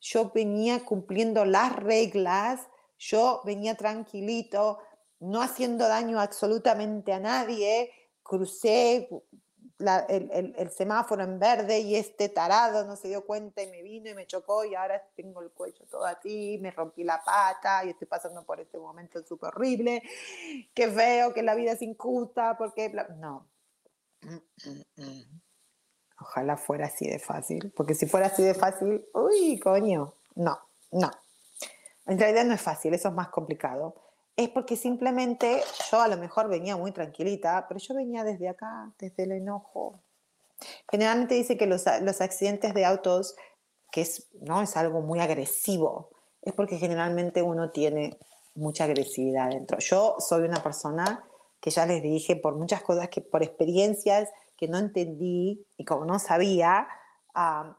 yo 0.00 0.30
venía 0.34 0.84
cumpliendo 0.84 1.44
las 1.44 1.76
reglas, 1.76 2.66
yo 2.98 3.42
venía 3.44 3.74
tranquilito, 3.76 4.78
no 5.20 5.42
haciendo 5.42 5.86
daño 5.86 6.18
absolutamente 6.18 7.12
a 7.12 7.20
nadie, 7.20 7.92
crucé 8.22 9.08
el, 9.80 10.70
semáforo 10.70 11.22
en 11.22 11.38
verde 11.38 11.80
y 11.80 11.96
este 11.96 12.28
tarado 12.28 12.84
no 12.84 12.96
se 12.96 13.08
dio 13.08 13.24
cuenta 13.24 13.62
y 13.62 13.66
me 13.68 13.82
vino 13.82 14.10
y 14.10 14.14
me 14.14 14.26
chocó 14.26 14.64
y 14.64 14.74
ahora 14.74 15.02
tengo 15.16 15.40
el 15.42 15.50
cuello 15.50 15.84
todo 15.90 16.04
así, 16.04 16.58
me 16.60 16.70
rompí 16.70 17.04
la 17.04 17.22
pata 17.22 17.84
y 17.84 17.90
estoy 17.90 18.06
pasando 18.06 18.44
por 18.44 18.60
este 18.60 18.78
momento 18.78 19.22
súper 19.22 19.48
horrible, 19.48 20.02
qué 20.74 20.88
feo, 20.88 21.32
que 21.32 21.42
la 21.42 21.54
vida 21.54 21.72
es 21.72 21.82
injusta, 21.82 22.56
porque... 22.58 22.90
No. 23.18 23.46
Ojalá 26.20 26.58
fuera 26.58 26.86
así 26.86 27.08
de 27.08 27.18
fácil, 27.18 27.72
porque 27.74 27.94
si 27.94 28.06
fuera 28.06 28.26
así 28.26 28.42
de 28.42 28.52
fácil, 28.52 29.06
uy, 29.14 29.58
coño, 29.58 30.12
no, 30.34 30.58
no. 30.90 31.10
En 32.06 32.18
realidad 32.18 32.44
no 32.44 32.52
es 32.52 32.60
fácil, 32.60 32.92
eso 32.92 33.08
es 33.08 33.14
más 33.14 33.28
complicado 33.28 34.09
es 34.44 34.48
porque 34.48 34.76
simplemente 34.76 35.62
yo 35.90 36.00
a 36.00 36.08
lo 36.08 36.16
mejor 36.16 36.48
venía 36.48 36.76
muy 36.76 36.92
tranquilita, 36.92 37.66
pero 37.68 37.78
yo 37.78 37.94
venía 37.94 38.24
desde 38.24 38.48
acá, 38.48 38.90
desde 38.98 39.24
el 39.24 39.32
enojo. 39.32 40.00
Generalmente 40.90 41.34
dice 41.34 41.56
que 41.56 41.66
los, 41.66 41.84
los 42.02 42.20
accidentes 42.20 42.72
de 42.72 42.84
autos, 42.84 43.36
que 43.92 44.02
es, 44.02 44.28
¿no? 44.40 44.62
es 44.62 44.76
algo 44.76 45.02
muy 45.02 45.20
agresivo, 45.20 46.10
es 46.42 46.54
porque 46.54 46.78
generalmente 46.78 47.42
uno 47.42 47.70
tiene 47.70 48.16
mucha 48.54 48.84
agresividad 48.84 49.50
dentro. 49.50 49.78
Yo 49.78 50.16
soy 50.18 50.44
una 50.44 50.62
persona 50.62 51.22
que 51.60 51.70
ya 51.70 51.84
les 51.84 52.02
dije 52.02 52.36
por 52.36 52.56
muchas 52.56 52.82
cosas 52.82 53.08
que 53.10 53.20
por 53.20 53.42
experiencias 53.42 54.30
que 54.56 54.68
no 54.68 54.78
entendí 54.78 55.66
y 55.76 55.84
como 55.84 56.06
no 56.06 56.18
sabía, 56.18 56.88
uh, 57.34 57.72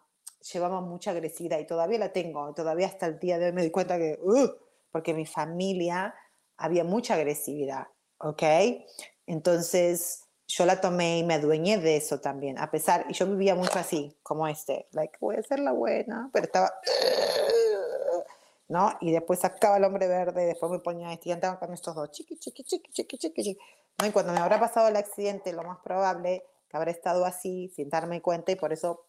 llevaba 0.54 0.82
mucha 0.82 1.12
agresividad 1.12 1.60
y 1.60 1.66
todavía 1.66 1.98
la 1.98 2.14
tengo, 2.14 2.54
todavía 2.54 2.88
hasta 2.88 3.08
el 3.08 3.20
día 3.20 3.40
de 3.40 3.48
hoy 3.48 3.52
me 3.52 3.64
di 3.64 3.72
cuenta 3.72 3.98
que, 3.98 4.20
uh, 4.22 4.50
porque 4.92 5.14
mi 5.14 5.26
familia 5.26 6.14
había 6.62 6.84
mucha 6.84 7.16
agresividad, 7.16 7.88
¿ok? 8.20 8.44
Entonces 9.26 10.24
yo 10.48 10.66
la 10.66 10.82
tomé 10.82 11.20
y 11.20 11.24
me 11.24 11.36
adueñé 11.36 11.78
de 11.78 11.98
eso 11.98 12.20
también, 12.20 12.58
a 12.58 12.70
pesar, 12.70 13.06
y 13.10 13.14
yo 13.14 13.26
vivía 13.26 13.56
mucho 13.56 13.80
así, 13.80 14.18
como 14.22 14.48
este, 14.48 14.88
like, 14.92 15.18
voy 15.22 15.38
a 15.38 15.44
ser 15.44 15.60
la 15.60 15.72
buena, 15.72 16.30
pero 16.34 16.46
estaba, 16.46 16.74
¿no? 18.68 18.94
Y 19.00 19.12
después 19.12 19.40
sacaba 19.40 19.78
el 19.78 19.86
hombre 19.86 20.08
verde, 20.08 20.46
después 20.46 20.72
me 20.72 20.80
ponía 20.80 21.14
este, 21.14 21.30
y 21.30 21.32
andaba 21.32 21.58
con 21.58 21.74
estos 21.74 21.96
dos, 21.96 22.12
chiqui, 22.12 22.38
chiqui, 22.38 22.64
chiqui, 22.64 22.92
chiqui, 22.92 23.18
chiqui, 23.18 23.44
chiqui. 23.44 23.60
¿no? 24.00 24.08
Y 24.08 24.12
cuando 24.12 24.34
me 24.34 24.40
habrá 24.40 24.60
pasado 24.60 24.90
el 24.90 24.96
accidente, 24.98 25.54
lo 25.54 25.64
más 25.64 25.80
probable 25.80 26.44
que 26.70 26.78
habrá 26.78 26.92
estado 26.92 27.26
así, 27.26 27.72
sin 27.76 27.90
darme 27.90 28.22
cuenta, 28.22 28.52
y 28.52 28.56
por 28.56 28.74
eso 28.74 29.06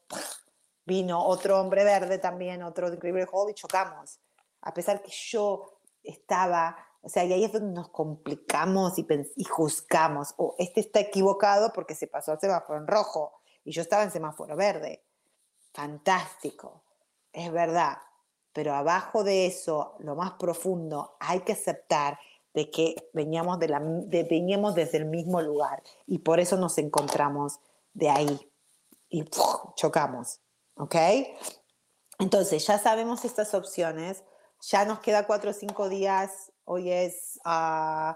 vino 0.84 1.24
otro 1.24 1.60
hombre 1.60 1.84
verde 1.84 2.18
también, 2.18 2.62
otro 2.62 2.92
increíble 2.92 3.26
Hall, 3.30 3.50
y 3.50 3.54
chocamos. 3.54 4.20
A 4.60 4.72
pesar 4.72 5.02
que 5.02 5.10
yo 5.10 5.78
estaba 6.04 6.76
o 7.02 7.08
sea, 7.08 7.24
y 7.24 7.32
ahí 7.32 7.44
es 7.44 7.52
donde 7.52 7.72
nos 7.72 7.88
complicamos 7.88 8.96
y, 8.98 9.06
y 9.36 9.44
juzgamos. 9.44 10.34
O 10.36 10.54
este 10.58 10.80
está 10.80 11.00
equivocado 11.00 11.72
porque 11.72 11.96
se 11.96 12.06
pasó 12.06 12.32
al 12.32 12.40
semáforo 12.40 12.78
en 12.78 12.86
rojo 12.86 13.32
y 13.64 13.72
yo 13.72 13.82
estaba 13.82 14.04
en 14.04 14.12
semáforo 14.12 14.56
verde. 14.56 15.04
Fantástico, 15.72 16.84
es 17.32 17.50
verdad. 17.50 17.98
Pero 18.52 18.74
abajo 18.74 19.24
de 19.24 19.46
eso, 19.46 19.96
lo 19.98 20.14
más 20.14 20.32
profundo, 20.32 21.16
hay 21.18 21.40
que 21.40 21.52
aceptar 21.52 22.18
de 22.54 22.70
que 22.70 23.10
veníamos, 23.14 23.58
de 23.58 24.26
veníamos 24.30 24.74
desde 24.74 24.98
el 24.98 25.06
mismo 25.06 25.40
lugar 25.40 25.82
y 26.06 26.18
por 26.18 26.38
eso 26.38 26.56
nos 26.56 26.78
encontramos 26.78 27.58
de 27.94 28.10
ahí 28.10 28.52
y 29.08 29.24
chocamos. 29.74 30.40
¿Ok? 30.76 30.96
Entonces, 32.18 32.64
ya 32.66 32.78
sabemos 32.78 33.24
estas 33.24 33.54
opciones, 33.54 34.22
ya 34.60 34.84
nos 34.84 35.00
queda 35.00 35.26
cuatro 35.26 35.50
o 35.50 35.54
cinco 35.54 35.88
días 35.88 36.51
Hoy 36.64 36.90
es, 36.90 37.38
uh, 37.44 38.14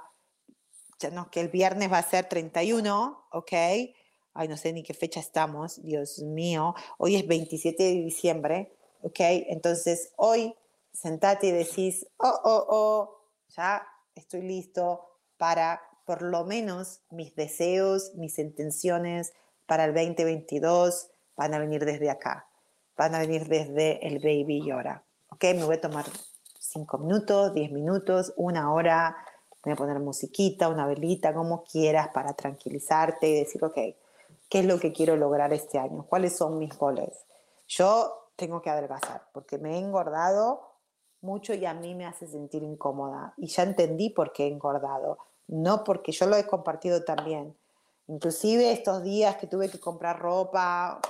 ya 0.98 1.10
no, 1.12 1.30
que 1.30 1.40
el 1.40 1.48
viernes 1.48 1.90
va 1.90 1.98
a 1.98 2.08
ser 2.08 2.28
31, 2.28 3.26
¿ok? 3.32 3.52
Ay, 3.52 4.48
no 4.48 4.56
sé 4.56 4.72
ni 4.72 4.82
qué 4.82 4.94
fecha 4.94 5.20
estamos, 5.20 5.82
Dios 5.82 6.20
mío. 6.20 6.74
Hoy 6.98 7.16
es 7.16 7.26
27 7.26 7.82
de 7.82 7.90
diciembre, 7.90 8.76
¿ok? 9.02 9.20
Entonces, 9.20 10.12
hoy 10.16 10.54
sentate 10.92 11.48
y 11.48 11.52
decís, 11.52 12.06
oh, 12.18 12.40
oh, 12.44 12.66
oh, 12.68 13.20
ya 13.48 13.86
estoy 14.14 14.42
listo 14.42 15.06
para 15.36 15.80
por 16.04 16.22
lo 16.22 16.44
menos 16.44 17.00
mis 17.10 17.34
deseos, 17.34 18.12
mis 18.14 18.38
intenciones 18.38 19.34
para 19.66 19.84
el 19.84 19.94
2022 19.94 21.10
van 21.36 21.52
a 21.52 21.58
venir 21.58 21.84
desde 21.84 22.10
acá, 22.10 22.48
van 22.96 23.14
a 23.14 23.18
venir 23.18 23.46
desde 23.48 24.06
el 24.06 24.18
baby 24.20 24.62
llora. 24.64 25.04
¿Ok? 25.28 25.44
Me 25.44 25.64
voy 25.64 25.76
a 25.76 25.80
tomar 25.80 26.06
cinco 26.76 26.98
minutos, 26.98 27.54
diez 27.54 27.72
minutos, 27.72 28.34
una 28.36 28.72
hora, 28.72 29.16
voy 29.64 29.72
a 29.72 29.76
poner 29.76 29.98
musiquita, 29.98 30.68
una 30.68 30.86
velita, 30.86 31.32
como 31.32 31.64
quieras, 31.64 32.08
para 32.12 32.34
tranquilizarte 32.34 33.28
y 33.28 33.34
decir, 33.34 33.64
ok, 33.64 33.74
¿qué 34.48 34.58
es 34.60 34.66
lo 34.66 34.78
que 34.78 34.92
quiero 34.92 35.16
lograr 35.16 35.52
este 35.54 35.78
año? 35.78 36.04
¿Cuáles 36.06 36.36
son 36.36 36.58
mis 36.58 36.76
goles? 36.76 37.24
Yo 37.66 38.30
tengo 38.36 38.60
que 38.60 38.70
adelgazar 38.70 39.22
porque 39.32 39.56
me 39.56 39.76
he 39.76 39.78
engordado 39.78 40.60
mucho 41.22 41.54
y 41.54 41.64
a 41.64 41.72
mí 41.72 41.94
me 41.94 42.04
hace 42.04 42.26
sentir 42.26 42.62
incómoda. 42.62 43.32
Y 43.38 43.46
ya 43.46 43.62
entendí 43.62 44.10
por 44.10 44.32
qué 44.32 44.44
he 44.44 44.52
engordado, 44.52 45.18
no 45.48 45.82
porque 45.82 46.12
yo 46.12 46.26
lo 46.26 46.36
he 46.36 46.46
compartido 46.46 47.04
también. 47.04 47.56
Inclusive 48.06 48.70
estos 48.70 49.02
días 49.02 49.36
que 49.36 49.46
tuve 49.46 49.70
que 49.70 49.80
comprar 49.80 50.20
ropa, 50.20 51.00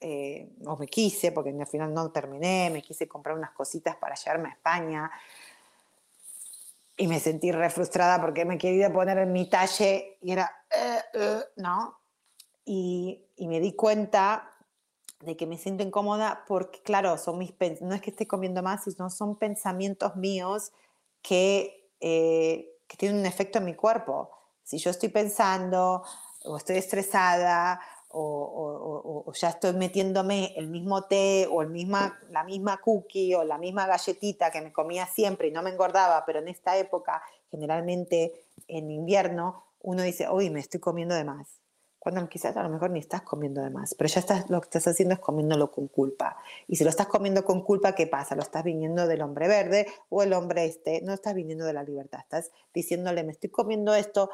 eh, 0.00 0.48
me 0.78 0.86
quise, 0.86 1.30
porque 1.30 1.50
al 1.50 1.66
final 1.66 1.92
no 1.92 2.10
terminé, 2.10 2.70
me 2.70 2.80
quise 2.80 3.06
comprar 3.06 3.36
unas 3.36 3.50
cositas 3.50 3.96
para 3.96 4.14
llevarme 4.14 4.48
a 4.48 4.52
España 4.52 5.10
y 6.96 7.06
me 7.06 7.20
sentí 7.20 7.52
re 7.52 7.68
frustrada 7.70 8.20
porque 8.20 8.44
me 8.44 8.56
quería 8.56 8.92
poner 8.92 9.18
en 9.18 9.32
mi 9.32 9.48
talle 9.48 10.18
y 10.22 10.32
era, 10.32 10.64
eh, 10.74 11.00
eh", 11.14 11.40
¿no? 11.56 11.98
Y, 12.64 13.26
y, 13.36 13.48
me 13.48 13.60
di 13.60 13.72
cuenta 13.72 14.54
de 15.20 15.36
que 15.36 15.46
me 15.46 15.58
siento 15.58 15.82
incómoda 15.82 16.44
porque, 16.46 16.80
claro, 16.82 17.18
son 17.18 17.38
mis 17.38 17.52
no 17.80 17.94
es 17.94 18.00
que 18.00 18.10
esté 18.10 18.26
comiendo 18.26 18.62
más, 18.62 18.84
sino 18.84 19.10
son 19.10 19.36
pensamientos 19.36 20.16
míos 20.16 20.72
que, 21.20 21.90
que 22.00 22.96
tienen 22.96 23.18
un 23.18 23.26
efecto 23.26 23.58
en 23.58 23.64
mi 23.66 23.74
cuerpo. 23.74 24.30
Si 24.62 24.78
yo 24.78 24.90
estoy 24.90 25.08
pensando 25.08 26.04
o 26.44 26.56
estoy 26.56 26.76
estresada 26.76 27.80
o, 28.12 29.32
ya 29.32 29.50
estoy 29.50 29.72
metiéndome 29.74 30.52
el 30.56 30.68
mismo 30.68 31.04
té 31.04 31.46
o 31.50 31.62
el 31.62 31.70
misma, 31.70 32.18
la 32.30 32.44
misma 32.44 32.78
cookie 32.78 33.34
o 33.34 33.44
la 33.44 33.58
misma 33.58 33.86
galletita 33.86 34.50
que 34.50 34.60
me 34.60 34.72
comía 34.72 35.06
siempre 35.06 35.48
y 35.48 35.52
no 35.52 35.62
me 35.62 35.70
engordaba, 35.70 36.24
pero 36.26 36.40
en 36.40 36.48
esta 36.48 36.76
época, 36.76 37.22
generalmente 37.50 38.46
en 38.68 38.90
invierno, 38.90 39.64
uno 39.82 40.02
dice, 40.02 40.28
uy, 40.28 40.50
me 40.50 40.60
estoy 40.60 40.80
comiendo 40.80 41.14
de 41.14 41.24
más. 41.24 41.60
Cuando 41.98 42.26
quizás 42.30 42.56
a 42.56 42.62
lo 42.62 42.70
mejor 42.70 42.90
ni 42.90 42.98
estás 42.98 43.20
comiendo 43.20 43.60
de 43.60 43.68
más, 43.68 43.94
pero 43.94 44.08
ya 44.08 44.20
estás, 44.20 44.48
lo 44.48 44.62
que 44.62 44.66
estás 44.66 44.88
haciendo 44.88 45.14
es 45.14 45.20
comiéndolo 45.20 45.70
con 45.70 45.86
culpa. 45.86 46.38
Y 46.66 46.76
si 46.76 46.84
lo 46.84 46.88
estás 46.88 47.08
comiendo 47.08 47.44
con 47.44 47.60
culpa, 47.60 47.94
¿qué 47.94 48.06
pasa? 48.06 48.34
Lo 48.34 48.40
estás 48.40 48.64
viniendo 48.64 49.06
del 49.06 49.20
hombre 49.20 49.48
verde 49.48 49.86
o 50.08 50.22
el 50.22 50.32
hombre 50.32 50.64
este, 50.64 51.02
no 51.02 51.12
estás 51.12 51.34
viniendo 51.34 51.66
de 51.66 51.74
la 51.74 51.82
libertad, 51.82 52.20
estás 52.20 52.52
diciéndole, 52.72 53.22
me 53.22 53.32
estoy 53.32 53.50
comiendo 53.50 53.94
esto, 53.94 54.30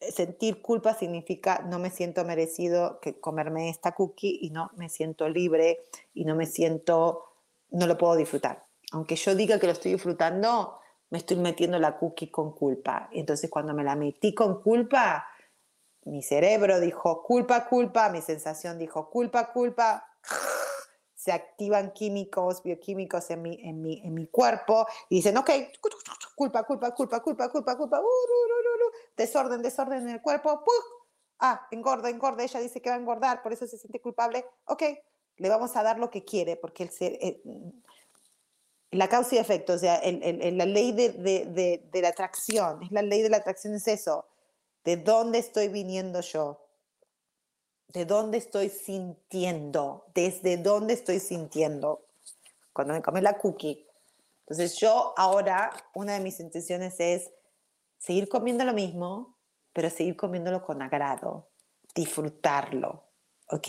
sentir 0.00 0.62
culpa 0.62 0.94
significa 0.94 1.62
no 1.66 1.78
me 1.78 1.90
siento 1.90 2.24
merecido 2.24 3.00
que 3.00 3.20
comerme 3.20 3.68
esta 3.68 3.92
cookie 3.92 4.38
y 4.42 4.50
no 4.50 4.70
me 4.76 4.88
siento 4.88 5.28
libre 5.28 5.80
y 6.14 6.24
no 6.24 6.34
me 6.34 6.46
siento, 6.46 7.24
no 7.70 7.86
lo 7.86 7.98
puedo 7.98 8.16
disfrutar. 8.16 8.64
Aunque 8.92 9.16
yo 9.16 9.34
diga 9.34 9.58
que 9.58 9.66
lo 9.66 9.72
estoy 9.72 9.92
disfrutando, 9.92 10.78
me 11.10 11.18
estoy 11.18 11.36
metiendo 11.36 11.78
la 11.78 11.98
cookie 11.98 12.30
con 12.30 12.52
culpa. 12.52 13.08
Entonces 13.12 13.50
cuando 13.50 13.74
me 13.74 13.84
la 13.84 13.94
metí 13.94 14.34
con 14.34 14.62
culpa, 14.62 15.26
mi 16.04 16.22
cerebro 16.22 16.80
dijo 16.80 17.22
culpa, 17.22 17.68
culpa, 17.68 18.08
mi 18.08 18.22
sensación 18.22 18.78
dijo 18.78 19.10
culpa, 19.10 19.52
culpa, 19.52 20.06
se 21.14 21.32
activan 21.32 21.92
químicos, 21.92 22.62
bioquímicos 22.62 23.30
en 23.30 23.42
mi, 23.42 23.60
en 23.62 23.82
mi, 23.82 24.00
en 24.02 24.14
mi 24.14 24.26
cuerpo 24.28 24.86
y 25.10 25.16
dicen, 25.16 25.36
ok, 25.36 25.50
culpa, 26.34 26.64
culpa, 26.64 26.64
culpa, 26.64 27.20
culpa, 27.20 27.50
culpa, 27.50 27.76
culpa, 27.76 28.00
desorden, 29.22 29.62
desorden 29.62 30.02
en 30.02 30.08
el 30.10 30.22
cuerpo, 30.22 30.62
ah, 31.38 31.66
engorda, 31.70 32.10
engorda, 32.10 32.42
ella 32.42 32.60
dice 32.60 32.80
que 32.80 32.90
va 32.90 32.96
a 32.96 32.98
engordar, 32.98 33.42
por 33.42 33.52
eso 33.52 33.66
se 33.66 33.78
siente 33.78 34.00
culpable, 34.00 34.44
ok, 34.66 34.82
le 35.36 35.48
vamos 35.48 35.76
a 35.76 35.82
dar 35.82 35.98
lo 35.98 36.10
que 36.10 36.24
quiere, 36.24 36.56
porque 36.56 36.84
el 36.84 36.90
eh, 37.00 37.42
la 38.92 39.08
causa 39.08 39.36
y 39.36 39.38
efecto, 39.38 39.74
o 39.74 39.78
sea, 39.78 39.96
el, 39.96 40.58
la 40.58 40.66
ley 40.66 40.92
de, 40.92 41.10
de, 41.10 41.88
de 41.92 42.02
la 42.02 42.08
atracción, 42.08 42.82
es 42.82 42.90
la 42.90 43.02
ley 43.02 43.22
de 43.22 43.30
la 43.30 43.36
atracción, 43.36 43.74
es 43.74 43.86
eso, 43.86 44.26
de 44.84 44.96
dónde 44.96 45.38
estoy 45.38 45.68
viniendo 45.68 46.20
yo 46.20 46.70
de 47.92 48.04
dónde 48.04 48.38
estoy 48.38 48.68
sintiendo, 48.68 50.06
desde 50.14 50.56
dónde 50.56 50.94
estoy 50.94 51.18
sintiendo 51.18 52.06
cuando 52.72 52.94
me 52.94 53.02
come 53.02 53.20
la 53.20 53.36
cookie. 53.38 53.86
Entonces 54.40 54.76
yo 54.78 55.14
ahora, 55.16 55.70
una 55.94 56.14
de 56.14 56.20
mis 56.20 56.40
intenciones 56.40 56.98
es 56.98 57.30
seguir 58.00 58.28
comiendo 58.28 58.64
lo 58.64 58.72
mismo, 58.72 59.36
pero 59.72 59.90
seguir 59.90 60.16
comiéndolo 60.16 60.64
con 60.64 60.82
agrado, 60.82 61.50
disfrutarlo, 61.94 63.04
¿ok? 63.50 63.68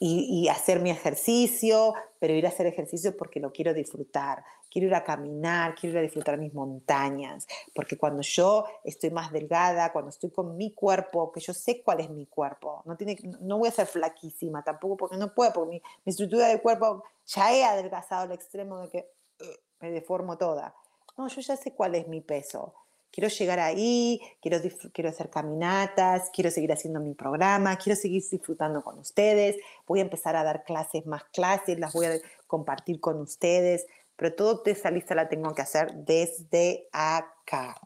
Y, 0.00 0.48
hacer 0.48 0.80
mi 0.80 0.90
ejercicio, 0.90 1.94
pero 2.18 2.34
ir 2.34 2.46
a 2.46 2.48
hacer 2.48 2.66
ejercicio 2.66 3.16
porque 3.16 3.40
lo 3.40 3.52
quiero 3.52 3.72
disfrutar. 3.72 4.44
Quiero 4.70 4.88
ir 4.88 4.94
a 4.94 5.04
caminar, 5.04 5.74
quiero 5.74 5.94
ir 5.94 5.98
a 5.98 6.02
disfrutar 6.02 6.38
mis 6.38 6.54
montañas, 6.54 7.46
porque 7.74 7.96
cuando 7.96 8.22
yo 8.22 8.64
estoy 8.84 9.10
más 9.10 9.32
delgada, 9.32 9.92
cuando 9.92 10.10
estoy 10.10 10.30
con 10.30 10.56
mi 10.56 10.72
cuerpo, 10.72 11.32
que 11.32 11.40
yo 11.40 11.52
sé 11.52 11.82
cuál 11.82 12.00
es 12.00 12.10
mi 12.10 12.26
cuerpo, 12.26 12.82
no, 12.84 12.96
tiene, 12.96 13.16
no 13.40 13.58
voy 13.58 13.68
a 13.68 13.72
ser 13.72 13.86
flaquísima 13.86 14.62
tampoco 14.62 14.96
porque 14.96 15.16
no 15.16 15.34
puedo, 15.34 15.52
porque 15.52 15.70
mi, 15.70 15.82
mi 16.04 16.10
estructura 16.10 16.46
del 16.48 16.60
cuerpo 16.60 17.02
ya 17.26 17.52
he 17.52 17.64
adelgazado 17.64 18.22
al 18.24 18.32
extremo 18.32 18.78
de 18.80 18.88
que 18.90 19.12
uh, 19.40 19.44
me 19.80 19.90
deformo 19.90 20.38
toda. 20.38 20.74
No, 21.16 21.26
yo 21.28 21.40
ya 21.40 21.56
sé 21.56 21.72
cuál 21.74 21.96
es 21.96 22.06
mi 22.06 22.20
peso 22.20 22.74
quiero 23.10 23.28
llegar 23.28 23.58
ahí, 23.58 24.20
quiero, 24.40 24.58
quiero 24.92 25.10
hacer 25.10 25.30
caminatas, 25.30 26.30
quiero 26.32 26.50
seguir 26.50 26.72
haciendo 26.72 27.00
mi 27.00 27.14
programa, 27.14 27.76
quiero 27.76 27.98
seguir 27.98 28.22
disfrutando 28.30 28.82
con 28.82 28.98
ustedes, 28.98 29.56
voy 29.86 30.00
a 30.00 30.02
empezar 30.02 30.36
a 30.36 30.44
dar 30.44 30.64
clases, 30.64 31.06
más 31.06 31.24
clases, 31.32 31.78
las 31.78 31.92
voy 31.92 32.06
a 32.06 32.18
compartir 32.46 33.00
con 33.00 33.20
ustedes, 33.20 33.86
pero 34.16 34.34
toda 34.34 34.62
esa 34.66 34.90
lista 34.90 35.14
la 35.14 35.28
tengo 35.28 35.54
que 35.54 35.62
hacer 35.62 35.92
desde 35.94 36.88
acá, 36.92 37.80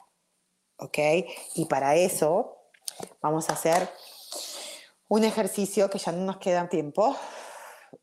¿ok? 0.79 0.99
Y 1.55 1.67
para 1.67 1.97
eso 1.97 2.57
vamos 3.21 3.49
a 3.51 3.55
hacer 3.55 3.89
un 5.09 5.25
ejercicio 5.25 5.89
que 5.91 5.99
ya 5.99 6.13
no 6.13 6.25
nos 6.25 6.39
queda 6.39 6.69
tiempo, 6.69 7.17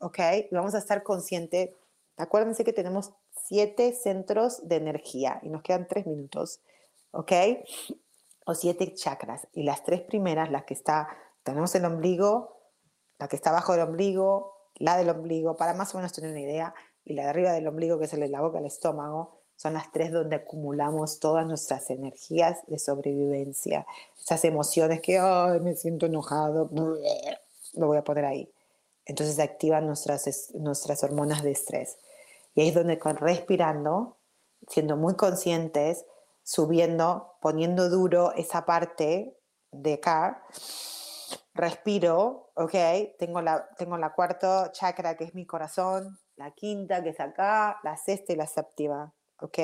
¿ok? 0.00 0.18
Y 0.50 0.54
vamos 0.54 0.74
a 0.74 0.78
estar 0.78 1.02
conscientes, 1.02 1.70
acuérdense 2.16 2.64
que 2.64 2.72
tenemos 2.72 3.12
siete 3.44 3.92
centros 3.92 4.66
de 4.66 4.76
energía 4.76 5.40
y 5.42 5.48
nos 5.48 5.62
quedan 5.62 5.86
tres 5.86 6.06
minutos. 6.06 6.60
¿Ok? 7.12 7.32
O 8.46 8.54
siete 8.54 8.94
chakras. 8.94 9.46
Y 9.52 9.62
las 9.62 9.84
tres 9.84 10.02
primeras, 10.02 10.50
las 10.50 10.64
que 10.64 10.74
está, 10.74 11.08
tenemos 11.44 11.74
el 11.74 11.84
ombligo, 11.84 12.58
la 13.18 13.28
que 13.28 13.36
está 13.36 13.50
abajo 13.50 13.72
del 13.72 13.82
ombligo, 13.82 14.56
la 14.76 14.96
del 14.96 15.10
ombligo, 15.10 15.56
para 15.56 15.74
más 15.74 15.94
o 15.94 15.98
menos 15.98 16.12
tener 16.12 16.30
una 16.30 16.40
idea, 16.40 16.74
y 17.04 17.14
la 17.14 17.24
de 17.24 17.28
arriba 17.28 17.52
del 17.52 17.66
ombligo, 17.66 17.98
que 17.98 18.06
es 18.06 18.12
el 18.12 18.20
de 18.20 18.28
la 18.28 18.40
boca, 18.40 18.58
el 18.58 18.66
estómago, 18.66 19.42
son 19.56 19.74
las 19.74 19.92
tres 19.92 20.10
donde 20.10 20.36
acumulamos 20.36 21.20
todas 21.20 21.46
nuestras 21.46 21.88
energías 21.90 22.66
de 22.66 22.78
sobrevivencia. 22.78 23.86
Esas 24.20 24.44
emociones 24.44 25.00
que, 25.00 25.18
ay, 25.18 25.60
me 25.60 25.76
siento 25.76 26.06
enojado, 26.06 26.68
lo 27.74 27.86
voy 27.86 27.98
a 27.98 28.04
poner 28.04 28.24
ahí. 28.24 28.52
Entonces 29.04 29.38
activan 29.38 29.86
nuestras, 29.86 30.52
nuestras 30.54 31.04
hormonas 31.04 31.42
de 31.42 31.52
estrés. 31.52 31.98
Y 32.54 32.62
ahí 32.62 32.68
es 32.68 32.74
donde 32.74 32.98
con 32.98 33.16
respirando, 33.16 34.16
siendo 34.68 34.96
muy 34.96 35.14
conscientes, 35.14 36.04
subiendo, 36.52 37.38
poniendo 37.40 37.88
duro 37.88 38.32
esa 38.32 38.66
parte 38.66 39.38
de 39.70 39.94
acá. 39.94 40.44
Respiro, 41.54 42.52
¿ok? 42.56 42.74
Tengo 43.18 43.40
la, 43.40 43.66
tengo 43.78 43.96
la 43.96 44.12
cuarta 44.12 44.70
chakra 44.70 45.16
que 45.16 45.24
es 45.24 45.34
mi 45.34 45.46
corazón, 45.46 46.18
la 46.36 46.50
quinta 46.50 47.02
que 47.02 47.08
es 47.10 47.20
acá, 47.20 47.80
la 47.82 47.96
sexta 47.96 48.34
y 48.34 48.36
la 48.36 48.46
séptima, 48.46 49.14
¿ok? 49.40 49.58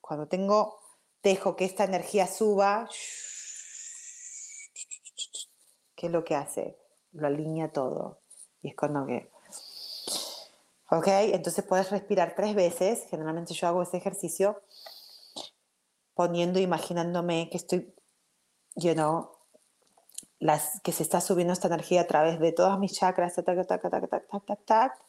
Cuando 0.00 0.28
tengo, 0.28 0.78
dejo 1.22 1.56
que 1.56 1.66
esta 1.66 1.84
energía 1.84 2.26
suba, 2.26 2.88
¿qué 5.94 6.06
es 6.06 6.12
lo 6.12 6.24
que 6.24 6.36
hace? 6.36 6.78
Lo 7.12 7.26
alinea 7.26 7.70
todo. 7.70 8.22
Y 8.62 8.70
es 8.70 8.76
cuando 8.76 9.04
que... 9.04 9.30
¿Ok? 10.90 11.06
Entonces 11.06 11.64
puedes 11.64 11.90
respirar 11.90 12.34
tres 12.34 12.54
veces. 12.54 13.06
Generalmente 13.10 13.52
yo 13.52 13.68
hago 13.68 13.82
ese 13.82 13.98
ejercicio 13.98 14.62
poniendo, 16.20 16.60
imaginándome 16.60 17.48
que 17.48 17.56
estoy, 17.56 17.94
you 18.76 18.92
know, 18.92 19.30
las, 20.38 20.78
que 20.82 20.92
se 20.92 21.02
está 21.02 21.22
subiendo 21.22 21.54
esta 21.54 21.68
energía 21.68 22.02
a 22.02 22.06
través 22.06 22.38
de 22.38 22.52
todas 22.52 22.78
mis 22.78 22.92
chakras, 22.92 23.36
tac, 23.36 23.46
tac, 23.46 23.66
tac, 23.66 23.80
tac, 23.80 24.10
tac, 24.10 24.28
tac, 24.28 24.44
tac, 24.44 24.64
tac, 24.66 25.02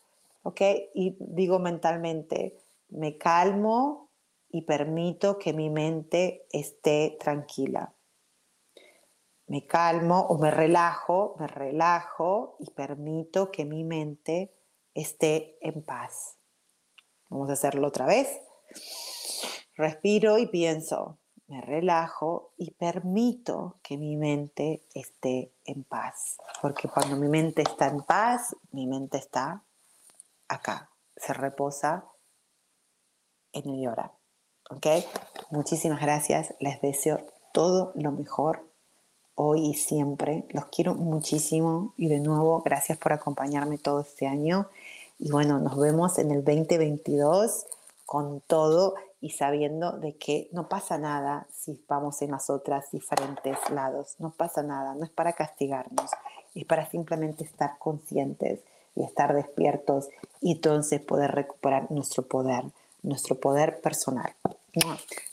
¿ok? 0.44 0.62
Y 0.96 1.18
digo 1.20 1.60
mentalmente, 1.60 2.58
me 2.88 3.18
calmo 3.18 4.08
y 4.52 4.62
permito 4.62 5.38
que 5.38 5.52
mi 5.52 5.70
mente 5.70 6.48
esté 6.50 7.18
tranquila. 7.20 7.94
Me 9.48 9.68
calmo 9.68 10.18
o 10.30 10.38
me 10.38 10.50
relajo, 10.50 11.36
me 11.38 11.48
relajo 11.48 12.56
y 12.60 12.70
permito 12.70 13.52
que 13.52 13.66
mi 13.66 13.84
mente 13.84 14.54
esté 14.94 15.58
en 15.60 15.84
paz. 15.84 16.38
Vamos 17.28 17.50
a 17.50 17.54
hacerlo 17.54 17.90
otra 17.90 18.06
vez. 18.06 18.30
Respiro 19.82 20.38
y 20.38 20.46
pienso, 20.46 21.18
me 21.48 21.60
relajo 21.60 22.52
y 22.56 22.70
permito 22.70 23.78
que 23.82 23.98
mi 23.98 24.16
mente 24.16 24.84
esté 24.94 25.52
en 25.66 25.84
paz. 25.84 26.38
Porque 26.62 26.88
cuando 26.88 27.16
mi 27.16 27.28
mente 27.28 27.64
está 27.64 27.88
en 27.88 28.02
paz, 28.02 28.56
mi 28.74 28.86
mente 28.86 29.18
está 29.18 29.64
acá, 30.48 30.92
se 31.18 31.34
reposa 31.34 32.06
en 33.54 33.72
el 33.72 33.82
llorar. 33.82 34.12
¿Ok? 34.70 34.86
Muchísimas 35.50 36.00
gracias. 36.00 36.54
Les 36.60 36.80
deseo 36.80 37.20
todo 37.52 37.92
lo 37.96 38.12
mejor 38.12 38.64
hoy 39.34 39.70
y 39.70 39.74
siempre. 39.74 40.46
Los 40.52 40.66
quiero 40.66 40.94
muchísimo 40.94 41.96
y 41.98 42.08
de 42.08 42.20
nuevo 42.20 42.62
gracias 42.62 43.00
por 43.00 43.14
acompañarme 43.14 43.80
todo 43.80 44.02
este 44.02 44.28
año. 44.28 44.70
Y 45.18 45.32
bueno, 45.32 45.58
nos 45.58 45.76
vemos 45.76 46.20
en 46.20 46.30
el 46.30 46.44
2022 46.44 47.66
con 48.06 48.42
todo 48.42 48.94
y 49.22 49.30
sabiendo 49.30 49.94
de 49.94 50.18
que 50.18 50.50
no 50.52 50.68
pasa 50.68 50.98
nada 50.98 51.48
si 51.54 51.80
vamos 51.88 52.22
en 52.24 52.32
las 52.32 52.50
otras 52.50 52.90
diferentes 52.92 53.58
lados, 53.70 54.16
no 54.20 54.32
pasa 54.32 54.64
nada, 54.64 54.96
no 54.96 55.06
es 55.06 55.12
para 55.12 55.34
castigarnos, 55.34 56.10
es 56.56 56.66
para 56.66 56.90
simplemente 56.90 57.44
estar 57.44 57.78
conscientes 57.78 58.62
y 58.96 59.04
estar 59.04 59.34
despiertos 59.34 60.10
y 60.42 60.54
entonces 60.54 61.00
poder 61.02 61.32
recuperar 61.32 61.92
nuestro 61.92 62.24
poder, 62.24 62.64
nuestro 63.04 63.40
poder 63.40 63.80
personal. 63.80 64.34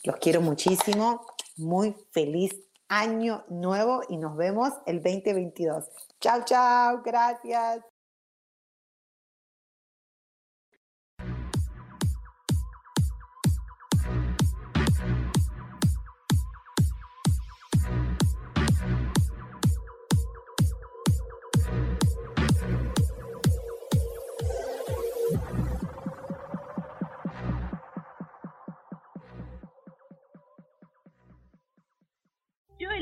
Los 0.04 0.16
quiero 0.16 0.42
muchísimo, 0.42 1.24
muy 1.56 1.96
feliz 2.12 2.54
año 2.88 3.44
nuevo 3.48 4.02
y 4.08 4.16
nos 4.16 4.36
vemos 4.36 4.70
el 4.86 5.02
2022. 5.02 5.84
Chao, 6.20 6.44
chao, 6.44 7.02
gracias. 7.02 7.97